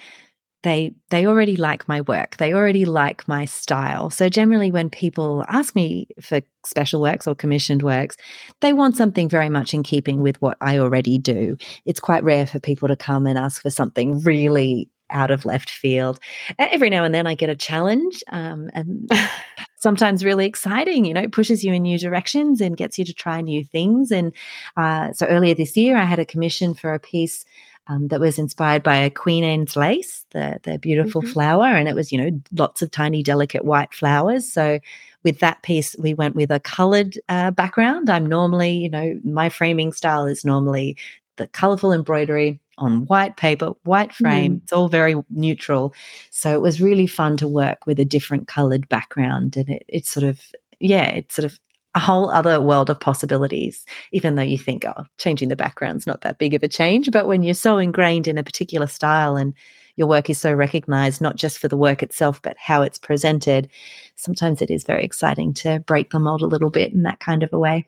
they 0.63 0.95
they 1.11 1.27
already 1.27 1.57
like 1.57 1.89
my 1.89 2.01
work. 2.03 2.37
They 2.37 2.53
already 2.55 2.85
like 2.85 3.27
my 3.27 3.45
style. 3.45 4.11
So 4.11 4.29
generally 4.29 4.71
when 4.71 4.91
people 4.91 5.45
ask 5.49 5.75
me 5.75 6.09
for 6.21 6.41
special 6.65 7.01
works 7.01 7.27
or 7.27 7.35
commissioned 7.35 7.83
works 7.83 8.17
they 8.61 8.73
want 8.73 8.97
something 8.97 9.29
very 9.29 9.49
much 9.49 9.75
in 9.75 9.83
keeping 9.83 10.21
with 10.23 10.41
what 10.41 10.57
i 10.61 10.79
already 10.79 11.19
do. 11.19 11.57
It's 11.85 12.01
quite 12.01 12.23
rare 12.25 12.47
for 12.47 12.61
people 12.61 12.89
to 12.89 12.97
come 12.97 13.27
and 13.27 13.39
ask 13.39 13.61
for 13.61 13.71
something 13.71 14.21
really 14.21 14.89
out 15.11 15.31
of 15.31 15.45
left 15.45 15.69
field. 15.69 16.19
Every 16.59 16.89
now 16.89 17.05
and 17.05 17.15
then 17.15 17.27
i 17.27 17.35
get 17.35 17.51
a 17.51 17.57
challenge 17.57 18.23
um, 18.31 18.71
and 18.75 19.11
sometimes 19.79 20.25
really 20.25 20.47
exciting 20.47 21.05
you 21.05 21.13
know 21.13 21.23
it 21.23 21.33
pushes 21.33 21.65
you 21.65 21.73
in 21.73 21.83
new 21.83 21.99
directions 21.99 22.61
and 22.61 22.77
gets 22.77 22.97
you 22.99 23.05
to 23.05 23.13
try 23.13 23.41
new 23.41 23.65
things. 23.65 24.13
And 24.13 24.33
uh, 24.77 25.13
so 25.13 25.27
earlier 25.27 25.55
this 25.55 25.77
year 25.77 25.97
i 25.97 26.05
had 26.05 26.21
a 26.21 26.25
commission 26.27 26.75
for 26.75 26.95
a 26.95 27.01
piece 27.01 27.45
um, 27.89 28.09
that 28.09 28.21
was 28.21 28.39
inspired 28.39 28.83
by 28.83 28.97
a 28.97 29.11
Queen 29.11 29.45
Anne's 29.45 29.77
lace, 29.77 30.25
the, 30.31 30.61
the 30.63 30.79
beautiful 30.79 31.23
mm-hmm. 31.23 31.33
flower. 31.33 31.67
And 31.67 31.89
it 31.89 31.95
was, 31.95 32.13
you 32.13 32.19
know, 32.19 32.41
lots 32.53 32.83
of 32.83 32.91
tiny, 32.91 33.23
delicate 33.23 33.65
white 33.65 33.93
flowers. 33.93 34.51
So 34.51 34.79
with 35.25 35.41
that 35.41 35.63
piece, 35.63 35.97
we 35.99 36.15
went 36.15 36.35
with 36.35 36.51
a 36.51 36.61
colored 36.61 37.19
uh, 37.29 37.51
background. 37.51 38.11
I'm 38.11 38.27
normally, 38.27 38.73
you 38.73 38.89
know, 38.89 39.21
my 39.25 39.49
framing 39.49 39.93
style 39.93 40.27
is 40.27 40.45
normally 40.45 40.97
the 41.37 41.47
colorful 41.49 41.93
embroidery 41.93 42.61
on 42.79 43.07
white 43.07 43.37
paper, 43.37 43.73
white 43.85 44.13
frame. 44.13 44.55
Mm. 44.55 44.63
It's 44.63 44.73
all 44.73 44.89
very 44.89 45.15
neutral. 45.31 45.95
So 46.31 46.55
it 46.55 46.61
was 46.63 46.81
really 46.81 47.07
fun 47.07 47.37
to 47.39 47.49
work 47.49 47.87
with 47.87 48.01
a 48.01 48.05
different 48.05 48.49
colored 48.49 48.89
background. 48.89 49.57
And 49.57 49.69
it, 49.69 49.85
it 49.89 50.07
sort 50.07 50.25
of, 50.25 50.41
yeah, 50.81 51.09
it 51.11 51.31
sort 51.33 51.45
of 51.45 51.59
a 51.95 52.01
whole 52.01 52.31
other 52.31 52.61
world 52.61 52.89
of 52.89 52.99
possibilities, 52.99 53.85
even 54.13 54.35
though 54.35 54.43
you 54.43 54.59
think, 54.59 54.85
oh, 54.85 55.05
changing 55.19 55.49
the 55.49 55.57
background's 55.57 56.07
not 56.07 56.23
that 56.23 56.39
big 56.39 56.55
of 56.55 56.63
a 56.63 56.69
change. 56.69 57.11
But 57.11 57.27
when 57.27 57.43
you're 57.43 57.55
so 57.55 57.79
ingrained 57.79 58.27
in 58.27 58.39
a 58.39 58.45
particular 58.45 58.87
style 58.87 59.37
and 59.37 59.55
your 59.97 60.09
work 60.09 60.31
is 60.31 60.39
so 60.39 60.53
recognized, 60.55 61.21
not 61.21 61.37
just 61.37 61.59
for 61.59 61.69
the 61.69 61.77
work 61.77 62.03
itself, 62.03 62.41
but 62.41 62.57
how 62.59 62.81
it's 62.83 62.99
presented, 62.99 63.71
sometimes 64.17 64.63
it 64.63 64.71
is 64.71 64.85
very 64.85 65.05
exciting 65.05 65.53
to 65.55 65.81
break 65.81 66.11
the 66.11 66.19
mold 66.19 66.43
a 66.43 66.47
little 66.47 66.71
bit 66.71 66.93
in 66.93 67.03
that 67.03 67.21
kind 67.21 67.43
of 67.43 67.53
a 67.53 67.59
way. 67.59 67.87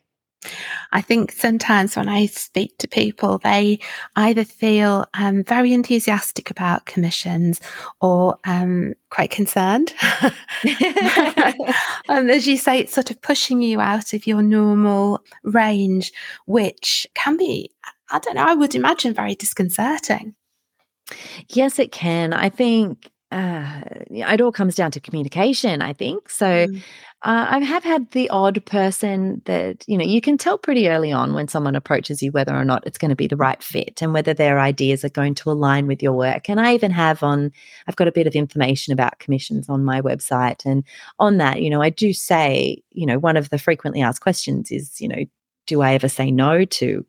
I 0.93 1.01
think 1.01 1.33
sometimes 1.33 1.97
when 1.97 2.09
I 2.09 2.27
speak 2.27 2.77
to 2.79 2.89
people, 2.89 3.39
they 3.39 3.79
either 4.17 4.45
feel 4.45 5.07
um, 5.15 5.45
very 5.45 5.73
enthusiastic 5.73 6.51
about 6.51 6.87
commissions 6.87 7.61
or 8.01 8.39
um, 8.45 8.95
quite 9.11 9.31
concerned. 9.31 9.93
and 12.09 12.31
as 12.31 12.47
you 12.47 12.57
say, 12.57 12.79
it's 12.79 12.95
sort 12.95 13.11
of 13.11 13.21
pushing 13.23 13.63
you 13.63 13.81
out 13.81 14.13
of 14.13 14.27
your 14.27 14.43
normal 14.43 15.21
range, 15.43 16.13
which 16.47 17.07
can 17.15 17.37
be, 17.37 17.71
I 18.11 18.19
don't 18.19 18.37
know, 18.37 18.45
I 18.45 18.55
would 18.55 18.75
imagine 18.75 19.15
very 19.15 19.35
disconcerting. 19.35 20.35
Yes, 21.49 21.79
it 21.79 21.93
can. 21.93 22.33
I 22.33 22.49
think 22.49 23.11
uh, 23.31 23.81
it 24.11 24.41
all 24.41 24.53
comes 24.53 24.75
down 24.75 24.91
to 24.93 25.01
communication, 25.01 25.83
I 25.83 25.93
think. 25.93 26.29
So 26.29 26.47
mm. 26.47 26.77
uh, 27.23 27.47
I 27.51 27.59
have 27.59 27.83
had 27.83 28.11
the 28.13 28.31
odd 28.31 28.65
person 28.65 29.43
that, 29.47 29.83
you 29.89 29.99
know, 29.99 30.05
you 30.05 30.21
can 30.21 30.39
tell 30.39 30.57
pretty 30.57 30.89
early 30.89 31.11
on 31.11 31.35
when 31.35 31.49
someone 31.49 31.75
approaches 31.75 32.23
you 32.23 32.31
whether 32.31 32.55
or 32.55 32.65
not 32.65 32.87
it's 32.87 32.99
going 32.99 33.09
to 33.09 33.17
be 33.17 33.27
the 33.27 33.37
right 33.37 33.61
fit 33.63 34.01
and 34.03 34.13
whether 34.13 34.35
their 34.35 34.61
ideas 34.61 35.05
are 35.05 35.11
going 35.11 35.35
to 35.37 35.51
align 35.51 35.87
with 35.87 36.03
your 36.03 36.13
work. 36.13 36.49
And 36.49 36.61
I 36.61 36.75
even 36.75 36.93
have 36.93 37.23
on, 37.23 37.51
I've 37.89 37.97
got 37.97 38.09
a 38.09 38.13
bit 38.13 38.27
of 38.27 38.37
information 38.37 38.93
about 38.93 39.19
commissions 39.19 39.69
on 39.69 39.85
my 39.85 40.01
website. 40.01 40.65
And 40.65 40.85
on 41.19 41.39
that, 41.39 41.61
you 41.61 41.71
know, 41.71 41.83
I 41.83 41.91
do 41.91 42.13
say, 42.13 42.83
you 42.91 43.07
know, 43.07 43.19
one 43.19 43.37
of 43.37 43.51
the 43.51 43.59
frequently 43.59 44.03
asked 44.03 44.21
questions 44.21 44.71
is, 44.71 45.01
you 45.01 45.09
know, 45.09 45.25
do 45.67 45.81
I 45.81 45.95
ever 45.95 46.09
say 46.09 46.31
no 46.31 46.65
to 46.65 47.05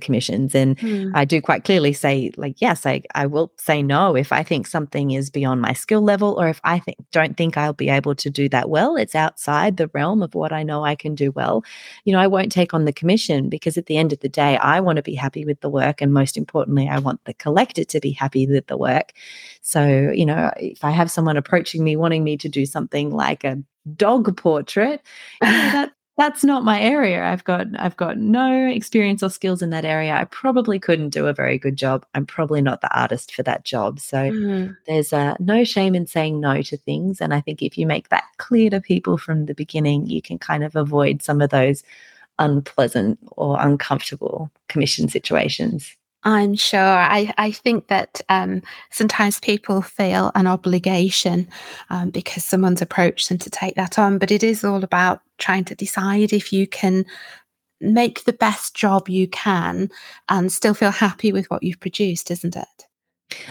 commissions 0.00 0.54
and 0.54 0.78
mm. 0.78 1.10
i 1.14 1.24
do 1.24 1.40
quite 1.40 1.64
clearly 1.64 1.92
say 1.92 2.30
like 2.36 2.60
yes 2.60 2.86
I, 2.86 3.02
I 3.14 3.26
will 3.26 3.52
say 3.58 3.82
no 3.82 4.16
if 4.16 4.32
i 4.32 4.42
think 4.42 4.66
something 4.66 5.10
is 5.10 5.30
beyond 5.30 5.60
my 5.60 5.72
skill 5.72 6.02
level 6.02 6.40
or 6.40 6.48
if 6.48 6.60
i 6.64 6.78
think 6.78 6.98
don't 7.12 7.36
think 7.36 7.56
i'll 7.56 7.72
be 7.72 7.88
able 7.88 8.14
to 8.14 8.30
do 8.30 8.48
that 8.50 8.68
well. 8.68 8.96
It's 8.96 9.14
outside 9.14 9.76
the 9.76 9.90
realm 9.94 10.22
of 10.22 10.34
what 10.34 10.52
i 10.52 10.62
know 10.62 10.84
i 10.84 10.94
can 10.94 11.14
do 11.14 11.30
well. 11.30 11.64
You 12.04 12.12
know 12.12 12.20
i 12.20 12.26
won't 12.26 12.52
take 12.52 12.74
on 12.74 12.84
the 12.84 12.92
commission 12.92 13.48
because 13.48 13.76
at 13.76 13.86
the 13.86 13.96
end 13.96 14.12
of 14.12 14.20
the 14.20 14.28
day 14.28 14.56
i 14.58 14.80
want 14.80 14.96
to 14.96 15.02
be 15.02 15.14
happy 15.14 15.44
with 15.44 15.60
the 15.60 15.70
work 15.70 16.00
and 16.00 16.12
most 16.12 16.36
importantly 16.36 16.88
i 16.88 16.98
want 16.98 17.24
the 17.24 17.34
collector 17.34 17.84
to 17.84 18.00
be 18.00 18.10
happy 18.10 18.46
with 18.46 18.66
the 18.66 18.76
work. 18.76 19.12
So 19.62 20.10
you 20.12 20.26
know 20.26 20.50
if 20.56 20.84
i 20.84 20.90
have 20.90 21.10
someone 21.10 21.36
approaching 21.36 21.84
me 21.84 21.96
wanting 21.96 22.24
me 22.24 22.36
to 22.38 22.48
do 22.48 22.66
something 22.66 23.10
like 23.10 23.44
a 23.44 23.62
dog 23.96 24.36
portrait 24.36 25.00
you 25.42 25.50
know, 25.50 25.52
that 25.72 25.92
that's 26.18 26.42
not 26.42 26.64
my 26.64 26.80
area. 26.80 27.22
I've 27.24 27.44
got 27.44 27.68
i've 27.78 27.96
got 27.96 28.18
no 28.18 28.66
experience 28.66 29.22
or 29.22 29.30
skills 29.30 29.62
in 29.62 29.70
that 29.70 29.84
area. 29.84 30.12
I 30.14 30.24
probably 30.24 30.80
couldn't 30.80 31.10
do 31.10 31.28
a 31.28 31.32
very 31.32 31.58
good 31.58 31.76
job. 31.76 32.04
I'm 32.14 32.26
probably 32.26 32.60
not 32.60 32.80
the 32.80 32.94
artist 32.94 33.32
for 33.32 33.44
that 33.44 33.64
job. 33.64 34.00
So 34.00 34.18
mm. 34.18 34.76
there's 34.86 35.12
uh, 35.12 35.36
no 35.38 35.62
shame 35.62 35.94
in 35.94 36.08
saying 36.08 36.40
no 36.40 36.60
to 36.62 36.76
things. 36.76 37.20
And 37.20 37.32
i 37.32 37.40
think 37.40 37.62
if 37.62 37.78
you 37.78 37.86
make 37.86 38.08
that 38.08 38.24
clear 38.38 38.68
to 38.70 38.80
people 38.80 39.16
from 39.16 39.46
the 39.46 39.54
beginning 39.54 40.06
you 40.06 40.20
can 40.20 40.38
kind 40.38 40.64
of 40.64 40.74
avoid 40.74 41.22
some 41.22 41.40
of 41.40 41.50
those 41.50 41.84
unpleasant 42.40 43.18
or 43.36 43.60
uncomfortable 43.60 44.50
commission 44.68 45.08
situations 45.08 45.96
I'm 46.24 46.56
sure. 46.56 46.80
I, 46.80 47.32
I 47.38 47.52
think 47.52 47.88
that 47.88 48.20
um, 48.28 48.62
sometimes 48.90 49.40
people 49.40 49.82
feel 49.82 50.32
an 50.34 50.46
obligation 50.46 51.48
um, 51.90 52.10
because 52.10 52.44
someone's 52.44 52.82
approached 52.82 53.28
them 53.28 53.38
to 53.38 53.50
take 53.50 53.76
that 53.76 53.98
on, 53.98 54.18
but 54.18 54.30
it 54.30 54.42
is 54.42 54.64
all 54.64 54.82
about 54.82 55.20
trying 55.38 55.64
to 55.66 55.74
decide 55.74 56.32
if 56.32 56.52
you 56.52 56.66
can 56.66 57.04
make 57.80 58.24
the 58.24 58.32
best 58.32 58.74
job 58.74 59.08
you 59.08 59.28
can 59.28 59.88
and 60.28 60.52
still 60.52 60.74
feel 60.74 60.90
happy 60.90 61.32
with 61.32 61.46
what 61.46 61.62
you've 61.62 61.80
produced, 61.80 62.30
isn't 62.30 62.56
it? 62.56 62.86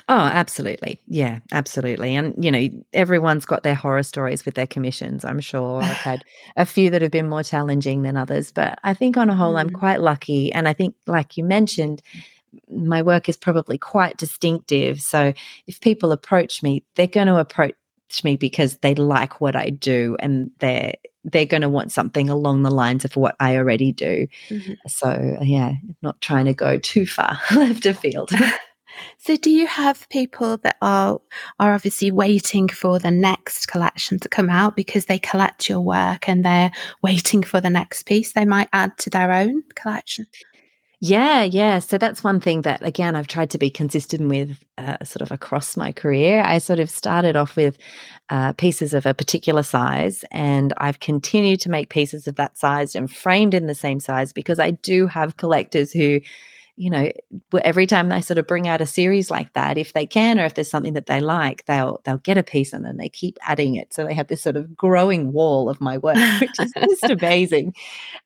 Oh, 0.10 0.16
absolutely. 0.18 1.00
Yeah, 1.08 1.40
absolutely. 1.52 2.16
And, 2.16 2.34
you 2.44 2.52
know, 2.52 2.68
everyone's 2.94 3.46
got 3.46 3.64
their 3.64 3.76
horror 3.76 4.04
stories 4.04 4.44
with 4.44 4.56
their 4.56 4.68
commissions. 4.68 5.24
I'm 5.24 5.40
sure 5.40 5.82
I've 5.82 5.92
had 5.98 6.24
a 6.56 6.66
few 6.66 6.90
that 6.90 7.02
have 7.02 7.12
been 7.12 7.30
more 7.30 7.44
challenging 7.44 8.02
than 8.02 8.18
others, 8.18 8.52
but 8.52 8.80
I 8.84 8.94
think 8.94 9.18
on 9.18 9.30
a 9.30 9.36
whole, 9.36 9.54
mm. 9.54 9.60
I'm 9.60 9.70
quite 9.70 10.02
lucky. 10.02 10.52
And 10.52 10.68
I 10.68 10.74
think, 10.74 10.96
like 11.06 11.38
you 11.38 11.44
mentioned, 11.44 12.02
my 12.70 13.02
work 13.02 13.30
is 13.30 13.38
probably 13.38 13.78
quite 13.78 14.18
distinctive. 14.18 15.02
So 15.02 15.34
if 15.68 15.82
people 15.82 16.12
approach 16.12 16.64
me, 16.64 16.84
they're 16.96 17.08
going 17.08 17.28
to 17.28 17.38
approach 17.38 17.76
me 18.24 18.38
because 18.38 18.78
they 18.78 18.96
like 18.96 19.42
what 19.42 19.56
I 19.56 19.70
do 19.70 20.16
and 20.20 20.52
they're 20.60 20.94
they're 21.24 21.46
going 21.46 21.62
to 21.62 21.70
want 21.70 21.92
something 21.92 22.30
along 22.30 22.64
the 22.64 22.72
lines 22.72 23.04
of 23.04 23.18
what 23.18 23.36
I 23.42 23.58
already 23.58 23.92
do. 23.92 24.28
Mm-hmm. 24.50 24.74
So 24.88 25.38
yeah, 25.42 25.74
not 26.02 26.20
trying 26.22 26.46
to 26.46 26.54
go 26.54 26.78
too 26.78 27.06
far 27.06 27.38
left 27.56 27.86
of 27.86 28.00
field. 28.00 28.32
so 29.18 29.36
do 29.36 29.50
you 29.50 29.68
have 29.68 30.08
people 30.10 30.58
that 30.58 30.78
are 30.82 31.20
are 31.60 31.74
obviously 31.74 32.12
waiting 32.12 32.70
for 32.70 32.98
the 32.98 33.12
next 33.12 33.68
collection 33.68 34.20
to 34.20 34.30
come 34.30 34.50
out 34.50 34.76
because 34.76 35.06
they 35.06 35.20
collect 35.20 35.68
your 35.68 35.82
work 35.82 36.30
and 36.30 36.46
they're 36.46 36.72
waiting 37.04 37.44
for 37.44 37.60
the 37.60 37.70
next 37.70 38.04
piece 38.04 38.32
they 38.32 38.46
might 38.46 38.70
add 38.72 38.98
to 39.00 39.10
their 39.10 39.32
own 39.32 39.64
collection? 39.76 40.26
Yeah, 41.00 41.44
yeah. 41.44 41.78
So 41.78 42.00
that's 42.00 42.24
one 42.24 42.40
thing 42.40 42.64
that, 42.64 42.84
again, 42.84 43.16
I've 43.16 43.28
tried 43.28 43.52
to 43.52 43.60
be 43.60 43.70
consistent 43.70 44.30
with 44.30 44.58
uh, 44.80 44.98
sort 45.04 45.22
of 45.22 45.32
across 45.32 45.78
my 45.78 45.92
career. 45.92 46.42
I 46.44 46.58
sort 46.58 46.80
of 46.80 46.90
started 46.90 47.36
off 47.36 47.56
with 47.56 47.78
uh, 48.32 48.54
pieces 48.54 48.96
of 48.96 49.06
a 49.06 49.14
particular 49.14 49.62
size, 49.62 50.26
and 50.32 50.74
I've 50.78 51.00
continued 51.00 51.62
to 51.62 51.70
make 51.70 51.90
pieces 51.90 52.28
of 52.28 52.36
that 52.38 52.58
size 52.58 52.96
and 52.96 53.12
framed 53.14 53.54
in 53.54 53.68
the 53.68 53.76
same 53.76 54.00
size 54.00 54.34
because 54.34 54.58
I 54.60 54.72
do 54.72 55.06
have 55.06 55.38
collectors 55.38 55.92
who 55.92 56.20
you 56.78 56.92
know 56.92 57.12
every 57.64 57.88
time 57.88 58.08
they 58.08 58.22
sort 58.22 58.38
of 58.38 58.46
bring 58.46 58.68
out 58.68 58.82
a 58.82 58.86
series 58.86 59.32
like 59.32 59.52
that 59.54 59.78
if 59.80 59.94
they 59.94 60.06
can 60.06 60.40
or 60.40 60.46
if 60.46 60.54
there's 60.54 60.70
something 60.70 60.94
that 60.94 61.08
they 61.08 61.20
like 61.20 61.66
they'll 61.66 62.00
they'll 62.06 62.20
get 62.20 62.38
a 62.38 62.44
piece 62.44 62.72
and 62.72 62.86
then 62.86 62.98
they 62.98 63.10
keep 63.10 63.38
adding 63.42 63.76
it. 63.76 63.94
So 63.94 64.06
they 64.06 64.14
have 64.14 64.28
this 64.28 64.44
sort 64.44 64.56
of 64.56 64.78
growing 64.78 65.34
wall 65.34 65.70
of 65.70 65.82
my 65.82 65.98
work 65.98 66.16
which 66.40 66.60
is 66.60 66.72
just 66.72 67.04
amazing. 67.10 67.74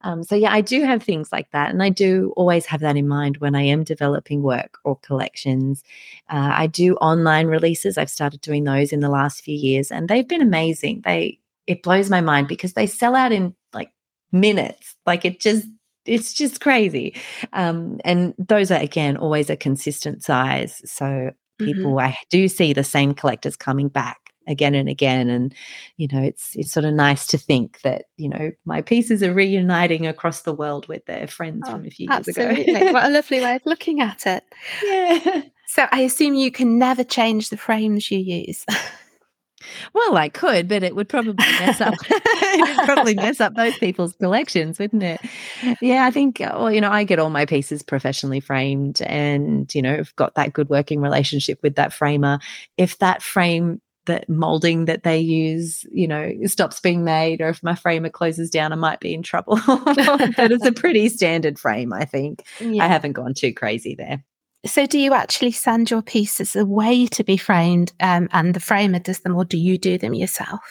Um, 0.01 0.23
so 0.23 0.35
yeah 0.35 0.51
i 0.51 0.61
do 0.61 0.83
have 0.83 1.01
things 1.01 1.31
like 1.31 1.49
that 1.51 1.69
and 1.69 1.81
i 1.81 1.89
do 1.89 2.33
always 2.35 2.65
have 2.65 2.81
that 2.81 2.97
in 2.97 3.07
mind 3.07 3.37
when 3.37 3.55
i 3.55 3.61
am 3.61 3.83
developing 3.83 4.43
work 4.43 4.77
or 4.83 4.97
collections. 4.97 5.83
Uh, 6.29 6.51
i 6.53 6.67
do 6.67 6.95
online 6.95 7.47
releases. 7.47 7.97
I've 7.97 8.09
started 8.09 8.41
doing 8.41 8.65
those 8.65 8.91
in 8.91 8.99
the 8.99 9.09
last 9.09 9.43
few 9.43 9.55
years 9.55 9.91
and 9.91 10.09
they've 10.09 10.27
been 10.27 10.41
amazing. 10.41 11.01
They 11.05 11.39
it 11.67 11.83
blows 11.83 12.09
my 12.09 12.21
mind 12.21 12.47
because 12.47 12.73
they 12.73 12.87
sell 12.87 13.15
out 13.15 13.31
in 13.31 13.55
like 13.73 13.91
minutes. 14.31 14.95
Like 15.05 15.23
it 15.25 15.39
just 15.39 15.65
it's 16.05 16.33
just 16.33 16.61
crazy. 16.61 17.15
Um, 17.53 17.99
and 18.03 18.33
those 18.37 18.71
are 18.71 18.79
again 18.79 19.17
always 19.17 19.49
a 19.49 19.55
consistent 19.55 20.23
size. 20.23 20.81
So 20.85 21.31
people, 21.59 21.93
mm-hmm. 21.93 22.07
I 22.07 22.17
do 22.29 22.47
see 22.47 22.73
the 22.73 22.83
same 22.83 23.13
collectors 23.13 23.55
coming 23.55 23.87
back 23.87 24.17
again 24.47 24.73
and 24.73 24.89
again 24.89 25.29
and 25.29 25.53
you 25.97 26.07
know 26.11 26.21
it's 26.21 26.55
it's 26.55 26.71
sort 26.71 26.83
of 26.83 26.93
nice 26.93 27.27
to 27.27 27.37
think 27.37 27.79
that 27.81 28.05
you 28.17 28.27
know 28.27 28.51
my 28.65 28.81
pieces 28.81 29.21
are 29.21 29.33
reuniting 29.33 30.07
across 30.07 30.41
the 30.41 30.53
world 30.53 30.87
with 30.87 31.05
their 31.05 31.27
friends 31.27 31.61
oh, 31.67 31.71
from 31.71 31.85
a 31.85 31.89
few 31.89 32.07
years 32.09 32.27
absolutely. 32.27 32.73
ago 32.73 32.91
what 32.91 33.05
a 33.05 33.09
lovely 33.09 33.39
way 33.39 33.55
of 33.55 33.61
looking 33.65 34.01
at 34.01 34.25
it 34.25 34.43
yeah 34.83 35.43
so 35.67 35.87
i 35.91 36.01
assume 36.01 36.33
you 36.33 36.51
can 36.51 36.79
never 36.79 37.03
change 37.03 37.49
the 37.49 37.57
frames 37.57 38.09
you 38.09 38.17
use 38.17 38.65
Well, 39.93 40.17
I 40.17 40.29
could, 40.29 40.67
but 40.67 40.83
it 40.83 40.95
would 40.95 41.09
probably 41.09 41.33
mess 41.37 41.81
up. 41.81 41.93
it 42.09 42.77
would 42.77 42.85
probably 42.85 43.15
mess 43.15 43.39
up 43.39 43.55
those 43.55 43.77
people's 43.77 44.13
collections, 44.13 44.79
wouldn't 44.79 45.03
it? 45.03 45.21
Yeah, 45.81 46.05
I 46.05 46.11
think. 46.11 46.41
Uh, 46.41 46.53
well, 46.55 46.71
you 46.71 46.81
know, 46.81 46.91
I 46.91 47.03
get 47.03 47.19
all 47.19 47.29
my 47.29 47.45
pieces 47.45 47.83
professionally 47.83 48.39
framed, 48.39 49.01
and 49.01 49.73
you 49.73 49.81
know, 49.81 49.95
I've 49.95 50.15
got 50.15 50.35
that 50.35 50.53
good 50.53 50.69
working 50.69 51.01
relationship 51.01 51.59
with 51.61 51.75
that 51.75 51.93
framer. 51.93 52.39
If 52.77 52.97
that 52.99 53.21
frame 53.21 53.81
that 54.05 54.27
molding 54.27 54.85
that 54.85 55.03
they 55.03 55.19
use, 55.19 55.85
you 55.91 56.07
know, 56.07 56.31
stops 56.45 56.79
being 56.79 57.03
made, 57.03 57.41
or 57.41 57.49
if 57.49 57.61
my 57.61 57.75
framer 57.75 58.09
closes 58.09 58.49
down, 58.49 58.73
I 58.73 58.75
might 58.75 58.99
be 58.99 59.13
in 59.13 59.23
trouble. 59.23 59.59
but 59.67 60.51
it's 60.51 60.65
a 60.65 60.71
pretty 60.71 61.07
standard 61.09 61.59
frame, 61.59 61.93
I 61.93 62.05
think. 62.05 62.43
Yeah. 62.59 62.83
I 62.83 62.87
haven't 62.87 63.13
gone 63.13 63.33
too 63.33 63.53
crazy 63.53 63.95
there. 63.95 64.23
So, 64.65 64.85
do 64.85 64.99
you 64.99 65.13
actually 65.13 65.51
send 65.51 65.89
your 65.89 66.01
pieces 66.01 66.55
away 66.55 67.07
to 67.07 67.23
be 67.23 67.37
framed 67.37 67.93
um, 67.99 68.29
and 68.31 68.53
the 68.53 68.59
framer 68.59 68.99
does 68.99 69.19
them, 69.21 69.35
or 69.35 69.45
do 69.45 69.57
you 69.57 69.77
do 69.77 69.97
them 69.97 70.13
yourself? 70.13 70.61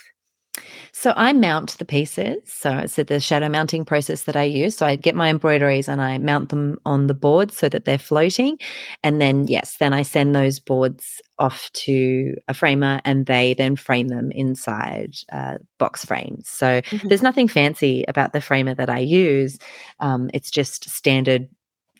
So 0.92 1.12
I 1.16 1.32
mount 1.32 1.78
the 1.78 1.84
pieces. 1.84 2.38
So 2.46 2.78
it's 2.78 2.96
the 2.96 3.20
shadow 3.20 3.48
mounting 3.48 3.84
process 3.84 4.24
that 4.24 4.36
I 4.36 4.44
use. 4.44 4.76
So 4.76 4.86
I 4.86 4.96
get 4.96 5.14
my 5.14 5.28
embroideries 5.30 5.88
and 5.88 6.00
I 6.00 6.18
mount 6.18 6.48
them 6.48 6.78
on 6.84 7.06
the 7.06 7.14
board 7.14 7.52
so 7.52 7.68
that 7.68 7.84
they're 7.84 7.98
floating. 7.98 8.58
And 9.02 9.20
then, 9.20 9.46
yes, 9.46 9.76
then 9.78 9.92
I 9.92 10.02
send 10.02 10.34
those 10.34 10.58
boards 10.58 11.20
off 11.38 11.70
to 11.72 12.34
a 12.48 12.54
framer 12.54 13.00
and 13.04 13.26
they 13.26 13.54
then 13.54 13.76
frame 13.76 14.08
them 14.08 14.30
inside 14.32 15.14
uh, 15.32 15.58
box 15.78 16.04
frames. 16.04 16.48
So 16.48 16.80
mm-hmm. 16.82 17.08
there's 17.08 17.22
nothing 17.22 17.48
fancy 17.48 18.04
about 18.08 18.32
the 18.32 18.40
framer 18.40 18.74
that 18.74 18.90
I 18.90 18.98
use. 18.98 19.58
Um, 20.00 20.30
it's 20.34 20.50
just 20.50 20.90
standard 20.90 21.48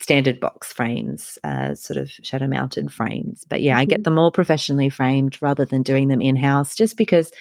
standard 0.01 0.39
box 0.39 0.73
frames, 0.73 1.37
uh, 1.43 1.75
sort 1.75 1.97
of 1.97 2.09
shadow 2.09 2.47
mounted 2.47 2.91
frames. 2.91 3.45
But 3.47 3.61
yeah, 3.61 3.77
I 3.77 3.85
get 3.85 3.97
mm-hmm. 3.97 4.03
them 4.03 4.19
all 4.19 4.31
professionally 4.31 4.89
framed 4.89 5.41
rather 5.41 5.65
than 5.65 5.83
doing 5.83 6.07
them 6.07 6.21
in 6.21 6.35
house 6.35 6.75
just 6.75 6.97
because 6.97 7.31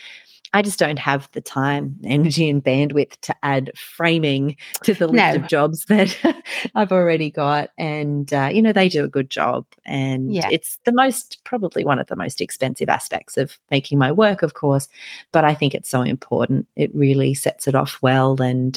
I 0.53 0.63
just 0.63 0.81
don't 0.81 0.99
have 0.99 1.29
the 1.33 1.41
time, 1.41 1.97
energy, 2.05 2.51
and 2.51 2.63
bandwidth 2.63 3.21
to 3.23 3.37
add 3.45 3.71
framing 3.77 4.57
to 4.83 4.95
the 4.95 5.07
list 5.07 5.15
no. 5.15 5.35
of 5.37 5.49
jobs 5.49 5.85
that 5.85 6.17
I've 6.75 6.91
already 6.91 7.31
got. 7.31 7.71
And, 7.79 8.33
uh, 8.35 8.51
you 8.53 8.61
know, 8.61 8.73
they 8.73 8.89
do 8.89 9.05
a 9.05 9.09
good 9.09 9.31
job. 9.31 9.65
And 9.85 10.35
yeah. 10.35 10.49
it's 10.51 10.79
the 10.85 10.93
most, 10.93 11.39
probably 11.45 11.85
one 11.85 12.01
of 12.01 12.09
the 12.09 12.17
most 12.17 12.41
expensive 12.41 12.89
aspects 12.89 13.37
of 13.37 13.59
making 13.71 13.99
my 13.99 14.11
work, 14.11 14.43
of 14.43 14.55
course. 14.55 14.89
But 15.31 15.45
I 15.45 15.55
think 15.55 15.73
it's 15.73 15.89
so 15.89 16.03
important. 16.03 16.67
It 16.75 16.93
really 16.95 17.33
sets 17.33 17.69
it 17.69 17.77
off 17.77 17.99
well. 18.03 18.43
And, 18.43 18.77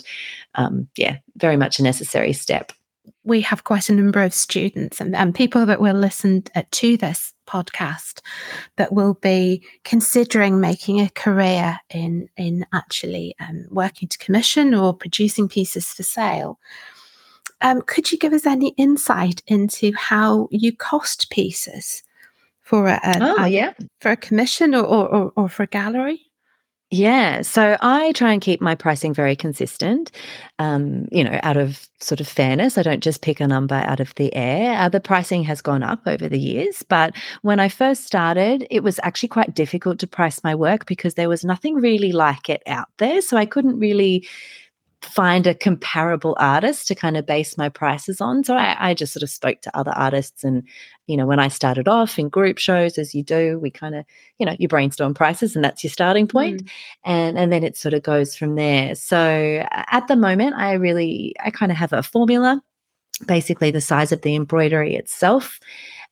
um, 0.54 0.88
yeah, 0.96 1.17
very 1.38 1.58
much 1.58 1.80
a 1.80 1.84
necessary 1.84 2.34
step 2.34 2.72
we 3.24 3.42
have 3.42 3.64
quite 3.64 3.90
a 3.90 3.94
number 3.94 4.22
of 4.22 4.34
students 4.34 5.00
and, 5.00 5.16
and 5.16 5.34
people 5.34 5.66
that 5.66 5.80
will 5.80 5.96
listen 5.96 6.44
uh, 6.56 6.64
to 6.72 6.98
this 6.98 7.34
podcast 7.48 8.22
that 8.78 8.94
will 8.94 9.16
be 9.16 9.66
considering 9.84 10.60
making 10.60 11.00
a 11.00 11.10
career 11.10 11.80
in 11.90 12.30
in 12.38 12.66
actually 12.74 13.36
um, 13.40 13.66
working 13.70 14.08
to 14.08 14.18
commission 14.18 14.74
or 14.74 14.94
producing 14.94 15.48
pieces 15.48 15.88
for 15.88 16.04
sale. 16.04 16.60
Um, 17.62 17.82
could 17.82 18.12
you 18.12 18.18
give 18.18 18.34
us 18.34 18.46
any 18.46 18.70
insight 18.78 19.42
into 19.48 19.94
how 19.96 20.50
you 20.52 20.76
cost 20.76 21.30
pieces 21.30 22.04
for 22.62 22.88
a, 22.88 23.00
a, 23.04 23.18
oh, 23.22 23.46
yeah. 23.46 23.74
for 24.02 24.12
a 24.12 24.18
commission 24.18 24.76
or, 24.76 24.84
or, 24.84 25.32
or 25.36 25.48
for 25.48 25.64
a 25.64 25.68
gallery? 25.68 26.22
Yeah, 26.96 27.42
so 27.42 27.76
I 27.82 28.12
try 28.12 28.34
and 28.34 28.40
keep 28.42 28.62
my 28.62 28.76
pricing 28.76 29.16
very 29.16 29.36
consistent. 29.36 30.12
Um, 30.60 31.08
you 31.12 31.24
know, 31.24 31.40
out 31.42 31.58
of 31.58 31.90
sort 32.00 32.22
of 32.22 32.28
fairness, 32.28 32.78
I 32.78 32.84
don't 32.84 33.02
just 33.02 33.24
pick 33.24 33.40
a 33.40 33.48
number 33.48 33.74
out 33.74 34.00
of 34.00 34.14
the 34.14 34.32
air. 34.36 34.78
Uh, 34.78 34.90
the 34.90 35.00
pricing 35.00 35.44
has 35.46 35.60
gone 35.60 35.82
up 35.82 36.02
over 36.06 36.30
the 36.30 36.38
years, 36.38 36.84
but 36.88 37.16
when 37.42 37.60
I 37.60 37.68
first 37.68 38.06
started, 38.06 38.68
it 38.70 38.84
was 38.84 39.00
actually 39.02 39.30
quite 39.30 39.56
difficult 39.56 39.98
to 40.00 40.08
price 40.08 40.44
my 40.44 40.54
work 40.54 40.86
because 40.86 41.16
there 41.16 41.30
was 41.30 41.44
nothing 41.44 41.76
really 41.78 42.12
like 42.12 42.48
it 42.48 42.62
out 42.68 42.90
there. 43.00 43.22
So 43.24 43.38
I 43.38 43.48
couldn't 43.48 43.80
really 43.80 44.28
find 45.06 45.46
a 45.46 45.56
comparable 45.56 46.36
artist 46.39 46.88
to 46.88 46.96
kind 46.96 47.18
of 47.18 47.26
base 47.26 47.58
my 47.58 47.70
prices 47.70 48.22
on. 48.22 48.44
So 48.44 48.56
I, 48.56 48.89
I, 48.89 48.94
just 48.94 49.13
sort 49.13 49.24
of 49.24 49.30
spoke 49.30 49.62
to 49.62 49.78
other 49.78 49.92
artists. 49.92 50.44
And, 50.44 50.63
you 51.08 51.18
know, 51.18 51.26
when 51.26 51.39
I 51.39 51.48
started 51.48 51.88
off 51.88 52.18
in 52.18 52.30
group 52.30 52.58
shows, 52.58 52.98
as 52.98 53.13
you 53.13 53.24
do, 53.24 53.60
we 53.60 53.70
kind 53.70 53.96
of, 53.96 54.06
you 54.39 54.46
know, 54.46 54.56
you 54.60 54.68
brainstorm 54.68 55.13
prices 55.13 55.56
and 55.56 55.63
that's 55.63 55.84
your 55.84 55.92
starting 55.92 56.28
point. 56.28 56.63
Mm. 56.63 56.70
And, 57.06 57.38
and 57.38 57.52
then 57.52 57.63
it 57.63 57.78
sort 57.78 57.94
of 57.94 58.04
goes 58.04 58.36
from 58.36 58.56
there. 58.56 58.96
So 58.96 59.66
at 59.72 60.08
the 60.08 60.16
moment, 60.16 60.56
I 60.56 60.74
really, 60.74 61.36
I 61.44 61.52
kind 61.52 61.72
of 61.72 61.78
have 61.78 61.94
a 61.94 62.04
formula, 62.04 62.62
basically 63.26 63.72
the 63.72 63.82
size 63.82 64.12
of 64.12 64.22
the 64.22 64.36
embroidery 64.36 64.96
itself. 64.96 65.60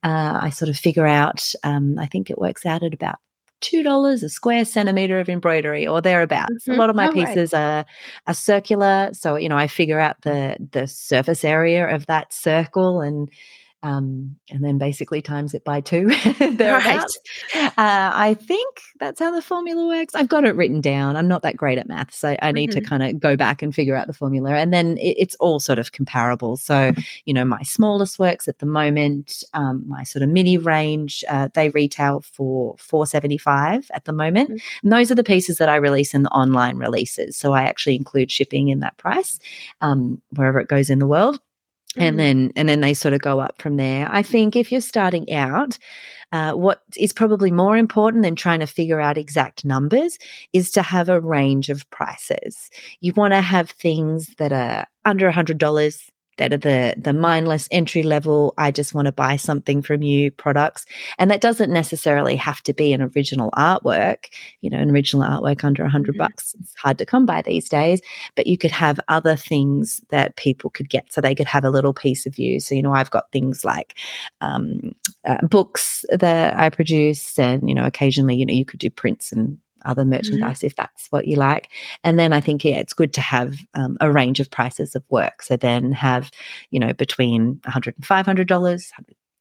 Uh, 0.04 0.40
I 0.42 0.50
sort 0.50 0.70
of 0.70 0.78
figure 0.78 1.08
out, 1.08 1.54
um, 1.64 1.98
I 2.00 2.08
think 2.08 2.30
it 2.30 2.40
works 2.40 2.66
out 2.66 2.84
at 2.84 2.94
about 2.94 3.20
$2 3.62 4.24
a 4.24 4.30
square 4.30 4.66
centimeter 4.66 5.20
of 5.20 5.30
embroidery 5.30 5.88
or 5.88 6.02
thereabouts. 6.02 6.52
Mm-hmm. 6.52 6.72
A 6.72 6.76
lot 6.76 6.90
of 6.90 6.96
my 6.96 7.12
pieces 7.12 7.54
right. 7.54 7.60
are, 7.62 7.86
are 8.28 8.34
circular. 8.34 9.10
So, 9.14 9.36
you 9.36 9.50
know, 9.50 9.58
I 9.58 9.68
figure 9.68 10.00
out 10.00 10.22
the 10.22 10.58
the 10.72 10.88
surface 10.88 11.44
area 11.44 11.94
of 11.94 12.06
that 12.08 12.34
circle 12.34 13.02
and 13.02 13.30
um, 13.84 14.36
and 14.50 14.64
then 14.64 14.78
basically 14.78 15.22
times 15.22 15.54
it 15.54 15.64
by 15.64 15.82
two 15.82 16.08
right. 16.40 17.06
Uh, 17.56 17.72
I 17.78 18.38
think 18.40 18.80
that's 19.00 19.20
how 19.20 19.32
the 19.34 19.42
formula 19.42 19.88
works. 19.88 20.14
I've 20.14 20.30
got 20.30 20.46
it 20.46 20.56
written 20.56 20.82
down. 20.82 21.16
I'm 21.16 21.28
not 21.28 21.42
that 21.42 21.58
great 21.58 21.78
at 21.78 21.88
maths, 21.88 22.18
so 22.18 22.36
I 22.42 22.52
need 22.52 22.72
mm-hmm. 22.72 22.80
to 22.80 22.86
kind 22.86 23.04
of 23.04 23.20
go 23.20 23.36
back 23.36 23.62
and 23.62 23.74
figure 23.74 23.96
out 23.96 24.08
the 24.08 24.14
formula. 24.14 24.52
And 24.54 24.72
then 24.72 24.98
it, 24.98 25.16
it's 25.18 25.36
all 25.36 25.60
sort 25.60 25.80
of 25.80 25.92
comparable. 25.92 26.58
So, 26.58 26.94
you 27.26 27.34
know, 27.34 27.46
my 27.46 27.62
smallest 27.64 28.20
works 28.20 28.48
at 28.48 28.60
the 28.60 28.66
moment, 28.66 29.44
um, 29.54 29.84
my 29.88 30.04
sort 30.04 30.24
of 30.24 30.30
mini 30.30 30.58
range, 30.58 31.24
uh, 31.28 31.50
they 31.54 31.70
retail 31.70 32.22
for 32.22 32.76
475 32.78 33.90
at 33.94 34.06
the 34.06 34.14
moment. 34.14 34.50
Mm-hmm. 34.50 34.78
And 34.84 34.92
those 34.94 35.10
are 35.12 35.16
the 35.16 35.24
pieces 35.24 35.58
that 35.58 35.70
I 35.70 35.76
release 35.78 36.14
in 36.14 36.24
the 36.24 36.30
online 36.30 36.78
releases. 36.78 37.36
So 37.36 37.54
I 37.54 37.64
actually 37.64 37.96
include 37.96 38.32
shipping 38.32 38.70
in 38.70 38.80
that 38.82 38.98
price 38.98 39.40
um, 39.82 40.22
wherever 40.36 40.60
it 40.60 40.68
goes 40.68 40.90
in 40.90 41.00
the 41.00 41.08
world 41.08 41.40
and 41.98 42.16
mm. 42.16 42.20
then 42.20 42.52
and 42.56 42.70
then 42.70 42.82
they 42.82 42.94
sort 42.94 43.14
of 43.14 43.22
go 43.22 43.40
up 43.40 43.62
from 43.62 43.78
there 43.78 44.08
i 44.12 44.22
think 44.22 44.56
if 44.56 44.72
you're 44.72 44.82
starting 44.82 45.32
out 45.34 45.78
uh, 46.34 46.54
what 46.54 46.82
is 46.96 47.12
probably 47.12 47.52
more 47.52 47.76
important 47.76 48.24
than 48.24 48.38
trying 48.38 48.62
to 48.62 48.66
figure 48.66 49.02
out 49.02 49.18
exact 49.18 49.66
numbers 49.66 50.18
is 50.54 50.72
to 50.72 50.82
have 50.82 51.10
a 51.10 51.20
range 51.20 51.70
of 51.70 51.90
prices 51.90 52.70
you 53.02 53.14
want 53.14 53.34
to 53.34 53.42
have 53.42 53.70
things 53.72 54.34
that 54.38 54.54
are 54.54 54.86
under 55.06 55.28
a 55.28 55.34
hundred 55.34 55.58
dollars 55.58 56.10
that 56.38 56.54
are 56.54 56.58
the 56.58 56.96
the 56.98 57.14
mindless 57.14 57.68
entry 57.72 58.04
level 58.04 58.54
i 58.58 58.72
just 58.72 58.94
want 58.94 59.06
to 59.06 59.12
buy 59.12 59.36
something 59.36 59.82
from 59.82 60.02
you 60.02 60.32
products. 60.32 60.86
And 61.18 61.30
that 61.30 61.42
doesn't 61.42 61.72
necessarily 61.72 62.36
have 62.36 62.62
to 62.64 62.74
be 62.74 62.94
an 62.94 63.02
original 63.02 63.52
artwork. 63.52 64.26
You 64.62 64.70
know 64.70 64.78
an 64.78 64.92
original 64.92 65.28
artwork 65.28 65.64
under 65.64 65.84
a 65.84 65.86
100 65.86 66.12
mm-hmm. 66.12 66.20
bucks 66.20 66.56
it's 66.60 66.76
hard 66.76 66.98
to 66.98 67.06
come 67.06 67.26
by 67.26 67.42
these 67.42 67.70
days. 67.70 68.02
But 68.36 68.48
you 68.48 68.58
could 68.58 68.72
have 68.72 69.00
other 69.08 69.36
things 69.36 70.02
that 70.10 70.36
people 70.36 70.70
could 70.70 70.90
get 70.90 71.12
so 71.12 71.22
they 71.22 71.36
could 71.36 71.48
have 71.48 71.64
a 71.64 71.70
little 71.70 71.94
piece 71.94 72.26
of 72.26 72.38
you. 72.38 72.60
So 72.60 72.76
you 72.76 72.82
know 72.82 72.94
i've 72.94 73.12
got 73.12 73.32
things 73.32 73.64
like 73.64 73.98
um, 74.42 74.94
uh, 75.26 75.46
books 75.48 76.06
that 76.10 76.58
i 76.58 76.70
produce 76.70 77.38
and 77.38 77.68
you 77.68 77.76
know 77.76 77.86
occasionally 77.86 78.36
you 78.36 78.46
know 78.46 78.54
you 78.54 78.66
could 78.66 78.80
do 78.80 78.90
prints 78.90 79.32
and 79.32 79.58
other 79.86 80.04
mm-hmm. 80.04 80.12
merchandise 80.12 80.60
mm-hmm. 80.60 80.68
if 80.68 80.76
that's 80.76 81.08
what 81.10 81.28
you 81.28 81.36
like. 81.36 81.70
And 82.04 82.18
then 82.20 82.34
I 82.34 82.42
think, 82.42 82.64
yeah, 82.64 82.76
it's 82.76 82.94
good 82.94 83.14
to 83.14 83.22
have 83.22 83.58
um, 83.74 83.98
a 84.02 84.12
range 84.12 84.40
of 84.40 84.50
prices 84.52 84.96
of 84.96 85.04
work. 85.10 85.42
So 85.42 85.58
then 85.58 85.92
have, 85.92 86.32
you 86.70 86.80
know, 86.80 86.94
between 86.94 87.56
$100 87.68 87.94
and 87.96 88.06
$500, 88.06 88.92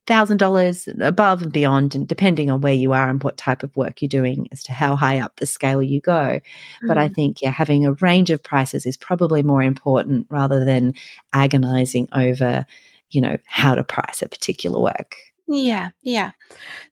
$1,000 0.07 1.07
above 1.07 1.43
and 1.43 1.53
beyond, 1.53 1.95
and 1.95 2.09
depending 2.09 2.51
on 2.51 2.61
where 2.61 2.75
you 2.75 2.93
are 2.93 3.09
and 3.09 3.23
what 3.23 3.37
type 3.37 3.63
of 3.63 3.75
work 3.77 4.03
you're 4.03 4.09
doing 4.09 4.49
as 4.51 4.63
to 4.65 4.73
how 4.73 4.97
high 4.97 5.21
up 5.21 5.37
the 5.37 5.47
scale 5.47 5.83
you 5.83 6.01
go. 6.01 6.13
Mm-hmm. 6.13 6.89
But 6.89 6.99
I 6.99 7.07
mm-hmm. 7.07 7.15
think, 7.15 7.43
yeah, 7.43 7.51
having 7.51 7.87
a 7.87 7.93
range 7.93 8.31
of 8.31 8.43
prices 8.43 8.87
is 8.87 8.97
probably 8.97 9.43
more 9.43 9.63
important 9.63 10.27
rather 10.31 10.65
than 10.65 10.95
agonizing 11.33 12.09
over, 12.13 12.67
you 13.11 13.21
know, 13.21 13.37
how 13.47 13.75
to 13.75 13.85
price 13.85 14.23
a 14.23 14.29
particular 14.29 14.81
work. 14.81 15.17
Yeah, 15.53 15.91
yeah. 16.03 16.31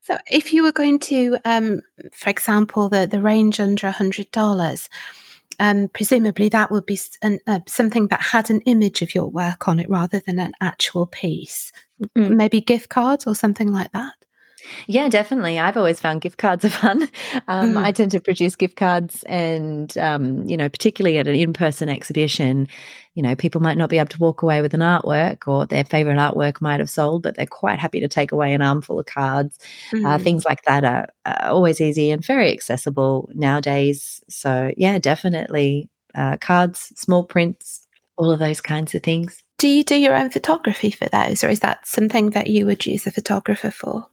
So 0.01 0.17
if 0.29 0.51
you 0.51 0.63
were 0.63 0.73
going 0.73 0.99
to, 0.99 1.37
um, 1.45 1.81
for 2.11 2.29
example, 2.29 2.89
the 2.89 3.07
the 3.07 3.21
range 3.21 3.59
under 3.61 3.87
a 3.87 3.91
hundred 3.91 4.29
dollars, 4.31 4.89
um, 5.59 5.87
presumably 5.93 6.49
that 6.49 6.69
would 6.69 6.85
be 6.85 6.99
an, 7.21 7.39
uh, 7.47 7.61
something 7.67 8.07
that 8.07 8.21
had 8.21 8.49
an 8.49 8.59
image 8.61 9.01
of 9.01 9.15
your 9.15 9.27
work 9.27 9.69
on 9.69 9.79
it 9.79 9.89
rather 9.89 10.19
than 10.19 10.39
an 10.39 10.51
actual 10.59 11.05
piece. 11.05 11.71
Mm. 12.17 12.35
Maybe 12.35 12.59
gift 12.59 12.89
cards 12.89 13.25
or 13.25 13.33
something 13.33 13.71
like 13.71 13.93
that. 13.93 14.13
Yeah, 14.87 15.09
definitely. 15.09 15.59
I've 15.59 15.77
always 15.77 15.99
found 15.99 16.21
gift 16.21 16.37
cards 16.37 16.65
are 16.65 16.69
fun. 16.69 17.09
Um, 17.47 17.73
mm. 17.73 17.83
I 17.83 17.91
tend 17.91 18.11
to 18.11 18.19
produce 18.19 18.55
gift 18.55 18.75
cards, 18.75 19.23
and 19.23 19.97
um, 19.97 20.47
you 20.47 20.55
know, 20.55 20.69
particularly 20.69 21.17
at 21.17 21.27
an 21.27 21.35
in-person 21.35 21.89
exhibition, 21.89 22.67
you 23.15 23.23
know, 23.23 23.35
people 23.35 23.61
might 23.61 23.77
not 23.77 23.89
be 23.89 23.97
able 23.97 24.09
to 24.09 24.19
walk 24.19 24.41
away 24.41 24.61
with 24.61 24.73
an 24.73 24.81
artwork, 24.81 25.47
or 25.47 25.65
their 25.65 25.83
favorite 25.83 26.17
artwork 26.17 26.61
might 26.61 26.79
have 26.79 26.89
sold, 26.89 27.23
but 27.23 27.35
they're 27.35 27.45
quite 27.45 27.79
happy 27.79 27.99
to 27.99 28.07
take 28.07 28.31
away 28.31 28.53
an 28.53 28.61
armful 28.61 28.99
of 28.99 29.05
cards. 29.05 29.57
Mm. 29.91 30.05
Uh, 30.05 30.17
things 30.19 30.45
like 30.45 30.63
that 30.63 30.83
are, 30.83 31.07
are, 31.25 31.49
always 31.49 31.81
easy 31.81 32.11
and 32.11 32.23
very 32.23 32.51
accessible 32.51 33.29
nowadays. 33.33 34.21
So, 34.29 34.71
yeah, 34.77 34.99
definitely 34.99 35.89
uh, 36.15 36.37
cards, 36.37 36.93
small 36.95 37.23
prints, 37.23 37.87
all 38.17 38.31
of 38.31 38.39
those 38.39 38.61
kinds 38.61 38.93
of 38.93 39.03
things. 39.03 39.43
Do 39.57 39.67
you 39.67 39.83
do 39.83 39.95
your 39.95 40.15
own 40.15 40.29
photography 40.29 40.91
for 40.91 41.07
those, 41.09 41.43
or 41.43 41.49
is 41.49 41.61
that 41.61 41.87
something 41.87 42.31
that 42.31 42.47
you 42.47 42.65
would 42.65 42.85
use 42.85 43.07
a 43.07 43.11
photographer 43.11 43.71
for? 43.71 44.07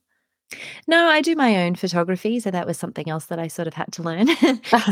No, 0.88 1.09
I 1.09 1.20
do 1.20 1.35
my 1.35 1.64
own 1.64 1.74
photography, 1.74 2.38
so 2.40 2.50
that 2.50 2.66
was 2.66 2.78
something 2.78 3.09
else 3.11 3.26
that 3.26 3.38
I 3.38 3.48
sort 3.48 3.66
of 3.68 3.74
had 3.74 3.92
to 3.94 4.02
learn. 4.02 4.28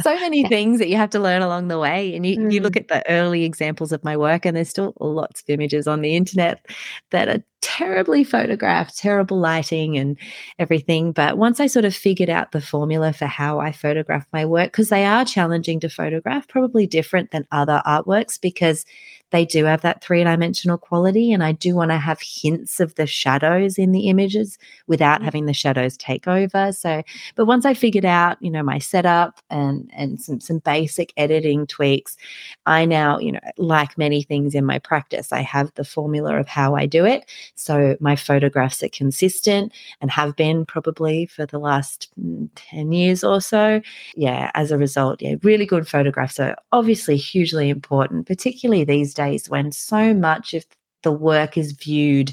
So 0.02 0.14
many 0.16 0.42
Yeah. 0.42 0.48
things 0.48 0.78
that 0.80 0.88
you 0.88 0.96
have 0.96 1.10
to 1.10 1.20
learn 1.20 1.42
along 1.42 1.68
the 1.68 1.78
way, 1.78 2.14
and 2.16 2.26
you 2.26 2.36
you 2.48 2.60
look 2.60 2.74
Mm. 2.74 2.80
at 2.80 2.88
the 2.88 3.08
early 3.10 3.44
examples 3.44 3.92
of 3.92 4.02
my 4.04 4.16
work, 4.16 4.44
and 4.44 4.56
there's 4.56 4.68
still 4.68 4.92
lots 5.00 5.40
of 5.42 5.48
images 5.50 5.86
on 5.86 6.00
the 6.02 6.16
internet 6.16 6.66
that 7.10 7.28
are 7.28 7.42
terribly 7.62 8.24
photographed, 8.24 8.98
terrible 8.98 9.38
lighting 9.38 9.96
and 9.96 10.18
everything, 10.58 11.12
but 11.12 11.38
once 11.38 11.60
I 11.60 11.66
sort 11.66 11.84
of 11.84 11.94
figured 11.94 12.28
out 12.30 12.52
the 12.52 12.60
formula 12.60 13.12
for 13.12 13.26
how 13.26 13.58
I 13.60 13.72
photograph 13.72 14.26
my 14.32 14.44
work, 14.44 14.72
because 14.72 14.88
they 14.90 15.04
are 15.06 15.24
challenging 15.24 15.80
to 15.80 15.88
photograph, 15.88 16.48
probably 16.48 16.86
different 16.86 17.30
than 17.30 17.46
other 17.52 17.80
artworks 17.86 18.38
because 18.40 18.84
they 19.30 19.44
do 19.44 19.64
have 19.64 19.80
that 19.82 20.02
three-dimensional 20.02 20.78
quality, 20.78 21.32
and 21.32 21.42
I 21.42 21.52
do 21.52 21.74
wanna 21.74 21.98
have 21.98 22.20
hints 22.22 22.78
of 22.80 22.94
the 22.94 23.06
shadows 23.06 23.78
in 23.78 23.92
the 23.92 24.08
images 24.08 24.58
without 24.86 25.20
Mm. 25.20 25.24
having 25.24 25.46
the 25.46 25.52
shadows 25.54 25.96
take 25.96 26.28
over, 26.28 26.72
so 26.72 27.02
but 27.36 27.46
once 27.46 27.64
I 27.66 27.74
figured 27.74 28.04
out, 28.04 28.36
you 28.40 28.50
know, 28.50 28.62
my 28.62 28.78
setup 28.78 29.40
and 29.50 29.90
and 29.94 30.20
some 30.20 30.40
some 30.40 30.58
basic 30.58 31.12
editing 31.16 31.66
tweaks, 31.66 32.16
I 32.66 32.84
now, 32.84 33.18
you 33.18 33.32
know, 33.32 33.40
like 33.58 33.98
many 33.98 34.22
things 34.22 34.54
in 34.54 34.64
my 34.64 34.78
practice, 34.78 35.32
I 35.32 35.40
have 35.42 35.72
the 35.74 35.84
formula 35.84 36.36
of 36.38 36.46
how 36.48 36.74
I 36.76 36.86
do 36.86 37.04
it, 37.04 37.24
so 37.56 37.96
my 38.00 38.16
photographs 38.16 38.82
are 38.82 38.88
consistent 38.88 39.72
and 40.00 40.10
have 40.10 40.36
been 40.36 40.64
probably 40.66 41.26
for 41.26 41.46
the 41.46 41.58
last, 41.58 42.08
mm, 42.20 42.48
10 42.54 42.92
years 42.92 43.24
or 43.24 43.40
so. 43.40 43.80
Yeah, 44.16 44.50
as 44.54 44.70
a 44.70 44.78
result, 44.78 45.20
yeah, 45.22 45.34
really 45.42 45.66
good 45.66 45.88
photographs 45.88 46.38
are 46.40 46.56
obviously 46.72 47.16
hugely 47.16 47.68
important, 47.70 48.26
particularly 48.26 48.84
these 48.84 49.12
days 49.14 49.23
when 49.48 49.72
so 49.72 50.14
much 50.14 50.54
of 50.54 50.64
the 51.02 51.12
work 51.12 51.56
is 51.56 51.72
viewed 51.72 52.32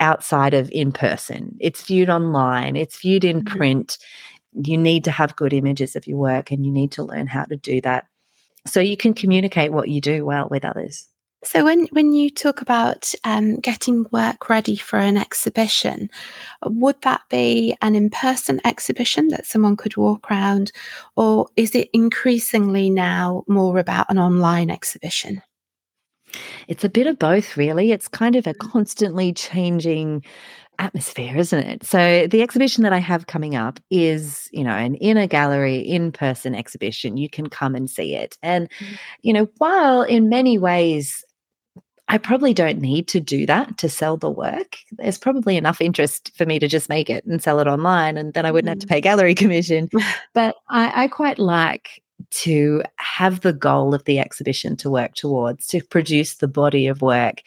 outside 0.00 0.54
of 0.54 0.70
in 0.70 0.92
person. 0.92 1.56
It's 1.60 1.82
viewed 1.82 2.10
online, 2.10 2.76
it's 2.76 2.98
viewed 3.00 3.24
in 3.24 3.42
Mhm. 3.42 3.46
print. 3.46 3.98
You 4.52 4.78
need 4.78 5.04
to 5.04 5.10
have 5.10 5.36
good 5.36 5.52
images 5.52 5.96
of 5.96 6.06
your 6.06 6.18
work, 6.18 6.50
and 6.50 6.64
you 6.64 6.72
need 6.72 6.92
to 6.92 7.02
learn 7.04 7.26
how 7.26 7.44
to 7.44 7.56
do 7.56 7.80
that 7.80 8.06
so 8.66 8.80
you 8.80 8.96
can 8.96 9.14
communicate 9.14 9.72
what 9.72 9.88
you 9.88 10.00
do 10.00 10.24
well 10.24 10.48
with 10.50 10.64
others. 10.64 11.06
So 11.44 11.62
when 11.64 11.86
when 11.92 12.14
you 12.14 12.30
talk 12.30 12.62
about, 12.62 13.12
um, 13.24 13.56
getting 13.60 14.06
work 14.10 14.48
ready 14.48 14.76
for 14.76 14.98
an 14.98 15.18
exhibition, 15.18 16.08
would 16.64 17.00
that 17.02 17.20
be 17.28 17.76
an 17.82 17.94
in-person 17.94 18.60
exhibition 18.64 19.28
that 19.28 19.46
someone 19.46 19.76
could 19.76 19.96
walk 19.96 20.30
around, 20.30 20.72
or 21.16 21.48
is 21.56 21.74
it 21.74 21.90
increasingly 21.92 22.88
now 22.88 23.44
more 23.46 23.78
about 23.78 24.06
an 24.08 24.18
online 24.18 24.70
exhibition? 24.70 25.42
It's 26.68 26.84
a 26.84 26.88
bit 26.88 27.06
of 27.06 27.18
both, 27.18 27.56
really. 27.56 27.92
It's 27.92 28.08
kind 28.08 28.36
of 28.36 28.46
a 28.46 28.54
Mm. 28.54 28.70
constantly 28.72 29.32
changing 29.32 30.24
atmosphere, 30.78 31.36
isn't 31.36 31.60
it? 31.66 31.84
So, 31.84 32.26
the 32.26 32.42
exhibition 32.42 32.82
that 32.84 32.92
I 32.92 32.98
have 32.98 33.26
coming 33.28 33.54
up 33.56 33.80
is, 33.90 34.48
you 34.52 34.64
know, 34.64 34.72
an 34.74 34.96
inner 34.96 35.26
gallery, 35.28 35.78
in-person 35.78 36.54
exhibition. 36.54 37.16
You 37.16 37.28
can 37.30 37.48
come 37.48 37.74
and 37.76 37.88
see 37.90 38.14
it, 38.16 38.36
and, 38.42 38.68
Mm. 38.80 38.98
you 39.22 39.32
know, 39.34 39.48
while 39.58 40.02
in 40.02 40.28
many 40.28 40.58
ways 40.58 41.24
I 42.08 42.18
probably 42.18 42.52
don't 42.54 42.80
need 42.82 43.08
to 43.08 43.20
do 43.20 43.46
that 43.46 43.78
to 43.78 43.88
sell 43.88 44.16
the 44.18 44.30
work, 44.30 44.76
there's 44.92 45.16
probably 45.18 45.56
enough 45.56 45.80
interest 45.80 46.32
for 46.36 46.44
me 46.46 46.58
to 46.58 46.68
just 46.68 46.88
make 46.90 47.08
it 47.10 47.24
and 47.24 47.42
sell 47.42 47.60
it 47.60 47.66
online, 47.68 48.18
and 48.18 48.34
then 48.34 48.44
I 48.46 48.50
wouldn't 48.52 48.68
have 48.68 48.80
to 48.80 48.86
Mm. 48.86 48.90
pay 48.90 49.00
gallery 49.00 49.34
commission. 49.46 49.88
But 50.34 50.56
I 50.68 51.04
I 51.04 51.08
quite 51.08 51.38
like 51.38 52.02
to 52.30 52.82
have 52.96 53.40
the 53.40 53.52
goal 53.52 53.94
of 53.94 54.04
the 54.04 54.18
exhibition 54.18 54.76
to 54.76 54.90
work 54.90 55.14
towards, 55.14 55.66
to 55.68 55.82
produce 55.82 56.36
the 56.36 56.48
body 56.48 56.86
of 56.86 57.02
work, 57.02 57.42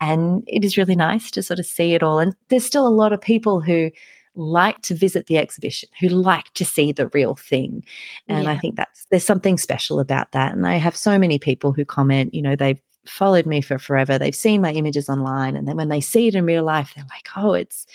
and 0.00 0.42
it 0.46 0.64
is 0.64 0.76
really 0.76 0.96
nice 0.96 1.30
to 1.32 1.42
sort 1.42 1.58
of 1.58 1.66
see 1.66 1.94
it 1.94 2.02
all, 2.02 2.18
and 2.18 2.34
there's 2.48 2.64
still 2.64 2.86
a 2.86 2.88
lot 2.88 3.12
of 3.12 3.20
people 3.20 3.60
who 3.60 3.90
like 4.34 4.80
to 4.82 4.94
visit 4.94 5.26
the 5.26 5.36
exhibition, 5.38 5.88
who 6.00 6.08
like 6.08 6.52
to 6.54 6.64
see 6.64 6.92
the 6.92 7.08
real 7.08 7.34
thing, 7.34 7.84
and 8.28 8.48
I 8.48 8.56
think 8.58 8.76
that's 8.76 9.06
there's 9.10 9.24
something 9.24 9.58
special 9.58 10.00
about 10.00 10.32
that, 10.32 10.52
and 10.52 10.66
I 10.66 10.76
have 10.76 10.96
so 10.96 11.18
many 11.18 11.38
people 11.38 11.72
who 11.72 11.84
comment, 11.84 12.34
you 12.34 12.42
know, 12.42 12.56
they've 12.56 12.80
followed 13.06 13.46
me 13.46 13.60
for 13.60 13.78
forever, 13.78 14.18
they've 14.18 14.34
seen 14.34 14.60
my 14.62 14.72
images 14.72 15.08
online, 15.08 15.56
and 15.56 15.66
then 15.68 15.76
when 15.76 15.88
they 15.88 16.00
see 16.00 16.28
it 16.28 16.34
in 16.34 16.44
real 16.46 16.64
life, 16.64 16.92
they're 16.94 17.04
like, 17.10 17.28
"Oh, 17.36 17.52
it's 17.54 17.86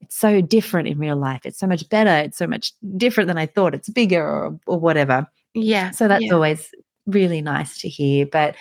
it's 0.00 0.16
so 0.16 0.40
different 0.40 0.88
in 0.88 0.98
real 0.98 1.16
life. 1.16 1.42
It's 1.44 1.58
so 1.58 1.66
much 1.66 1.88
better. 1.88 2.10
It's 2.26 2.36
so 2.38 2.46
much 2.46 2.72
different 2.96 3.28
than 3.28 3.38
I 3.38 3.46
thought. 3.46 3.74
It's 3.74 3.88
bigger," 3.88 4.22
or 4.24 4.60
or 4.66 4.78
whatever. 4.78 5.26
Yeah, 5.54 5.90
So 5.90 6.08
that's 6.08 6.24
yeah. 6.24 6.34
always 6.34 6.70
really 7.06 7.42
nice 7.42 7.78
to 7.80 7.88
hear, 7.88 8.26
but 8.26 8.54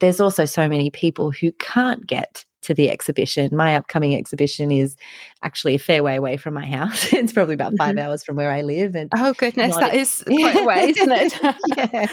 there's 0.00 0.20
also 0.20 0.44
so 0.44 0.68
many 0.68 0.90
people 0.90 1.30
who 1.30 1.52
can't 1.52 2.06
get 2.06 2.44
to 2.62 2.74
the 2.74 2.90
exhibition. 2.90 3.54
My 3.54 3.76
upcoming 3.76 4.14
exhibition 4.16 4.70
is 4.72 4.96
actually 5.42 5.74
a 5.74 5.78
fair 5.78 6.02
way 6.02 6.16
away 6.16 6.36
from 6.38 6.54
my 6.54 6.66
house. 6.66 7.12
It's 7.12 7.32
probably 7.32 7.54
about 7.54 7.76
5 7.76 7.94
Mhm. 7.94 8.00
hours 8.00 8.24
from 8.24 8.36
where 8.36 8.50
I 8.50 8.62
live 8.62 8.94
and 8.96 9.10
Oh, 9.16 9.32
goodness, 9.34 9.76
that 9.76 9.92
i 9.92 9.96
is 9.96 10.24
quite 10.26 10.56
a 10.56 10.64
way, 10.64 10.88
isn't 10.90 11.12
it? 11.12 11.38
Yeah. 11.76 12.06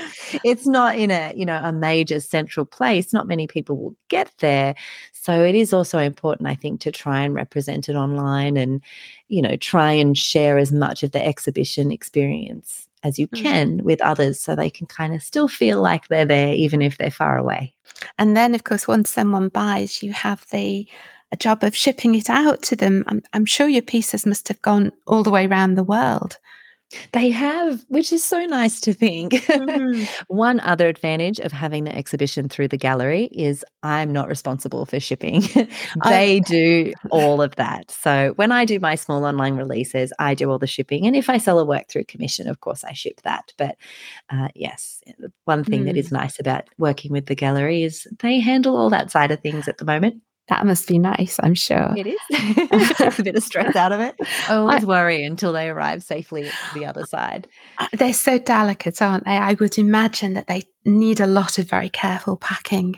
It's 0.44 0.68
not 0.68 0.98
in 0.98 1.10
a, 1.12 1.34
you 1.36 1.46
know, 1.46 1.60
a 1.64 1.72
major 1.72 2.20
central 2.20 2.66
place. 2.66 3.14
Not 3.14 3.28
many 3.28 3.48
people 3.48 3.78
will 3.78 3.96
get 4.10 4.30
there. 4.40 4.76
So 5.14 5.44
it 5.44 5.56
is 5.56 5.74
also 5.74 6.00
important, 6.00 6.48
I 6.50 6.56
think, 6.56 6.82
to 6.82 6.92
try 6.92 7.22
and 7.24 7.34
represent 7.34 7.90
it 7.90 7.96
online 7.96 8.58
and, 8.58 8.82
you 9.30 9.42
know, 9.42 9.56
try 9.56 9.92
and 9.94 10.18
share 10.18 10.58
as 10.58 10.72
much 10.72 11.02
of 11.04 11.12
the 11.12 11.26
exhibition 11.26 11.92
experience 11.92 12.88
as 13.04 13.18
you 13.20 13.28
Mm. 13.28 13.42
can 13.44 13.84
with 13.84 14.02
others 14.02 14.40
so 14.42 14.56
they 14.56 14.70
can 14.70 14.88
kinda 14.88 15.20
still 15.20 15.48
feel 15.48 15.82
like 15.82 16.08
they're 16.08 16.26
there 16.26 16.54
even 16.54 16.82
if 16.82 16.98
they're 16.98 17.12
far 17.12 17.38
away. 17.38 17.74
And 18.18 18.36
then, 18.38 18.56
of 18.56 18.64
course, 18.64 18.88
once 18.88 19.10
someone 19.10 19.50
buys, 19.50 20.02
you 20.04 20.14
have 20.14 20.46
the 20.52 20.88
a 21.34 21.38
job 21.38 21.64
of 21.64 21.74
shipping 21.76 22.14
it 22.16 22.30
out 22.30 22.62
to 22.64 22.76
them. 22.76 23.04
I'm 23.08 23.22
I'm 23.34 23.46
sure 23.46 23.68
your 23.70 23.82
pieces 23.84 24.26
must 24.26 24.48
have 24.50 24.62
gone 24.62 24.92
all 25.08 25.24
the 25.24 25.30
way 25.32 25.46
around 25.48 25.76
the 25.76 25.84
world. 25.84 26.38
They 27.14 27.30
have, 27.30 27.84
which 27.90 28.12
is 28.12 28.24
so 28.24 28.46
nice 28.46 28.80
to 28.82 28.94
think. 28.94 29.34
Mhm. 29.34 30.08
One 30.28 30.60
other 30.62 30.88
advantage 30.88 31.40
of 31.40 31.52
having 31.52 31.84
the 31.84 31.96
exhibition 31.96 32.50
through 32.50 32.70
the 32.70 32.78
gallery 32.78 33.26
is 33.32 33.64
I'm 33.84 34.12
not 34.12 34.28
responsible 34.28 34.86
for 34.86 35.00
shipping. 35.00 35.44
I 36.02 36.10
They 36.10 36.40
do 36.42 36.94
all 37.12 37.42
of 37.42 37.56
that. 37.56 37.92
So 37.92 38.34
when 38.36 38.52
I 38.52 38.66
do 38.66 38.80
my 38.80 38.96
small 38.96 39.26
online 39.26 39.56
releases, 39.56 40.12
I 40.20 40.34
do 40.34 40.50
all 40.52 40.60
the 40.60 40.68
shipping, 40.68 41.06
and 41.06 41.16
if 41.16 41.30
I 41.30 41.38
sell 41.38 41.60
a 41.60 41.66
work 41.66 41.88
through 41.90 42.06
commission, 42.06 42.48
of 42.48 42.60
course, 42.62 42.84
I 42.84 42.94
ship 42.94 43.22
that. 43.24 43.54
But, 43.58 43.78
uh, 44.30 44.50
yes, 44.56 45.02
one 45.46 45.64
thing 45.64 45.86
that 45.86 45.96
Mm. 45.96 46.00
is 46.00 46.12
nice 46.12 46.40
about 46.40 46.68
working 46.78 47.12
with 47.12 47.26
the 47.28 47.36
gallery 47.36 47.84
is 47.84 48.08
they 48.20 48.40
handle 48.40 48.76
all 48.78 48.90
that 48.90 49.12
side 49.12 49.32
of 49.32 49.40
things 49.42 49.68
at 49.68 49.78
the 49.78 49.86
moment. 49.86 50.22
That 50.48 50.66
must 50.66 50.88
be 50.88 51.00
nice, 51.00 51.40
I'm 51.42 51.54
sure. 51.54 51.94
It 51.96 52.08
is. 52.08 52.20
A 53.20 53.24
bit 53.24 53.36
of 53.36 53.44
stress 53.44 53.76
out 53.76 53.92
of 53.92 54.00
it. 54.02 54.16
I 54.50 54.56
always 54.56 54.86
worry 54.86 55.24
until 55.24 55.54
they 55.54 55.70
arrive 55.70 56.04
safely 56.04 56.48
at 56.48 56.54
the 56.74 56.86
other 56.86 57.06
side. 57.06 57.48
Uh, 57.78 57.88
they're 57.94 58.14
so 58.14 58.38
delicate, 58.38 59.02
aren't 59.02 59.24
they? 59.26 59.32
I 59.38 59.54
would 59.54 59.78
imagine 59.78 60.34
that 60.34 60.48
they 60.48 60.64
need 60.84 61.20
a 61.20 61.28
lot 61.28 61.58
of 61.58 61.70
very 61.70 61.90
careful 61.90 62.36
packing. 62.38 62.96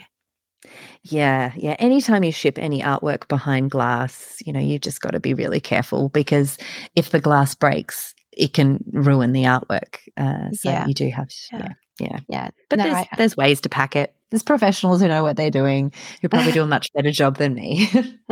Yeah, 1.03 1.51
yeah. 1.55 1.75
Anytime 1.79 2.23
you 2.23 2.31
ship 2.31 2.57
any 2.57 2.81
artwork 2.81 3.27
behind 3.27 3.69
glass, 3.71 4.37
you 4.45 4.53
know, 4.53 4.59
you've 4.61 4.81
just 4.81 5.01
gotta 5.01 5.19
be 5.19 5.33
really 5.33 5.59
careful 5.59 6.09
because 6.09 6.57
if 6.95 7.09
the 7.09 7.19
glass 7.19 7.53
breaks, 7.55 8.13
it 8.31 8.53
can 8.53 8.83
ruin 8.93 9.33
the 9.33 9.43
artwork. 9.43 9.97
Uh, 10.17 10.49
so 10.53 10.69
Yeah. 10.69 10.87
you 10.87 10.93
do 10.93 11.09
have 11.09 11.29
Yeah. 11.51 11.57
yeah, 11.59 12.07
yeah. 12.09 12.19
Yeah. 12.29 12.49
But 12.69 12.77
No, 12.79 12.83
there's 12.85 12.95
I 12.95 13.09
there's 13.17 13.37
ways 13.37 13.61
to 13.61 13.69
pack 13.69 13.95
it. 13.95 14.15
There's 14.33 14.41
professionals 14.41 14.99
who 14.99 15.07
know 15.07 15.21
what 15.21 15.37
they're 15.37 15.51
doing, 15.51 15.93
who 16.23 16.27
probably 16.27 16.53
do 16.53 16.63
a 16.63 16.65
much 16.65 16.91
better 16.93 17.11
job 17.11 17.37
than 17.37 17.53
me. 17.53 17.87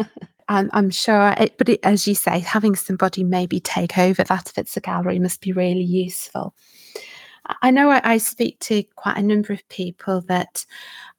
I'm 0.49 0.67
I'm 0.73 0.89
sure 0.89 1.35
it 1.37 1.59
but 1.59 1.69
it 1.69 1.79
as 1.83 2.07
you 2.07 2.15
say, 2.15 2.39
having 2.39 2.73
somebody 2.75 3.23
maybe 3.23 3.59
take 3.59 3.99
over 3.99 4.23
that 4.23 4.49
if 4.49 4.57
it's 4.57 4.75
a 4.75 4.81
gallery 4.81 5.19
must 5.19 5.41
be 5.41 5.51
really 5.51 5.83
useful. 5.83 6.55
I 7.61 7.69
know 7.69 7.91
I 7.91 8.01
I 8.03 8.17
speak 8.17 8.57
to 8.61 8.81
quite 8.95 9.17
a 9.17 9.21
number 9.21 9.53
of 9.53 9.69
people 9.69 10.21
that, 10.21 10.65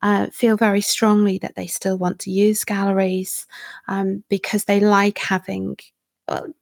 uh, 0.03 0.27
feel 0.33 0.57
very 0.57 0.81
strongly 0.81 1.39
that 1.39 1.55
they 1.55 1.69
still 1.69 1.97
want 1.97 2.19
to 2.19 2.33
use 2.33 2.65
galleries, 2.65 3.47
um, 3.87 4.25
because 4.29 4.65
they 4.65 4.81
like 4.81 5.19
having 5.19 5.77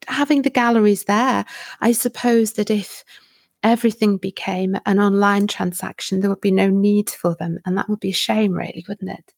having 0.09 0.43
the 0.43 0.51
galleries 0.51 1.05
there. 1.05 1.47
I 1.81 1.93
suppose 1.93 2.53
that 2.53 2.71
if 2.71 3.03
everything 3.63 4.17
became 4.17 4.77
an 4.87 4.99
online 4.99 5.47
transaction, 5.47 6.21
there 6.21 6.31
would 6.31 6.41
be 6.41 6.51
no 6.51 6.69
need 6.69 7.11
for 7.11 7.35
them, 7.35 7.59
and 7.65 7.77
that 7.77 7.89
would 7.89 8.01
be 8.01 8.11
a 8.11 8.15
shame 8.15 8.53
really, 8.53 8.85
wouldn't 8.89 9.11
it? 9.11 9.35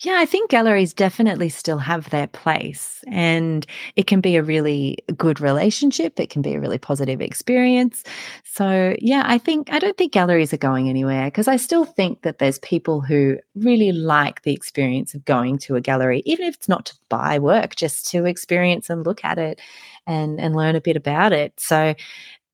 Yeah, 0.00 0.16
I 0.18 0.24
think 0.24 0.50
galleries 0.50 0.94
definitely 0.94 1.50
still 1.50 1.76
have 1.78 2.08
their 2.08 2.26
place, 2.26 3.04
and 3.08 3.66
it 3.96 4.06
can 4.06 4.22
be 4.22 4.36
a 4.36 4.42
really 4.42 4.96
good 5.16 5.40
relationship, 5.40 6.18
it 6.18 6.30
can 6.30 6.40
be 6.40 6.54
a 6.54 6.60
really 6.60 6.78
positive 6.78 7.20
experience. 7.20 8.02
So, 8.44 8.96
yeah, 8.98 9.24
I 9.26 9.36
think 9.36 9.70
I 9.70 9.78
don't 9.78 9.96
think 9.98 10.12
galleries 10.12 10.54
are 10.54 10.58
going 10.58 10.88
anywhere 10.88 11.26
because 11.26 11.48
I 11.48 11.56
still 11.56 11.84
think 11.84 12.22
that 12.22 12.38
there's 12.38 12.58
people 12.60 13.02
who 13.02 13.38
really 13.54 13.92
like 13.92 14.42
the 14.42 14.54
experience 14.54 15.14
of 15.14 15.24
going 15.26 15.58
to 15.58 15.76
a 15.76 15.80
gallery, 15.82 16.22
even 16.24 16.46
if 16.46 16.54
it's 16.54 16.68
not 16.68 16.86
to 16.86 16.94
buy 17.10 17.38
work, 17.38 17.76
just 17.76 18.08
to 18.10 18.24
experience 18.24 18.88
and 18.88 19.04
look 19.04 19.24
at 19.24 19.38
it 19.38 19.60
and 20.06 20.40
and 20.40 20.56
learn 20.56 20.76
a 20.76 20.80
bit 20.80 20.96
about 20.96 21.32
it. 21.34 21.52
So, 21.60 21.94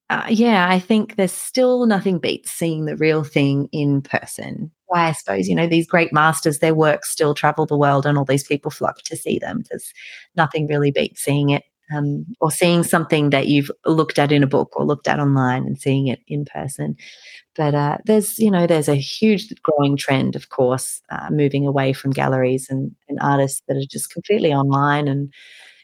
uh, 0.09 0.27
yeah, 0.29 0.69
I 0.71 0.79
think 0.79 1.17
there's 1.17 1.33
still 1.33 1.85
nothing 1.87 2.19
beats 2.19 2.51
seeing 2.51 2.85
the 2.85 2.97
real 2.97 3.25
thing 3.25 3.69
in 3.73 4.03
person. 4.03 4.71
Why 4.87 5.09
I 5.09 5.13
suppose, 5.13 5.49
you 5.49 5.55
know, 5.55 5.67
these 5.67 5.87
great 5.87 6.13
masters, 6.13 6.61
their 6.61 6.75
works 6.75 7.11
still 7.11 7.35
travel 7.35 7.67
the 7.67 7.77
world 7.77 8.07
and 8.07 8.17
all 8.17 8.25
these 8.25 8.47
people 8.47 8.71
flock 8.71 9.03
to 9.03 9.17
see 9.17 9.39
them. 9.39 9.65
There's 9.69 9.93
nothing 10.37 10.69
really 10.69 10.93
beats 10.93 11.23
seeing 11.23 11.51
it 11.51 11.65
um, 11.95 12.25
or 12.41 12.53
seeing 12.53 12.85
something 12.85 13.31
that 13.31 13.49
you've 13.49 13.71
looked 13.85 14.19
at 14.19 14.31
in 14.31 14.45
a 14.45 14.47
book 14.47 14.77
or 14.77 14.85
looked 14.85 15.09
at 15.09 15.19
online 15.19 15.65
and 15.65 15.79
seeing 15.79 16.07
it 16.07 16.21
in 16.29 16.45
person. 16.45 16.97
But 17.57 17.75
uh, 17.75 17.99
there's, 18.05 18.39
you 18.39 18.51
know, 18.51 18.67
there's 18.67 18.89
a 18.89 18.95
huge 18.95 19.53
growing 19.63 19.97
trend, 19.97 20.37
of 20.37 20.51
course, 20.51 21.01
uh, 21.11 21.31
moving 21.31 21.67
away 21.67 21.93
from 21.93 22.13
galleries 22.13 22.69
and, 22.71 22.95
and 23.09 23.19
artists 23.21 23.63
that 23.69 23.77
are 23.77 23.87
just 23.89 24.13
completely 24.13 24.53
online. 24.53 25.09
And, 25.09 25.33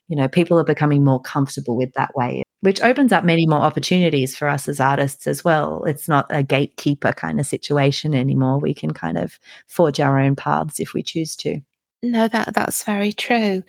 you 0.09 0.17
know, 0.17 0.29
people 0.29 0.59
are 0.59 0.65
becoming 0.65 1.05
more 1.05 1.21
comfortable 1.21 1.77
with 1.77 1.93
that 1.95 2.15
way, 2.15 2.43
which 2.63 2.81
opens 2.81 3.13
up 3.13 3.25
many 3.25 3.45
more 3.45 3.61
opportunities 3.61 4.37
for 4.37 4.49
us 4.49 4.69
as 4.69 4.79
artists 4.79 5.27
as 5.27 5.45
well. 5.45 5.83
It's 5.85 6.09
not 6.09 6.27
a 6.31 6.45
gatekeeper 6.45 7.13
kind 7.13 7.41
of 7.41 7.47
situation 7.47 8.15
anymore. 8.15 8.59
We 8.59 8.73
can 8.73 8.93
kind 8.93 9.19
of 9.19 9.39
forge 9.67 9.99
our 9.99 10.19
own 10.19 10.37
paths 10.37 10.79
if 10.79 10.95
we 10.95 11.03
choose 11.03 11.35
to. 11.37 11.61
No, 12.05 12.29
that 12.29 12.55
that's 12.55 12.85
very 12.85 13.13
true. 13.13 13.65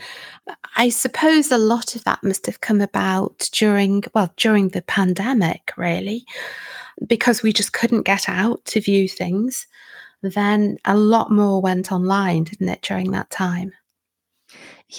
I 0.76 0.90
suppose 0.90 1.52
a 1.52 1.58
lot 1.58 1.96
of 1.96 2.04
that 2.04 2.24
must 2.24 2.46
have 2.46 2.62
come 2.62 2.82
about 2.82 3.50
during 3.52 4.04
well, 4.14 4.32
during 4.38 4.70
the 4.70 4.84
pandemic, 4.84 5.72
really, 5.76 6.26
because 7.08 7.42
we 7.42 7.52
just 7.52 7.74
couldn't 7.74 8.04
get 8.04 8.30
out 8.30 8.64
to 8.66 8.82
view 8.82 9.10
things. 9.10 9.66
Then 10.22 10.78
a 10.86 10.96
lot 10.96 11.32
more 11.32 11.62
went 11.62 11.92
online, 11.92 12.46
didn't 12.46 12.70
it, 12.70 12.82
during 12.84 13.12
that 13.12 13.30
time? 13.32 13.74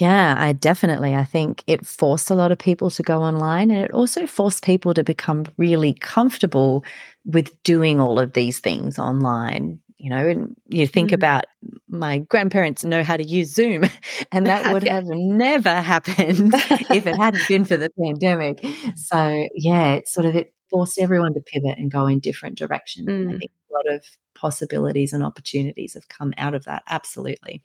Yeah, 0.01 0.35
I 0.39 0.53
definitely. 0.53 1.15
I 1.15 1.25
think 1.25 1.63
it 1.67 1.87
forced 1.87 2.31
a 2.31 2.35
lot 2.35 2.51
of 2.51 2.59
people 2.59 2.91
to 2.91 3.03
go 3.03 3.23
online 3.23 3.71
and 3.71 3.85
it 3.85 3.93
also 3.93 4.27
forced 4.27 4.65
people 4.65 4.93
to 4.95 5.05
become 5.05 5.47
really 5.57 5.95
comfortable 5.95 6.85
with 7.25 7.51
doing 7.63 8.01
all 8.01 8.19
of 8.19 8.33
these 8.33 8.59
things 8.59 8.99
online 8.99 9.81
you 10.05 10.11
know 10.11 10.29
and 10.29 10.55
you 10.69 10.87
think 10.87 11.11
mm. 11.11 11.15
about 11.15 11.45
my 11.89 12.19
grandparents 12.19 12.85
know 12.85 13.03
how 13.03 13.17
to 13.17 13.25
use 13.25 13.53
zoom 13.53 13.85
and 14.33 14.47
that 14.47 14.73
would 14.73 14.83
have 14.89 15.07
never 15.07 15.75
happened 15.81 16.53
if 16.91 17.07
it 17.07 17.17
hadn't 17.17 17.47
been 17.49 17.65
for 17.65 17.77
the 17.77 17.91
pandemic 17.99 18.65
so 18.97 19.49
yeah 19.55 19.95
it 19.95 20.09
sort 20.09 20.27
of 20.27 20.37
it 20.37 20.53
forced 20.71 20.99
everyone 20.99 21.33
to 21.33 21.41
pivot 21.41 21.79
and 21.79 21.91
go 21.91 22.07
in 22.07 22.19
different 22.19 22.59
directions 22.59 23.09
mm. 23.09 23.35
i 23.35 23.39
think 23.39 23.51
a 23.71 23.73
lot 23.73 23.95
of 23.95 24.05
possibilities 24.35 25.13
and 25.13 25.25
opportunities 25.25 25.95
have 25.95 26.09
come 26.09 26.35
out 26.37 26.55
of 26.55 26.65
that 26.65 26.83
absolutely 26.89 27.63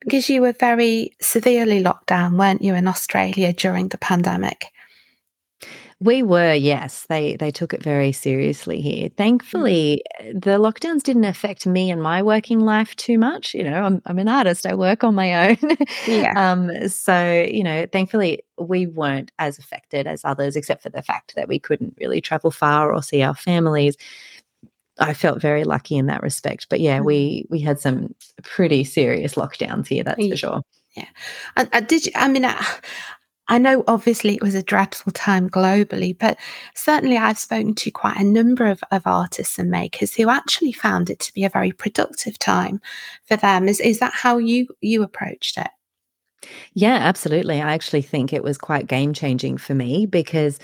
because 0.00 0.28
you 0.28 0.40
were 0.40 0.52
very 0.52 1.12
severely 1.20 1.80
locked 1.80 2.06
down 2.06 2.36
weren't 2.36 2.62
you 2.62 2.74
in 2.74 2.88
australia 2.88 3.52
during 3.52 3.88
the 3.88 3.98
pandemic 3.98 4.72
we 6.02 6.22
were, 6.22 6.54
yes. 6.54 7.04
They 7.10 7.36
they 7.36 7.50
took 7.50 7.74
it 7.74 7.82
very 7.82 8.10
seriously 8.12 8.80
here. 8.80 9.10
Thankfully, 9.18 10.02
mm. 10.22 10.32
the 10.32 10.52
lockdowns 10.52 11.02
didn't 11.02 11.26
affect 11.26 11.66
me 11.66 11.90
and 11.90 12.02
my 12.02 12.22
working 12.22 12.60
life 12.60 12.96
too 12.96 13.18
much. 13.18 13.52
You 13.52 13.64
know, 13.64 13.82
I'm 13.82 14.02
I'm 14.06 14.18
an 14.18 14.28
artist. 14.28 14.64
I 14.64 14.74
work 14.74 15.04
on 15.04 15.14
my 15.14 15.50
own. 15.50 15.76
Yeah. 16.06 16.32
um, 16.52 16.88
so, 16.88 17.46
you 17.46 17.62
know, 17.62 17.86
thankfully 17.92 18.42
we 18.58 18.86
weren't 18.86 19.30
as 19.38 19.58
affected 19.58 20.06
as 20.06 20.24
others, 20.24 20.56
except 20.56 20.82
for 20.82 20.88
the 20.88 21.02
fact 21.02 21.34
that 21.36 21.48
we 21.48 21.58
couldn't 21.58 21.96
really 22.00 22.22
travel 22.22 22.50
far 22.50 22.94
or 22.94 23.02
see 23.02 23.22
our 23.22 23.34
families. 23.34 23.96
I 24.98 25.14
felt 25.14 25.40
very 25.40 25.64
lucky 25.64 25.96
in 25.96 26.06
that 26.06 26.22
respect. 26.22 26.66
But 26.68 26.80
yeah, 26.80 26.98
mm. 26.98 27.04
we 27.04 27.46
we 27.50 27.60
had 27.60 27.80
some 27.80 28.14
pretty 28.42 28.84
serious 28.84 29.34
lockdowns 29.34 29.86
here, 29.86 30.04
that's 30.04 30.20
yeah. 30.20 30.30
for 30.30 30.36
sure. 30.36 30.62
Yeah. 30.96 31.08
And, 31.56 31.68
uh, 31.72 31.80
did 31.80 32.06
you, 32.06 32.12
I 32.16 32.28
mean, 32.28 32.44
uh, 32.44 32.62
I 33.48 33.58
know 33.58 33.82
obviously 33.88 34.34
it 34.34 34.42
was 34.42 34.54
a 34.54 34.62
dreadful 34.62 35.12
time 35.12 35.50
globally, 35.50 36.16
but 36.16 36.38
certainly 36.74 37.16
I've 37.16 37.38
spoken 37.38 37.74
to 37.74 37.90
quite 37.90 38.16
a 38.16 38.24
number 38.24 38.66
of, 38.66 38.82
of 38.92 39.02
artists 39.06 39.58
and 39.58 39.70
makers 39.70 40.14
who 40.14 40.28
actually 40.28 40.72
found 40.72 41.10
it 41.10 41.18
to 41.20 41.34
be 41.34 41.44
a 41.44 41.48
very 41.48 41.72
productive 41.72 42.38
time 42.38 42.80
for 43.24 43.36
them. 43.36 43.68
Is 43.68 43.80
is 43.80 43.98
that 43.98 44.12
how 44.14 44.38
you 44.38 44.68
you 44.80 45.02
approached 45.02 45.58
it? 45.58 45.70
Yeah, 46.74 46.94
absolutely. 46.94 47.60
I 47.60 47.74
actually 47.74 48.02
think 48.02 48.32
it 48.32 48.44
was 48.44 48.56
quite 48.56 48.86
game 48.86 49.12
changing 49.12 49.58
for 49.58 49.74
me 49.74 50.06
because 50.06 50.58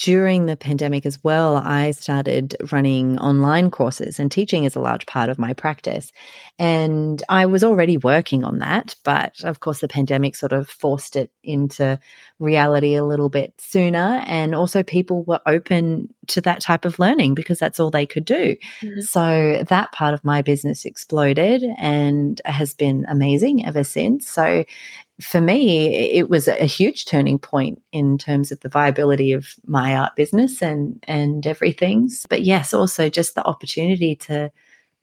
during 0.00 0.46
the 0.46 0.56
pandemic 0.56 1.04
as 1.04 1.22
well, 1.22 1.58
I 1.58 1.90
started 1.90 2.56
running 2.72 3.18
online 3.18 3.70
courses, 3.70 4.18
and 4.18 4.32
teaching 4.32 4.64
is 4.64 4.74
a 4.74 4.80
large 4.80 5.04
part 5.04 5.28
of 5.28 5.38
my 5.38 5.52
practice. 5.52 6.10
And 6.58 7.22
I 7.28 7.44
was 7.44 7.62
already 7.62 7.98
working 7.98 8.42
on 8.42 8.60
that, 8.60 8.96
but 9.04 9.44
of 9.44 9.60
course, 9.60 9.80
the 9.80 9.88
pandemic 9.88 10.36
sort 10.36 10.52
of 10.52 10.70
forced 10.70 11.16
it 11.16 11.30
into 11.42 12.00
reality 12.38 12.94
a 12.94 13.04
little 13.04 13.28
bit 13.28 13.52
sooner. 13.58 14.22
And 14.26 14.54
also, 14.54 14.82
people 14.82 15.22
were 15.24 15.40
open 15.44 16.08
to 16.28 16.40
that 16.40 16.62
type 16.62 16.86
of 16.86 16.98
learning 16.98 17.34
because 17.34 17.58
that's 17.58 17.78
all 17.78 17.90
they 17.90 18.06
could 18.06 18.24
do. 18.24 18.56
Mm-hmm. 18.80 19.00
So, 19.02 19.62
that 19.68 19.92
part 19.92 20.14
of 20.14 20.24
my 20.24 20.40
business 20.40 20.86
exploded 20.86 21.62
and 21.76 22.40
has 22.46 22.72
been 22.72 23.04
amazing 23.06 23.66
ever 23.66 23.84
since. 23.84 24.30
So, 24.30 24.64
for 25.20 25.40
me, 25.40 25.94
it 25.94 26.28
was 26.28 26.48
a 26.48 26.64
huge 26.64 27.04
turning 27.04 27.38
point 27.38 27.80
in 27.92 28.18
terms 28.18 28.50
of 28.50 28.60
the 28.60 28.68
viability 28.68 29.32
of 29.32 29.54
my 29.66 29.94
art 29.96 30.16
business 30.16 30.62
and 30.62 31.02
and 31.06 31.46
everything. 31.46 32.10
But 32.28 32.42
yes, 32.42 32.72
also 32.72 33.08
just 33.08 33.34
the 33.34 33.44
opportunity 33.44 34.16
to 34.16 34.50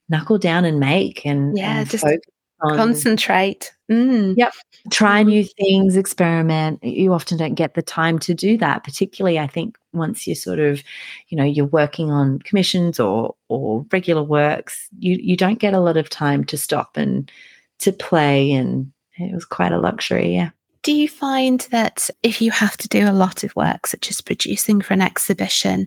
knuckle 0.10 0.38
down 0.38 0.66
and 0.66 0.80
make 0.80 1.26
and 1.26 1.58
yeah, 1.58 1.80
and 1.80 1.90
just 1.90 2.06
on, 2.06 2.76
concentrate. 2.76 3.72
Mm. 3.92 4.36
Yep, 4.38 4.54
try 4.90 5.22
mm-hmm. 5.22 5.30
new 5.30 5.44
things, 5.44 5.96
experiment. 5.96 6.84
You 6.84 7.14
often 7.14 7.38
don't 7.38 7.56
get 7.56 7.76
the 7.76 7.82
time 7.82 8.20
to 8.20 8.34
do 8.34 8.58
that, 8.58 8.84
particularly 8.84 9.40
I 9.40 9.48
think 9.48 9.78
once 9.94 10.26
you're 10.26 10.36
sort 10.36 10.60
of, 10.60 10.84
you 11.30 11.38
know, 11.38 11.44
you're 11.44 11.66
working 11.66 12.12
on 12.12 12.40
commissions 12.40 13.00
or 13.00 13.36
or 13.50 13.86
regular 13.92 14.24
works. 14.24 14.88
You 15.00 15.18
you 15.22 15.38
don't 15.38 15.60
get 15.60 15.74
a 15.74 15.80
lot 15.80 15.98
of 15.98 16.10
time 16.10 16.44
to 16.46 16.58
stop 16.58 16.98
and 16.98 17.32
to 17.80 17.92
play 17.92 18.52
and 18.52 18.92
it 19.20 19.34
was 19.34 19.46
quite 19.46 19.72
a 19.72 19.80
luxury, 19.80 20.34
yeah. 20.34 20.50
Do 20.84 20.94
you 20.94 21.10
find 21.10 21.62
that 21.72 22.10
if 22.24 22.42
you 22.42 22.50
have 22.52 22.78
to 22.78 22.88
do 22.88 23.10
a 23.10 23.12
lot 23.12 23.44
of 23.44 23.54
work, 23.58 23.88
such 23.88 24.10
as 24.10 24.22
producing 24.22 24.80
for 24.80 24.94
an 24.94 25.02
exhibition, 25.02 25.86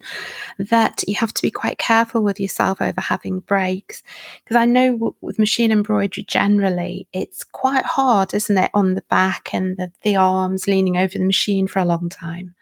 that 0.58 1.02
you 1.08 1.14
have 1.14 1.32
to 1.32 1.40
be 1.40 1.50
quite 1.50 1.78
careful 1.78 2.22
with 2.22 2.38
yourself 2.38 2.82
over 2.82 3.00
having 3.00 3.40
breaks? 3.40 4.02
Because 4.44 4.56
I 4.56 4.66
know 4.66 4.92
w- 4.92 5.14
with 5.22 5.38
machine 5.38 5.72
embroidery 5.72 6.24
generally, 6.24 7.08
it's 7.14 7.44
quite 7.44 7.86
hard, 7.86 8.34
isn't 8.34 8.58
it, 8.58 8.70
on 8.74 8.94
the 8.94 9.04
back 9.08 9.54
and 9.54 9.76
the, 9.78 9.90
the 10.02 10.16
arms 10.16 10.66
leaning 10.66 10.98
over 10.98 11.16
the 11.16 11.24
machine 11.24 11.66
for 11.66 11.78
a 11.78 11.86
long 11.86 12.10
time? 12.10 12.54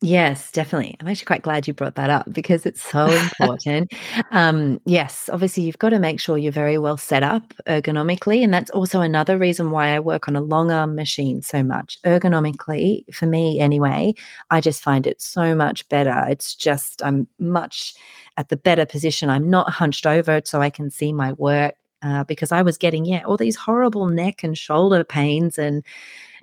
Yes, 0.00 0.52
definitely. 0.52 0.94
I'm 1.00 1.08
actually 1.08 1.24
quite 1.24 1.42
glad 1.42 1.66
you 1.66 1.74
brought 1.74 1.96
that 1.96 2.08
up 2.08 2.32
because 2.32 2.64
it's 2.66 2.80
so 2.80 3.06
important. 3.40 3.92
um, 4.30 4.80
yes, 4.84 5.28
obviously, 5.32 5.64
you've 5.64 5.78
got 5.78 5.88
to 5.90 5.98
make 5.98 6.20
sure 6.20 6.38
you're 6.38 6.52
very 6.52 6.78
well 6.78 6.96
set 6.96 7.24
up 7.24 7.52
ergonomically. 7.66 8.44
And 8.44 8.54
that's 8.54 8.70
also 8.70 9.00
another 9.00 9.36
reason 9.36 9.72
why 9.72 9.88
I 9.88 9.98
work 9.98 10.28
on 10.28 10.36
a 10.36 10.40
long 10.40 10.70
arm 10.70 10.94
machine 10.94 11.42
so 11.42 11.64
much. 11.64 12.00
Ergonomically, 12.04 13.12
for 13.12 13.26
me 13.26 13.58
anyway, 13.58 14.14
I 14.50 14.60
just 14.60 14.82
find 14.84 15.04
it 15.04 15.20
so 15.20 15.52
much 15.56 15.88
better. 15.88 16.26
It's 16.28 16.54
just, 16.54 17.02
I'm 17.04 17.26
much 17.40 17.94
at 18.36 18.50
the 18.50 18.56
better 18.56 18.86
position. 18.86 19.30
I'm 19.30 19.50
not 19.50 19.68
hunched 19.68 20.06
over 20.06 20.40
so 20.44 20.60
I 20.60 20.70
can 20.70 20.90
see 20.90 21.12
my 21.12 21.32
work. 21.32 21.74
Uh, 22.00 22.22
because 22.22 22.52
I 22.52 22.62
was 22.62 22.78
getting, 22.78 23.04
yeah, 23.04 23.24
all 23.26 23.36
these 23.36 23.56
horrible 23.56 24.06
neck 24.06 24.44
and 24.44 24.56
shoulder 24.56 25.02
pains 25.02 25.58
and 25.58 25.82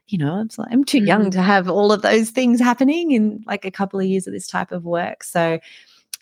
you 0.08 0.18
know, 0.18 0.34
I'm 0.34 0.50
like, 0.58 0.68
I'm 0.72 0.84
too 0.84 1.00
mm-hmm. 1.00 1.08
young 1.08 1.32
to 1.32 1.42
have 1.42 1.70
all 1.70 1.92
of 1.92 2.02
those 2.02 2.30
things 2.30 2.60
happening 2.60 3.12
in 3.12 3.44
like 3.48 3.66
a 3.66 3.72
couple 3.72 4.00
of 4.00 4.06
years 4.06 4.28
of 4.28 4.34
this 4.34 4.48
type 4.48 4.72
of 4.72 4.86
work. 4.86 5.24
So, 5.24 5.60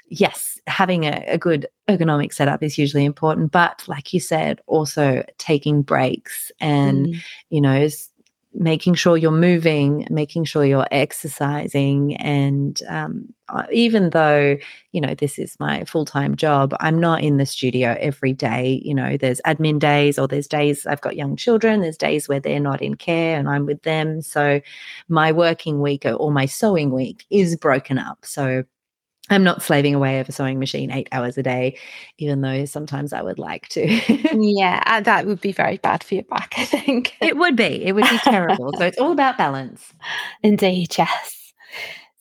yes, 0.07 0.59
having 0.67 1.03
a, 1.05 1.23
a 1.27 1.37
good 1.37 1.67
ergonomic 1.89 2.33
setup 2.33 2.63
is 2.63 2.75
hugely 2.75 3.03
important. 3.03 3.51
But 3.51 3.83
like 3.87 4.13
you 4.13 4.19
said, 4.19 4.61
also 4.67 5.23
taking 5.37 5.81
breaks 5.81 6.51
and, 6.59 7.07
mm. 7.07 7.21
you 7.49 7.61
know, 7.61 7.87
making 8.53 8.93
sure 8.93 9.17
you're 9.17 9.31
moving, 9.31 10.07
making 10.09 10.45
sure 10.45 10.63
you're 10.65 10.87
exercising. 10.91 12.15
And 12.17 12.81
um, 12.87 13.33
uh, 13.49 13.63
even 13.71 14.11
though, 14.11 14.57
you 14.91 15.01
know, 15.01 15.15
this 15.15 15.39
is 15.39 15.55
my 15.59 15.83
full 15.85 16.05
time 16.05 16.35
job, 16.35 16.75
I'm 16.79 16.99
not 16.99 17.21
in 17.21 17.37
the 17.37 17.45
studio 17.45 17.95
every 17.99 18.33
day. 18.33 18.81
You 18.85 18.93
know, 18.93 19.17
there's 19.17 19.41
admin 19.45 19.79
days 19.79 20.19
or 20.19 20.27
there's 20.27 20.47
days 20.47 20.85
I've 20.85 21.01
got 21.01 21.15
young 21.15 21.35
children, 21.35 21.81
there's 21.81 21.97
days 21.97 22.29
where 22.29 22.39
they're 22.39 22.59
not 22.59 22.81
in 22.81 22.95
care 22.95 23.37
and 23.37 23.49
I'm 23.49 23.65
with 23.65 23.83
them. 23.83 24.21
So 24.21 24.61
my 25.09 25.31
working 25.31 25.81
week 25.81 26.05
or 26.05 26.31
my 26.31 26.45
sewing 26.45 26.91
week 26.91 27.25
is 27.29 27.55
broken 27.55 27.97
up. 27.97 28.19
So 28.23 28.63
I'm 29.29 29.43
not 29.43 29.61
slaving 29.61 29.95
away 29.95 30.19
over 30.19 30.31
sewing 30.31 30.59
machine 30.59 30.91
eight 30.91 31.07
hours 31.11 31.37
a 31.37 31.43
day, 31.43 31.77
even 32.17 32.41
though 32.41 32.65
sometimes 32.65 33.13
I 33.13 33.21
would 33.21 33.39
like 33.39 33.69
to. 33.69 33.87
yeah, 34.33 34.83
uh, 34.85 34.99
that 35.01 35.25
would 35.25 35.39
be 35.39 35.53
very 35.53 35.77
bad 35.77 36.03
for 36.03 36.15
your 36.15 36.25
back, 36.25 36.53
I 36.57 36.65
think. 36.65 37.15
it 37.21 37.37
would 37.37 37.55
be. 37.55 37.85
It 37.85 37.93
would 37.93 38.09
be 38.09 38.17
terrible. 38.19 38.73
so 38.77 38.85
it's 38.85 38.97
all 38.97 39.13
about 39.13 39.37
balance. 39.37 39.93
Indeed, 40.43 40.97
yes. 40.97 41.53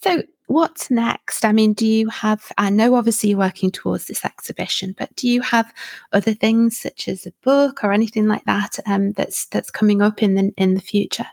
So 0.01 0.23
what's 0.47 0.93
next? 0.93 1.45
I 1.45 1.51
mean, 1.51 1.73
do 1.73 1.87
you 1.87 2.09
have, 2.09 2.53
I 2.57 2.71
know 2.71 2.95
obviously 2.95 3.31
you're 3.31 3.39
working 3.39 3.73
towards 3.73 4.07
this 4.07 4.25
exhibition, 4.25 4.95
but 4.97 5.15
do 5.17 5.29
you 5.29 5.41
have 5.43 5.73
other 6.13 6.35
things 6.35 6.79
such 6.79 7.09
as 7.09 7.27
a 7.27 7.33
book 7.43 7.83
or 7.83 7.93
anything 7.93 8.29
like 8.29 8.45
that 8.45 8.79
um, 8.87 9.13
that's 9.13 9.47
that's 9.47 9.71
coming 9.71 10.03
up 10.03 10.23
in 10.23 10.35
the 10.35 10.53
in 10.57 10.75
the 10.75 10.81
future? 10.81 11.27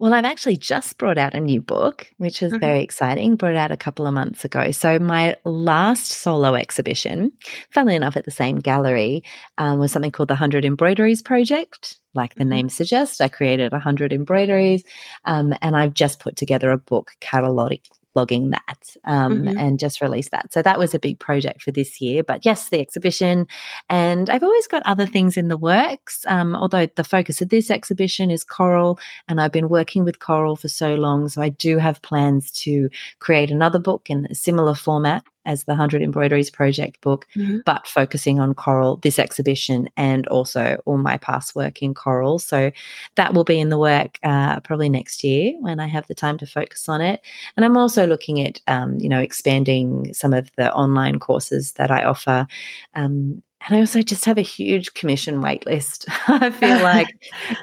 Well, 0.00 0.14
I've 0.14 0.24
actually 0.24 0.56
just 0.56 0.98
brought 0.98 1.18
out 1.18 1.34
a 1.34 1.40
new 1.40 1.60
book, 1.60 2.10
which 2.16 2.42
is 2.42 2.52
mm-hmm. 2.52 2.60
very 2.60 2.82
exciting. 2.82 3.36
Brought 3.36 3.56
out 3.56 3.70
a 3.70 3.76
couple 3.76 4.06
of 4.06 4.14
months 4.14 4.44
ago. 4.44 4.70
So 4.70 4.98
my 4.98 5.36
last 5.44 6.06
solo 6.06 6.54
exhibition, 6.54 7.32
funnily 7.70 7.96
enough, 7.96 8.16
at 8.16 8.24
the 8.24 8.30
same 8.30 8.58
gallery, 8.58 9.22
um, 9.58 9.78
was 9.78 9.92
something 9.92 10.12
called 10.12 10.28
the 10.28 10.34
Hundred 10.34 10.64
Embroideries 10.64 11.22
Project. 11.22 11.98
like 12.14 12.34
the 12.34 12.40
mm-hmm. 12.40 12.50
name 12.50 12.68
suggests, 12.68 13.20
I 13.20 13.28
created 13.28 13.72
100 13.72 14.12
embroideries 14.12 14.82
um, 15.24 15.54
and 15.62 15.76
I've 15.76 15.94
just 15.94 16.20
put 16.20 16.36
together 16.36 16.70
a 16.70 16.78
book 16.78 17.12
cataloging 17.20 17.82
blogging 18.16 18.50
that 18.50 18.96
um, 19.04 19.42
mm-hmm. 19.42 19.58
and 19.58 19.78
just 19.78 20.00
released 20.00 20.30
that. 20.30 20.52
So 20.52 20.62
that 20.62 20.78
was 20.78 20.94
a 20.94 20.98
big 20.98 21.18
project 21.18 21.62
for 21.62 21.70
this 21.70 22.00
year. 22.00 22.22
But 22.22 22.44
yes, 22.44 22.68
the 22.68 22.80
exhibition. 22.80 23.46
And 23.88 24.30
I've 24.30 24.42
always 24.42 24.66
got 24.66 24.82
other 24.84 25.06
things 25.06 25.36
in 25.36 25.48
the 25.48 25.56
works, 25.56 26.24
um, 26.26 26.54
although 26.54 26.86
the 26.86 27.04
focus 27.04 27.40
of 27.40 27.48
this 27.48 27.70
exhibition 27.70 28.30
is 28.30 28.44
coral. 28.44 28.98
And 29.28 29.40
I've 29.40 29.52
been 29.52 29.68
working 29.68 30.04
with 30.04 30.18
coral 30.18 30.56
for 30.56 30.68
so 30.68 30.94
long. 30.94 31.28
So 31.28 31.42
I 31.42 31.50
do 31.50 31.78
have 31.78 32.02
plans 32.02 32.50
to 32.62 32.88
create 33.18 33.50
another 33.50 33.78
book 33.78 34.10
in 34.10 34.26
a 34.30 34.34
similar 34.34 34.74
format 34.74 35.24
as 35.48 35.64
the 35.64 35.72
100 35.72 36.02
Embroideries 36.02 36.50
Project 36.50 37.00
book, 37.00 37.26
mm-hmm. 37.34 37.58
but 37.64 37.86
focusing 37.86 38.38
on 38.38 38.54
coral, 38.54 38.98
this 38.98 39.18
exhibition, 39.18 39.88
and 39.96 40.28
also 40.28 40.80
all 40.84 40.98
my 40.98 41.16
past 41.16 41.56
work 41.56 41.82
in 41.82 41.94
coral. 41.94 42.38
So 42.38 42.70
that 43.16 43.32
will 43.32 43.44
be 43.44 43.58
in 43.58 43.70
the 43.70 43.78
work 43.78 44.18
uh, 44.22 44.60
probably 44.60 44.90
next 44.90 45.24
year 45.24 45.54
when 45.60 45.80
I 45.80 45.86
have 45.86 46.06
the 46.06 46.14
time 46.14 46.36
to 46.38 46.46
focus 46.46 46.88
on 46.88 47.00
it. 47.00 47.22
And 47.56 47.64
I'm 47.64 47.78
also 47.78 48.06
looking 48.06 48.40
at, 48.46 48.60
um, 48.68 48.98
you 49.00 49.08
know, 49.08 49.18
expanding 49.18 50.12
some 50.12 50.34
of 50.34 50.50
the 50.56 50.72
online 50.74 51.18
courses 51.18 51.72
that 51.72 51.90
I 51.90 52.04
offer. 52.04 52.46
Um, 52.94 53.42
and 53.66 53.76
I 53.76 53.80
also 53.80 54.02
just 54.02 54.24
have 54.26 54.38
a 54.38 54.42
huge 54.42 54.94
commission 54.94 55.40
wait 55.40 55.66
list. 55.66 56.04
I 56.28 56.50
feel 56.50 56.78
like, 56.82 57.08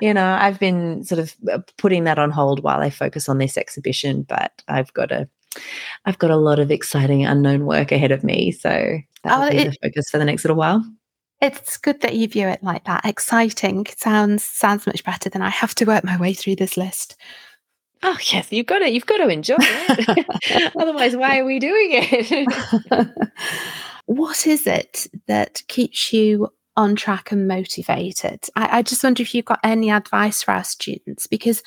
you 0.02 0.14
know, 0.14 0.38
I've 0.40 0.60
been 0.60 1.04
sort 1.04 1.20
of 1.20 1.36
uh, 1.52 1.60
putting 1.78 2.04
that 2.06 2.20
on 2.20 2.32
hold 2.32 2.64
while 2.64 2.80
I 2.80 2.90
focus 2.90 3.30
on 3.30 3.38
this 3.38 3.58
exhibition, 3.58 4.24
but 4.24 4.64
I've 4.68 4.92
got 4.94 5.10
to 5.10 5.30
I've 6.06 6.20
got 6.20 6.32
a 6.32 6.38
lot 6.38 6.60
of 6.60 6.72
exciting 6.72 7.26
unknown 7.26 7.66
work 7.66 7.92
ahead 7.92 8.12
of 8.12 8.24
me. 8.24 8.52
So 8.52 8.98
that'll 9.24 9.46
oh, 9.46 9.50
be 9.50 9.58
it, 9.58 9.72
the 9.72 9.88
focus 9.88 10.10
for 10.10 10.18
the 10.18 10.26
next 10.26 10.44
little 10.44 10.58
while. 10.58 10.84
It's 11.42 11.78
good 11.78 12.02
that 12.02 12.16
you 12.16 12.28
view 12.28 12.48
it 12.48 12.64
like 12.64 12.86
that. 12.86 13.06
Exciting 13.06 13.86
sounds 13.98 14.44
sounds 14.44 14.88
much 14.88 15.04
better 15.04 15.30
than 15.30 15.42
I 15.42 15.50
have 15.50 15.76
to 15.76 15.86
work 15.86 16.04
my 16.04 16.18
way 16.18 16.34
through 16.34 16.56
this 16.56 16.78
list. 16.78 17.16
Oh 18.04 18.18
yes, 18.32 18.52
you've 18.52 18.68
got 18.68 18.82
it. 18.82 18.94
you've 18.94 19.06
got 19.06 19.18
to 19.18 19.28
enjoy 19.28 19.56
it. 19.60 20.72
Otherwise, 20.80 21.16
why 21.16 21.40
are 21.40 21.46
we 21.46 21.60
doing 21.60 21.90
it? 21.92 23.08
what 24.06 24.46
is 24.46 24.68
it 24.68 25.08
that 25.28 25.62
keeps 25.68 26.14
you 26.14 26.50
on 26.78 26.96
track 26.96 27.32
and 27.32 27.48
motivated? 27.48 28.46
I, 28.56 28.80
I 28.80 28.82
just 28.82 29.04
wonder 29.04 29.24
if 29.24 29.34
you've 29.34 29.46
got 29.46 29.60
any 29.64 29.90
advice 29.90 30.44
for 30.44 30.52
our 30.52 30.64
students 30.64 31.26
because 31.26 31.64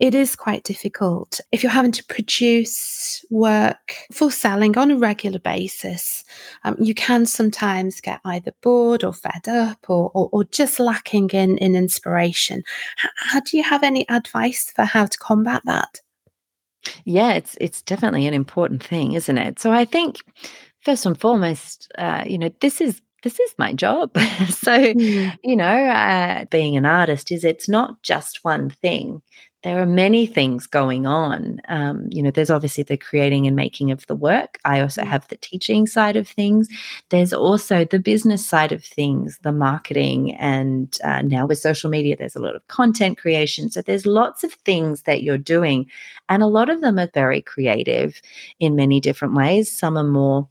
it 0.00 0.14
is 0.14 0.34
quite 0.34 0.64
difficult. 0.64 1.40
If 1.52 1.62
you're 1.62 1.70
having 1.70 1.92
to 1.92 2.04
produce 2.04 3.24
work 3.30 3.94
for 4.12 4.30
selling 4.30 4.76
on 4.76 4.90
a 4.90 4.96
regular 4.96 5.38
basis, 5.38 6.24
um, 6.64 6.76
you 6.80 6.94
can 6.94 7.26
sometimes 7.26 8.00
get 8.00 8.20
either 8.24 8.52
bored 8.60 9.04
or 9.04 9.12
fed 9.12 9.48
up 9.48 9.78
or, 9.88 10.10
or, 10.12 10.28
or 10.32 10.44
just 10.44 10.80
lacking 10.80 11.30
in, 11.30 11.58
in 11.58 11.76
inspiration. 11.76 12.58
H- 13.04 13.10
how, 13.16 13.40
do 13.40 13.56
you 13.56 13.62
have 13.62 13.84
any 13.84 14.08
advice 14.08 14.70
for 14.74 14.84
how 14.84 15.06
to 15.06 15.18
combat 15.18 15.62
that? 15.64 16.00
Yeah, 17.04 17.32
it's 17.32 17.56
it's 17.60 17.80
definitely 17.80 18.26
an 18.26 18.34
important 18.34 18.84
thing, 18.84 19.12
isn't 19.12 19.38
it? 19.38 19.58
So 19.58 19.72
I 19.72 19.86
think 19.86 20.18
first 20.80 21.06
and 21.06 21.18
foremost, 21.18 21.90
uh, 21.96 22.24
you 22.26 22.36
know, 22.36 22.50
this 22.60 22.82
is 22.82 23.00
this 23.22 23.40
is 23.40 23.54
my 23.58 23.72
job. 23.72 24.10
so, 24.50 24.92
mm. 24.94 25.34
you 25.42 25.56
know, 25.56 25.64
uh, 25.64 26.44
being 26.50 26.76
an 26.76 26.84
artist 26.84 27.32
is 27.32 27.42
it's 27.42 27.70
not 27.70 28.02
just 28.02 28.44
one 28.44 28.68
thing 28.68 29.22
there 29.64 29.80
are 29.80 29.86
many 29.86 30.26
things 30.26 30.66
going 30.66 31.06
on. 31.06 31.58
Um, 31.68 32.06
you 32.10 32.22
know, 32.22 32.30
there's 32.30 32.50
obviously 32.50 32.84
the 32.84 32.98
creating 32.98 33.46
and 33.46 33.56
making 33.56 33.90
of 33.90 34.06
the 34.06 34.14
work. 34.14 34.58
I 34.66 34.80
also 34.80 35.02
mm. 35.02 35.06
have 35.06 35.26
the 35.28 35.38
teaching 35.38 35.86
side 35.86 36.16
of 36.16 36.28
things. 36.28 36.68
There's 37.08 37.32
also 37.32 37.84
the 37.84 37.98
business 37.98 38.46
side 38.46 38.72
of 38.72 38.84
things, 38.84 39.38
the 39.42 39.52
marketing, 39.52 40.34
and 40.34 40.96
uh, 41.02 41.22
now 41.22 41.46
with 41.46 41.58
social 41.58 41.88
media, 41.88 42.14
there's 42.16 42.36
a 42.36 42.42
lot 42.42 42.54
of 42.54 42.66
content 42.68 43.16
creation. 43.16 43.70
So 43.70 43.80
there's 43.80 44.04
lots 44.04 44.44
of 44.44 44.52
things 44.52 45.02
that 45.02 45.22
you're 45.22 45.38
doing, 45.38 45.86
and 46.28 46.42
a 46.42 46.46
lot 46.46 46.68
of 46.68 46.82
them 46.82 46.98
are 46.98 47.10
very 47.14 47.40
creative 47.40 48.20
in 48.60 48.76
many 48.76 49.00
different 49.00 49.34
ways. 49.34 49.74
Some 49.76 49.96
are 49.96 50.04
more 50.04 50.46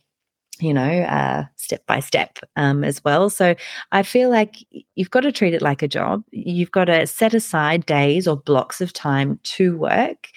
you 0.59 0.73
know, 0.73 1.01
uh, 1.03 1.45
step 1.55 1.85
by 1.87 1.99
step 1.99 2.39
um, 2.55 2.83
as 2.83 3.03
well. 3.03 3.29
So 3.29 3.55
I 3.91 4.03
feel 4.03 4.29
like 4.29 4.57
you've 4.95 5.11
got 5.11 5.21
to 5.21 5.31
treat 5.31 5.53
it 5.53 5.61
like 5.61 5.81
a 5.81 5.87
job. 5.87 6.23
You've 6.31 6.71
got 6.71 6.85
to 6.85 7.07
set 7.07 7.33
aside 7.33 7.85
days 7.85 8.27
or 8.27 8.37
blocks 8.37 8.81
of 8.81 8.93
time 8.93 9.39
to 9.43 9.77
work 9.77 10.29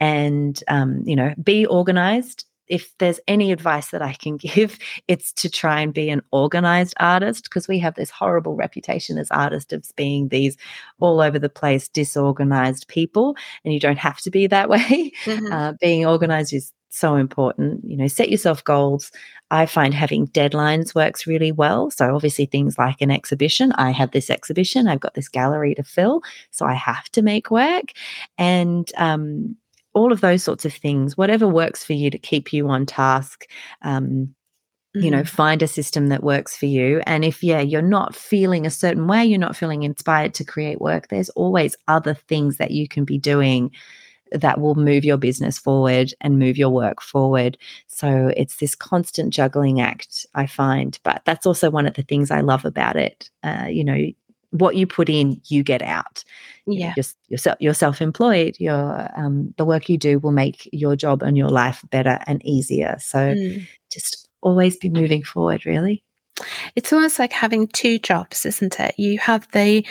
and, 0.00 0.62
um, 0.68 1.02
you 1.04 1.14
know, 1.14 1.34
be 1.42 1.66
organized. 1.66 2.46
If 2.66 2.96
there's 2.98 3.18
any 3.26 3.50
advice 3.50 3.90
that 3.90 4.02
I 4.02 4.12
can 4.12 4.36
give, 4.38 4.78
it's 5.08 5.32
to 5.34 5.48
try 5.48 5.80
and 5.80 5.94
be 5.94 6.10
an 6.10 6.22
organized 6.30 6.94
artist 7.00 7.44
because 7.44 7.68
we 7.68 7.78
have 7.80 7.94
this 7.94 8.10
horrible 8.10 8.56
reputation 8.56 9.18
as 9.18 9.30
artists 9.30 9.72
of 9.72 9.84
being 9.96 10.28
these 10.28 10.56
all 10.98 11.20
over 11.20 11.38
the 11.38 11.48
place, 11.48 11.88
disorganized 11.88 12.88
people. 12.88 13.36
And 13.64 13.72
you 13.72 13.80
don't 13.80 13.98
have 13.98 14.20
to 14.22 14.30
be 14.30 14.46
that 14.48 14.68
way. 14.68 15.12
Mm-hmm. 15.24 15.52
Uh, 15.52 15.72
being 15.80 16.06
organized 16.06 16.52
is 16.52 16.72
so 16.90 17.16
important. 17.16 17.82
You 17.84 17.96
know, 17.96 18.08
set 18.08 18.30
yourself 18.30 18.62
goals. 18.64 19.10
I 19.50 19.66
find 19.66 19.94
having 19.94 20.28
deadlines 20.28 20.94
works 20.94 21.26
really 21.26 21.52
well. 21.52 21.90
So, 21.90 22.14
obviously, 22.14 22.46
things 22.46 22.78
like 22.78 23.00
an 23.00 23.10
exhibition. 23.10 23.72
I 23.72 23.90
have 23.90 24.10
this 24.10 24.30
exhibition, 24.30 24.86
I've 24.86 25.00
got 25.00 25.14
this 25.14 25.28
gallery 25.28 25.74
to 25.76 25.82
fill. 25.82 26.22
So, 26.50 26.66
I 26.66 26.74
have 26.74 27.08
to 27.12 27.22
make 27.22 27.50
work. 27.50 27.92
And, 28.38 28.90
um, 28.96 29.56
all 29.92 30.12
of 30.12 30.20
those 30.20 30.44
sorts 30.44 30.64
of 30.64 30.72
things, 30.72 31.16
whatever 31.16 31.48
works 31.48 31.84
for 31.84 31.94
you 31.94 32.10
to 32.10 32.18
keep 32.18 32.52
you 32.52 32.68
on 32.68 32.86
task. 32.86 33.46
Um, 33.82 34.34
you 34.92 35.10
know, 35.10 35.18
mm-hmm. 35.18 35.36
find 35.36 35.62
a 35.62 35.68
system 35.68 36.08
that 36.08 36.24
works 36.24 36.56
for 36.56 36.66
you. 36.66 37.00
And 37.06 37.24
if, 37.24 37.44
yeah, 37.44 37.60
you're 37.60 37.80
not 37.80 38.16
feeling 38.16 38.66
a 38.66 38.70
certain 38.70 39.06
way, 39.06 39.24
you're 39.24 39.38
not 39.38 39.54
feeling 39.54 39.84
inspired 39.84 40.34
to 40.34 40.44
create 40.44 40.80
work, 40.80 41.08
there's 41.08 41.30
always 41.30 41.76
other 41.86 42.14
things 42.14 42.56
that 42.56 42.72
you 42.72 42.88
can 42.88 43.04
be 43.04 43.16
doing 43.16 43.70
that 44.32 44.60
will 44.60 44.74
move 44.74 45.04
your 45.04 45.16
business 45.16 45.58
forward 45.58 46.12
and 46.20 46.38
move 46.38 46.56
your 46.56 46.70
work 46.70 47.00
forward. 47.00 47.58
So 47.88 48.32
it's 48.36 48.56
this 48.56 48.74
constant 48.74 49.32
juggling 49.32 49.80
act, 49.80 50.26
I 50.34 50.46
find. 50.46 50.98
But 51.02 51.22
that's 51.24 51.46
also 51.46 51.70
one 51.70 51.86
of 51.86 51.94
the 51.94 52.02
things 52.02 52.30
I 52.30 52.40
love 52.40 52.64
about 52.64 52.96
it. 52.96 53.30
Uh, 53.42 53.66
you 53.68 53.84
know, 53.84 54.06
what 54.50 54.76
you 54.76 54.86
put 54.86 55.08
in, 55.08 55.40
you 55.46 55.62
get 55.62 55.82
out. 55.82 56.24
Yeah, 56.66 56.94
you're, 56.96 57.04
you're, 57.28 57.56
you're 57.60 57.74
self-employed. 57.74 58.56
Your 58.58 59.08
um, 59.16 59.54
the 59.56 59.64
work 59.64 59.88
you 59.88 59.96
do 59.96 60.18
will 60.18 60.32
make 60.32 60.68
your 60.72 60.96
job 60.96 61.22
and 61.22 61.36
your 61.36 61.50
life 61.50 61.84
better 61.90 62.18
and 62.26 62.44
easier. 62.44 62.96
So 63.00 63.18
mm. 63.18 63.66
just 63.92 64.28
always 64.40 64.76
be 64.76 64.88
moving 64.88 65.22
forward. 65.22 65.66
Really. 65.66 66.02
It's 66.74 66.92
almost 66.92 67.18
like 67.18 67.32
having 67.32 67.68
two 67.68 67.98
jobs, 67.98 68.46
isn't 68.46 68.80
it? 68.80 68.94
You 68.98 69.18
have 69.18 69.46
the 69.52 69.84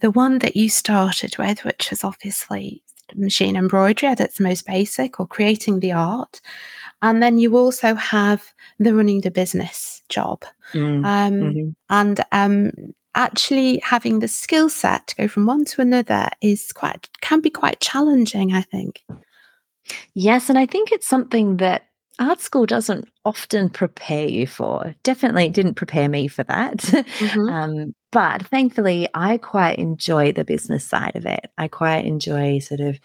the 0.00 0.10
one 0.10 0.38
that 0.38 0.56
you 0.56 0.68
started 0.68 1.36
with, 1.36 1.64
which 1.64 1.90
is 1.92 2.04
obviously 2.04 2.82
machine 3.14 3.56
embroidery 3.56 4.10
at 4.10 4.20
its 4.20 4.40
most 4.40 4.66
basic 4.66 5.20
or 5.20 5.26
creating 5.26 5.80
the 5.80 5.92
art. 5.92 6.40
And 7.02 7.22
then 7.22 7.38
you 7.38 7.56
also 7.56 7.94
have 7.94 8.52
the 8.78 8.94
running 8.94 9.20
the 9.20 9.30
business 9.30 10.02
job. 10.08 10.44
Mm. 10.72 11.04
Um, 11.04 11.32
mm-hmm. 11.34 11.68
And 11.90 12.20
um, 12.32 12.72
actually 13.14 13.78
having 13.78 14.20
the 14.20 14.28
skill 14.28 14.68
set 14.68 15.06
to 15.08 15.16
go 15.16 15.28
from 15.28 15.46
one 15.46 15.64
to 15.66 15.82
another 15.82 16.28
is 16.40 16.72
quite, 16.72 17.08
can 17.20 17.40
be 17.40 17.50
quite 17.50 17.80
challenging, 17.80 18.52
I 18.52 18.62
think. 18.62 19.04
Yes. 20.14 20.48
And 20.48 20.58
I 20.58 20.66
think 20.66 20.90
it's 20.90 21.06
something 21.06 21.58
that 21.58 21.86
art 22.18 22.40
school 22.40 22.66
doesn't 22.66 23.08
often 23.24 23.68
prepare 23.68 24.26
you 24.26 24.46
for. 24.46 24.94
Definitely 25.02 25.48
didn't 25.50 25.74
prepare 25.74 26.08
me 26.08 26.28
for 26.28 26.44
that. 26.44 26.76
Mm-hmm. 26.78 27.48
um, 27.48 27.94
but 28.16 28.46
thankfully, 28.46 29.06
I 29.12 29.36
quite 29.36 29.78
enjoy 29.78 30.32
the 30.32 30.42
business 30.42 30.86
side 30.86 31.16
of 31.16 31.26
it. 31.26 31.50
I 31.58 31.68
quite 31.68 32.06
enjoy 32.06 32.60
sort 32.60 32.80
of 32.80 32.98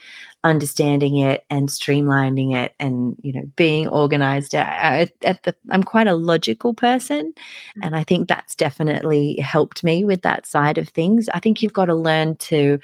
understanding 0.46 1.18
it 1.18 1.44
and 1.50 1.68
streamlining 1.68 2.56
it, 2.56 2.74
and 2.80 3.18
you 3.22 3.34
know, 3.34 3.44
being 3.58 3.90
organized. 3.90 4.56
At, 4.56 5.12
at 5.22 5.44
the, 5.44 5.54
I'm 5.70 5.84
quite 5.84 6.08
a 6.08 6.16
logical 6.16 6.74
person, 6.74 7.34
mm-hmm. 7.34 7.84
and 7.84 7.94
I 7.94 8.06
think 8.06 8.30
that's 8.30 8.56
definitely 8.56 9.36
helped 9.42 9.84
me 9.84 10.06
with 10.06 10.22
that 10.22 10.46
side 10.46 10.78
of 10.78 10.88
things. 10.88 11.28
I 11.34 11.42
think 11.42 11.62
you've 11.62 11.74
got 11.74 11.88
to 11.88 11.94
learn 11.94 12.38
to 12.38 12.80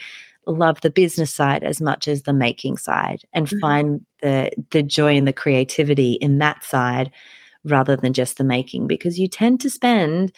love 0.47 0.81
the 0.81 0.89
business 0.89 1.33
side 1.33 1.63
as 1.63 1.79
much 1.79 2.09
as 2.09 2.23
the 2.23 2.33
making 2.33 2.75
side 2.75 3.21
and 3.31 3.47
mm-hmm. 3.47 3.59
find 3.59 4.05
the 4.21 4.51
the 4.71 4.83
joy 4.83 5.15
and 5.15 5.29
the 5.29 5.31
creativity 5.31 6.15
in 6.15 6.39
that 6.39 6.61
side 6.65 7.09
rather 7.63 7.95
than 7.95 8.13
just 8.13 8.37
the 8.37 8.43
making 8.43 8.87
because 8.87 9.19
you 9.19 9.27
tend 9.27 9.59
to 9.61 9.69
spend 9.69 10.31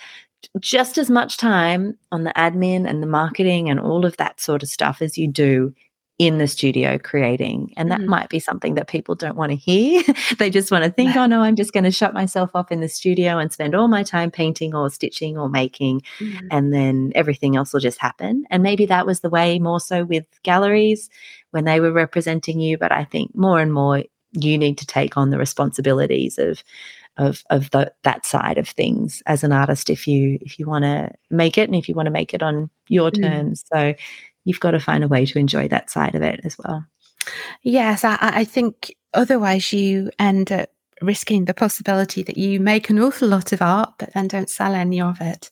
just 0.59 0.97
as 0.97 1.09
much 1.09 1.37
time 1.37 1.97
on 2.11 2.23
the 2.23 2.33
admin 2.35 2.89
and 2.89 3.01
the 3.01 3.07
marketing 3.07 3.69
and 3.69 3.79
all 3.79 4.05
of 4.05 4.17
that 4.17 4.39
sort 4.39 4.63
of 4.63 4.69
stuff 4.69 5.01
as 5.01 5.17
you 5.17 5.27
do 5.27 5.73
in 6.19 6.37
the 6.37 6.47
studio 6.47 6.97
creating. 6.97 7.73
And 7.77 7.89
that 7.91 8.01
mm. 8.01 8.07
might 8.07 8.27
be 8.27 8.39
something 8.39 8.75
that 8.75 8.89
people 8.89 9.15
don't 9.15 9.37
want 9.37 9.51
to 9.51 9.55
hear. 9.55 10.03
they 10.37 10.49
just 10.49 10.69
want 10.69 10.83
to 10.83 10.91
think, 10.91 11.15
oh 11.15 11.25
no, 11.25 11.41
I'm 11.41 11.55
just 11.55 11.71
going 11.71 11.85
to 11.85 11.91
shut 11.91 12.13
myself 12.13 12.51
off 12.53 12.71
in 12.73 12.81
the 12.81 12.89
studio 12.89 13.37
and 13.37 13.53
spend 13.53 13.73
all 13.73 13.87
my 13.87 14.03
time 14.03 14.29
painting 14.29 14.75
or 14.75 14.89
stitching 14.89 15.37
or 15.37 15.47
making. 15.47 16.01
Mm. 16.19 16.47
And 16.51 16.73
then 16.73 17.13
everything 17.15 17.55
else 17.55 17.71
will 17.71 17.79
just 17.79 18.01
happen. 18.01 18.43
And 18.49 18.61
maybe 18.61 18.85
that 18.87 19.05
was 19.05 19.21
the 19.21 19.29
way 19.29 19.59
more 19.59 19.79
so 19.79 20.03
with 20.03 20.25
galleries 20.43 21.09
when 21.51 21.63
they 21.63 21.79
were 21.79 21.93
representing 21.93 22.59
you. 22.59 22.77
But 22.77 22.91
I 22.91 23.05
think 23.05 23.33
more 23.33 23.61
and 23.61 23.73
more 23.73 24.03
you 24.33 24.57
need 24.57 24.77
to 24.79 24.85
take 24.85 25.15
on 25.15 25.29
the 25.29 25.37
responsibilities 25.37 26.37
of 26.37 26.63
of 27.17 27.43
of 27.49 27.69
the, 27.71 27.91
that 28.03 28.25
side 28.25 28.57
of 28.57 28.67
things 28.67 29.21
as 29.25 29.43
an 29.43 29.51
artist 29.51 29.89
if 29.89 30.07
you 30.07 30.37
if 30.41 30.59
you 30.59 30.65
want 30.65 30.83
to 30.83 31.11
make 31.29 31.57
it 31.57 31.67
and 31.67 31.75
if 31.75 31.89
you 31.89 31.95
want 31.95 32.05
to 32.07 32.11
make 32.11 32.33
it 32.33 32.43
on 32.43 32.69
your 32.87 33.11
mm. 33.11 33.21
terms. 33.21 33.65
So 33.73 33.93
you've 34.45 34.59
got 34.59 34.71
to 34.71 34.79
find 34.79 35.03
a 35.03 35.07
way 35.07 35.25
to 35.25 35.39
enjoy 35.39 35.67
that 35.67 35.89
side 35.89 36.15
of 36.15 36.21
it 36.21 36.39
as 36.43 36.57
well. 36.57 36.85
Yes 37.63 38.03
i, 38.03 38.17
I 38.21 38.43
think 38.43 38.95
otherwise 39.13 39.73
you 39.73 40.09
end 40.19 40.51
up 40.51 40.69
risking 41.01 41.45
the 41.45 41.53
possibility 41.53 42.23
that 42.23 42.37
you 42.37 42.59
make 42.59 42.89
an 42.89 42.99
awful 42.99 43.27
lot 43.27 43.51
of 43.51 43.61
art 43.61 43.93
but 43.97 44.13
then 44.13 44.27
don't 44.27 44.49
sell 44.49 44.73
any 44.73 44.99
of 44.99 45.21
it 45.21 45.49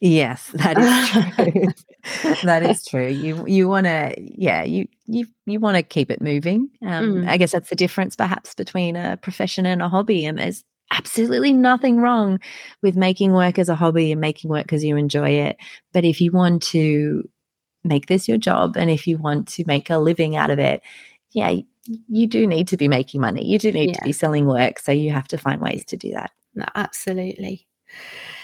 Yes, 0.00 0.50
that 0.54 0.78
is 0.78 1.34
true. 1.34 2.34
that 2.44 2.62
is 2.62 2.84
true. 2.84 3.08
You 3.08 3.46
you 3.46 3.68
want 3.68 3.86
to 3.86 4.14
yeah, 4.18 4.62
you 4.62 4.86
you 5.06 5.26
you 5.46 5.60
want 5.60 5.76
to 5.76 5.82
keep 5.82 6.10
it 6.10 6.20
moving. 6.20 6.70
Um, 6.82 7.14
mm. 7.14 7.28
I 7.28 7.36
guess 7.36 7.52
that's 7.52 7.70
the 7.70 7.76
difference 7.76 8.16
perhaps 8.16 8.54
between 8.54 8.96
a 8.96 9.16
profession 9.16 9.66
and 9.66 9.82
a 9.82 9.88
hobby 9.88 10.24
and 10.24 10.38
there's 10.38 10.62
absolutely 10.92 11.52
nothing 11.52 11.98
wrong 11.98 12.38
with 12.82 12.96
making 12.96 13.32
work 13.32 13.58
as 13.58 13.68
a 13.68 13.74
hobby 13.74 14.12
and 14.12 14.20
making 14.20 14.50
work 14.50 14.64
because 14.64 14.84
you 14.84 14.96
enjoy 14.96 15.30
it. 15.30 15.56
But 15.92 16.04
if 16.04 16.20
you 16.20 16.30
want 16.32 16.62
to 16.64 17.28
make 17.82 18.06
this 18.06 18.28
your 18.28 18.38
job 18.38 18.76
and 18.76 18.90
if 18.90 19.06
you 19.06 19.16
want 19.16 19.48
to 19.48 19.64
make 19.66 19.90
a 19.90 19.98
living 19.98 20.36
out 20.36 20.50
of 20.50 20.58
it, 20.58 20.82
yeah, 21.32 21.60
you 22.08 22.26
do 22.26 22.46
need 22.46 22.68
to 22.68 22.76
be 22.76 22.88
making 22.88 23.20
money. 23.20 23.46
You 23.46 23.58
do 23.58 23.72
need 23.72 23.90
yeah. 23.90 23.96
to 23.96 24.04
be 24.04 24.12
selling 24.12 24.46
work. 24.46 24.78
So 24.78 24.92
you 24.92 25.12
have 25.12 25.28
to 25.28 25.38
find 25.38 25.60
ways 25.60 25.84
to 25.86 25.96
do 25.96 26.12
that. 26.12 26.30
No, 26.54 26.66
absolutely. 26.74 27.66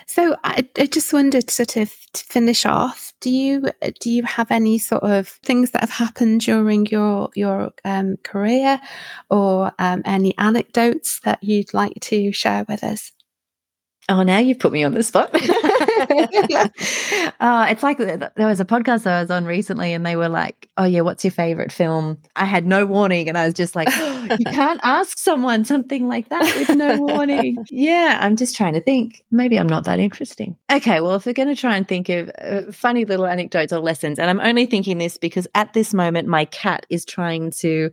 So 0.06 0.36
I, 0.44 0.68
I, 0.78 0.86
just 0.86 1.12
wondered, 1.12 1.50
sort 1.50 1.76
of, 1.76 1.92
to 2.12 2.24
finish 2.24 2.66
off, 2.66 3.12
do 3.20 3.30
you 3.30 3.70
do 4.00 4.10
you 4.10 4.22
have 4.24 4.50
any 4.50 4.78
sort 4.78 5.02
of 5.02 5.28
things 5.28 5.70
that 5.70 5.80
have 5.80 5.90
happened 5.90 6.42
during 6.42 6.86
your 6.86 7.30
your 7.34 7.72
um, 7.84 8.16
career, 8.18 8.80
or 9.30 9.72
um, 9.78 10.02
any 10.04 10.36
anecdotes 10.38 11.20
that 11.20 11.42
you'd 11.42 11.72
like 11.74 11.94
to 12.02 12.32
share 12.32 12.64
with 12.68 12.84
us? 12.84 13.12
Oh, 14.08 14.22
now 14.22 14.38
you've 14.38 14.58
put 14.58 14.72
me 14.72 14.82
on 14.82 14.94
the 14.94 15.02
spot. 15.02 15.30
uh, 17.40 17.66
it's 17.70 17.82
like 17.82 17.98
there 17.98 18.30
was 18.36 18.58
a 18.58 18.64
podcast 18.64 19.06
I 19.06 19.20
was 19.20 19.30
on 19.30 19.44
recently, 19.44 19.92
and 19.92 20.04
they 20.04 20.16
were 20.16 20.28
like, 20.28 20.68
"Oh 20.76 20.84
yeah, 20.84 21.02
what's 21.02 21.24
your 21.24 21.30
favorite 21.30 21.70
film?" 21.70 22.18
I 22.34 22.44
had 22.44 22.66
no 22.66 22.84
warning, 22.84 23.28
and 23.28 23.38
I 23.38 23.44
was 23.46 23.54
just 23.54 23.76
like, 23.76 23.88
oh, 23.90 24.28
"You 24.38 24.44
can't 24.46 24.80
ask 24.82 25.18
someone 25.18 25.64
something 25.64 26.08
like 26.08 26.28
that 26.30 26.42
with 26.56 26.76
no 26.76 26.96
warning." 27.00 27.64
yeah, 27.70 28.18
I'm 28.20 28.36
just 28.36 28.56
trying 28.56 28.74
to 28.74 28.80
think. 28.80 29.22
Maybe 29.30 29.58
I'm 29.58 29.68
not 29.68 29.84
that 29.84 30.00
interesting. 30.00 30.56
Okay, 30.70 31.00
well, 31.00 31.14
if 31.14 31.24
we're 31.24 31.32
going 31.32 31.54
to 31.54 31.56
try 31.56 31.76
and 31.76 31.86
think 31.86 32.08
of 32.08 32.30
uh, 32.42 32.72
funny 32.72 33.04
little 33.04 33.26
anecdotes 33.26 33.72
or 33.72 33.78
lessons, 33.78 34.18
and 34.18 34.28
I'm 34.28 34.40
only 34.40 34.66
thinking 34.66 34.98
this 34.98 35.16
because 35.16 35.46
at 35.54 35.74
this 35.74 35.94
moment 35.94 36.26
my 36.26 36.44
cat 36.46 36.86
is 36.90 37.04
trying 37.04 37.52
to 37.58 37.90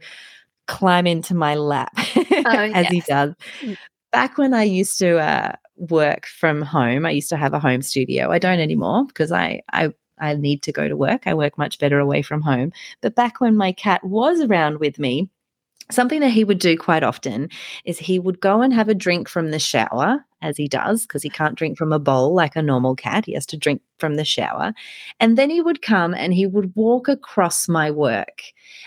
climb 0.67 1.07
into 1.07 1.35
my 1.35 1.55
lap 1.55 1.91
oh, 1.97 2.71
as 2.73 2.83
yes. 2.85 2.91
he 2.91 3.01
does. 3.01 3.33
Mm. 3.61 3.77
Back 4.11 4.37
when 4.39 4.55
I 4.55 4.63
used 4.63 4.97
to 4.99 5.19
uh, 5.19 5.53
work 5.79 6.25
from 6.27 6.61
home. 6.61 7.05
I 7.05 7.11
used 7.11 7.29
to 7.29 7.37
have 7.37 7.53
a 7.53 7.59
home 7.59 7.81
studio. 7.81 8.31
I 8.31 8.39
don't 8.39 8.59
anymore 8.59 9.05
because 9.05 9.31
I 9.31 9.61
I 9.71 9.93
I 10.19 10.35
need 10.35 10.61
to 10.63 10.71
go 10.71 10.87
to 10.87 10.97
work. 10.97 11.27
I 11.27 11.33
work 11.33 11.57
much 11.57 11.79
better 11.79 11.99
away 11.99 12.21
from 12.21 12.41
home. 12.41 12.71
But 13.01 13.15
back 13.15 13.39
when 13.39 13.55
my 13.55 13.71
cat 13.71 14.03
was 14.03 14.41
around 14.41 14.79
with 14.79 14.99
me, 14.99 15.29
something 15.91 16.19
that 16.19 16.31
he 16.31 16.43
would 16.43 16.59
do 16.59 16.77
quite 16.77 17.03
often 17.03 17.49
is 17.85 17.97
he 17.97 18.19
would 18.19 18.39
go 18.39 18.61
and 18.61 18.73
have 18.73 18.89
a 18.89 18.93
drink 18.93 19.27
from 19.27 19.51
the 19.51 19.59
shower 19.59 20.23
as 20.41 20.55
he 20.55 20.67
does 20.67 21.01
because 21.01 21.23
he 21.23 21.29
can't 21.29 21.57
drink 21.57 21.77
from 21.77 21.91
a 21.91 21.99
bowl 21.99 22.33
like 22.33 22.55
a 22.55 22.61
normal 22.61 22.95
cat 22.95 23.25
he 23.25 23.33
has 23.33 23.45
to 23.45 23.57
drink 23.57 23.81
from 23.97 24.15
the 24.15 24.23
shower 24.23 24.73
and 25.19 25.37
then 25.37 25.49
he 25.49 25.61
would 25.61 25.81
come 25.81 26.13
and 26.13 26.33
he 26.33 26.45
would 26.45 26.71
walk 26.75 27.07
across 27.07 27.67
my 27.67 27.89
work 27.91 28.43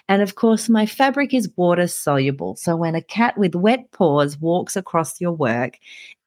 and 0.08 0.22
of 0.22 0.36
course 0.36 0.68
my 0.68 0.86
fabric 0.86 1.34
is 1.34 1.50
water 1.56 1.86
soluble 1.86 2.56
so 2.56 2.76
when 2.76 2.94
a 2.94 3.02
cat 3.02 3.36
with 3.36 3.54
wet 3.54 3.90
paws 3.92 4.38
walks 4.38 4.76
across 4.76 5.20
your 5.20 5.32
work 5.32 5.78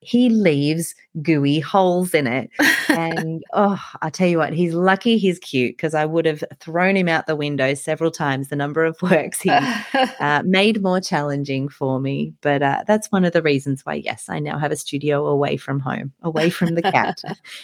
he 0.06 0.30
leaves 0.30 0.94
gooey 1.22 1.60
holes 1.60 2.14
in 2.14 2.28
it. 2.28 2.50
And 2.88 3.44
oh, 3.52 3.82
I 4.04 4.10
tell 4.10 4.28
you 4.28 4.38
what, 4.38 4.54
he's 4.54 4.74
lucky 4.74 5.18
he's 5.18 5.40
cute 5.40 5.76
because 5.76 5.94
I 5.96 6.06
would 6.06 6.26
have 6.26 6.44
thrown 6.60 6.96
him 6.96 7.10
out 7.10 7.26
the 7.26 7.36
window 7.36 7.74
several 7.74 8.12
times. 8.12 8.48
The 8.48 8.56
number 8.56 8.86
of 8.86 8.96
works 9.02 9.42
he 9.42 9.50
uh, 10.20 10.44
made 10.46 10.82
more 10.82 11.02
challenging 11.02 11.68
for 11.68 12.00
me. 12.00 12.34
But 12.42 12.62
uh, 12.62 12.84
that's 12.88 13.12
one 13.12 13.26
of 13.26 13.34
the 13.34 13.42
reasons 13.42 13.82
why, 13.84 13.96
yes, 13.96 14.30
I 14.30 14.40
now 14.40 14.58
have 14.60 14.72
a 14.72 14.78
studio 14.78 15.26
away 15.26 15.58
from 15.58 15.80
home, 15.80 16.14
away 16.22 16.50
from 16.52 16.76
the 16.76 16.84
cat. 16.84 17.22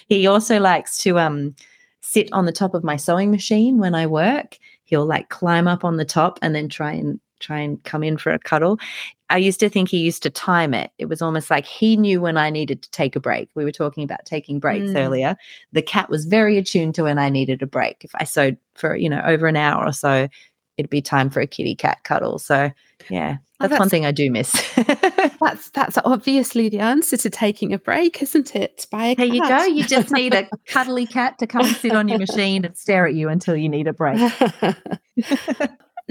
he 0.09 0.27
also 0.27 0.59
likes 0.59 0.97
to 0.99 1.19
um, 1.19 1.55
sit 2.01 2.27
on 2.33 2.45
the 2.45 2.51
top 2.51 2.73
of 2.73 2.83
my 2.83 2.97
sewing 2.97 3.31
machine 3.31 3.77
when 3.77 3.95
I 3.95 4.07
work. 4.07 4.57
He'll 4.83 5.05
like 5.05 5.29
climb 5.29 5.67
up 5.67 5.85
on 5.85 5.97
the 5.97 6.03
top 6.03 6.39
and 6.41 6.53
then 6.53 6.67
try 6.67 6.91
and 6.93 7.21
try 7.41 7.59
and 7.59 7.83
come 7.83 8.03
in 8.03 8.17
for 8.17 8.31
a 8.31 8.39
cuddle. 8.39 8.79
I 9.31 9.37
used 9.37 9.59
to 9.61 9.69
think 9.69 9.89
he 9.89 9.99
used 9.99 10.23
to 10.23 10.29
time 10.29 10.73
it. 10.73 10.91
It 10.97 11.05
was 11.05 11.21
almost 11.21 11.49
like 11.49 11.65
he 11.65 11.95
knew 11.95 12.19
when 12.19 12.37
I 12.37 12.49
needed 12.49 12.81
to 12.83 12.91
take 12.91 13.15
a 13.15 13.19
break. 13.19 13.49
We 13.55 13.63
were 13.63 13.71
talking 13.71 14.03
about 14.03 14.25
taking 14.25 14.59
breaks 14.59 14.91
mm. 14.91 14.97
earlier. 14.97 15.37
The 15.71 15.81
cat 15.81 16.09
was 16.09 16.25
very 16.25 16.57
attuned 16.57 16.95
to 16.95 17.03
when 17.03 17.17
I 17.17 17.29
needed 17.29 17.61
a 17.61 17.67
break. 17.67 18.03
If 18.03 18.11
I 18.15 18.25
sewed 18.25 18.57
for, 18.75 18.95
you 18.95 19.09
know, 19.09 19.21
over 19.25 19.47
an 19.47 19.55
hour 19.55 19.85
or 19.85 19.93
so, 19.93 20.27
it'd 20.77 20.89
be 20.89 21.01
time 21.01 21.29
for 21.29 21.39
a 21.39 21.47
kitty 21.47 21.75
cat 21.75 22.03
cuddle. 22.03 22.39
So, 22.39 22.71
yeah, 23.09 23.29
that's, 23.31 23.41
oh, 23.61 23.67
that's 23.69 23.79
one 23.79 23.89
thing 23.89 24.05
I 24.05 24.11
do 24.11 24.29
miss. 24.29 24.51
that's 25.39 25.69
that's 25.69 25.97
obviously 26.03 26.67
the 26.67 26.79
answer 26.79 27.15
to 27.17 27.29
taking 27.29 27.73
a 27.73 27.79
break, 27.79 28.21
isn't 28.21 28.55
it? 28.55 28.85
By 28.91 29.05
a 29.07 29.15
there 29.15 29.27
cat. 29.27 29.35
you 29.35 29.47
go. 29.47 29.63
You 29.63 29.83
just 29.85 30.11
need 30.11 30.33
a 30.33 30.49
cuddly 30.67 31.05
cat 31.05 31.39
to 31.39 31.47
come 31.47 31.65
and 31.65 31.75
sit 31.75 31.93
on 31.93 32.07
your 32.07 32.19
machine 32.19 32.65
and 32.65 32.75
stare 32.75 33.07
at 33.07 33.13
you 33.13 33.29
until 33.29 33.55
you 33.55 33.69
need 33.69 33.87
a 33.87 33.93
break. 33.93 34.19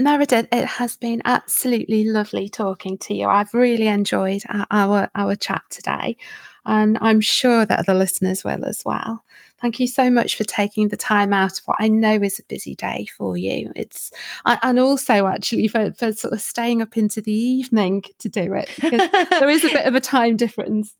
Meredith, 0.03 0.47
it 0.51 0.65
has 0.65 0.97
been 0.97 1.21
absolutely 1.25 2.03
lovely 2.05 2.49
talking 2.49 2.97
to 2.99 3.13
you. 3.13 3.27
I've 3.27 3.53
really 3.53 3.87
enjoyed 3.87 4.41
our, 4.69 5.09
our 5.15 5.35
chat 5.35 5.63
today, 5.69 6.17
and 6.65 6.97
I'm 7.01 7.21
sure 7.21 7.65
that 7.65 7.85
the 7.85 7.93
listeners 7.93 8.43
will 8.43 8.65
as 8.65 8.83
well. 8.85 9.23
Thank 9.61 9.79
you 9.79 9.87
so 9.87 10.09
much 10.09 10.35
for 10.35 10.43
taking 10.43 10.87
the 10.87 10.97
time 10.97 11.33
out 11.33 11.59
of 11.59 11.65
what 11.65 11.77
I 11.79 11.87
know 11.87 12.15
is 12.15 12.39
a 12.39 12.43
busy 12.43 12.73
day 12.73 13.07
for 13.15 13.37
you. 13.37 13.71
It's 13.75 14.11
and 14.45 14.79
also 14.79 15.27
actually 15.27 15.67
for, 15.67 15.93
for 15.93 16.11
sort 16.13 16.33
of 16.33 16.41
staying 16.41 16.81
up 16.81 16.97
into 16.97 17.21
the 17.21 17.31
evening 17.31 18.03
to 18.19 18.29
do 18.29 18.53
it 18.53 18.69
because 18.75 19.09
there 19.29 19.49
is 19.49 19.63
a 19.63 19.69
bit 19.69 19.85
of 19.85 19.93
a 19.93 20.01
time 20.01 20.35
difference. 20.35 20.95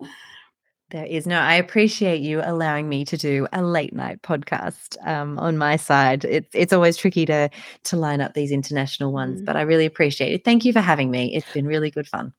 There 0.92 1.06
is 1.06 1.26
no, 1.26 1.40
I 1.40 1.54
appreciate 1.54 2.20
you 2.20 2.42
allowing 2.44 2.90
me 2.90 3.06
to 3.06 3.16
do 3.16 3.48
a 3.54 3.64
late 3.64 3.94
night 3.94 4.22
podcast 4.24 4.98
um, 5.08 5.40
on 5.40 5.58
my 5.58 5.78
side. 5.78 6.26
It's 6.26 6.50
it's 6.54 6.74
always 6.74 6.98
tricky 6.98 7.26
to 7.28 7.50
to 7.86 7.96
line 7.96 8.20
up 8.20 8.34
these 8.34 8.52
international 8.52 9.14
ones, 9.14 9.42
mm. 9.42 9.46
but 9.46 9.56
I 9.56 9.62
really 9.62 9.86
appreciate 9.86 10.34
it. 10.34 10.44
Thank 10.44 10.66
you 10.66 10.74
for 10.74 10.82
having 10.82 11.10
me. 11.10 11.34
It's 11.34 11.50
been 11.54 11.66
really 11.66 11.92
good 11.92 12.10
fun. 12.10 12.34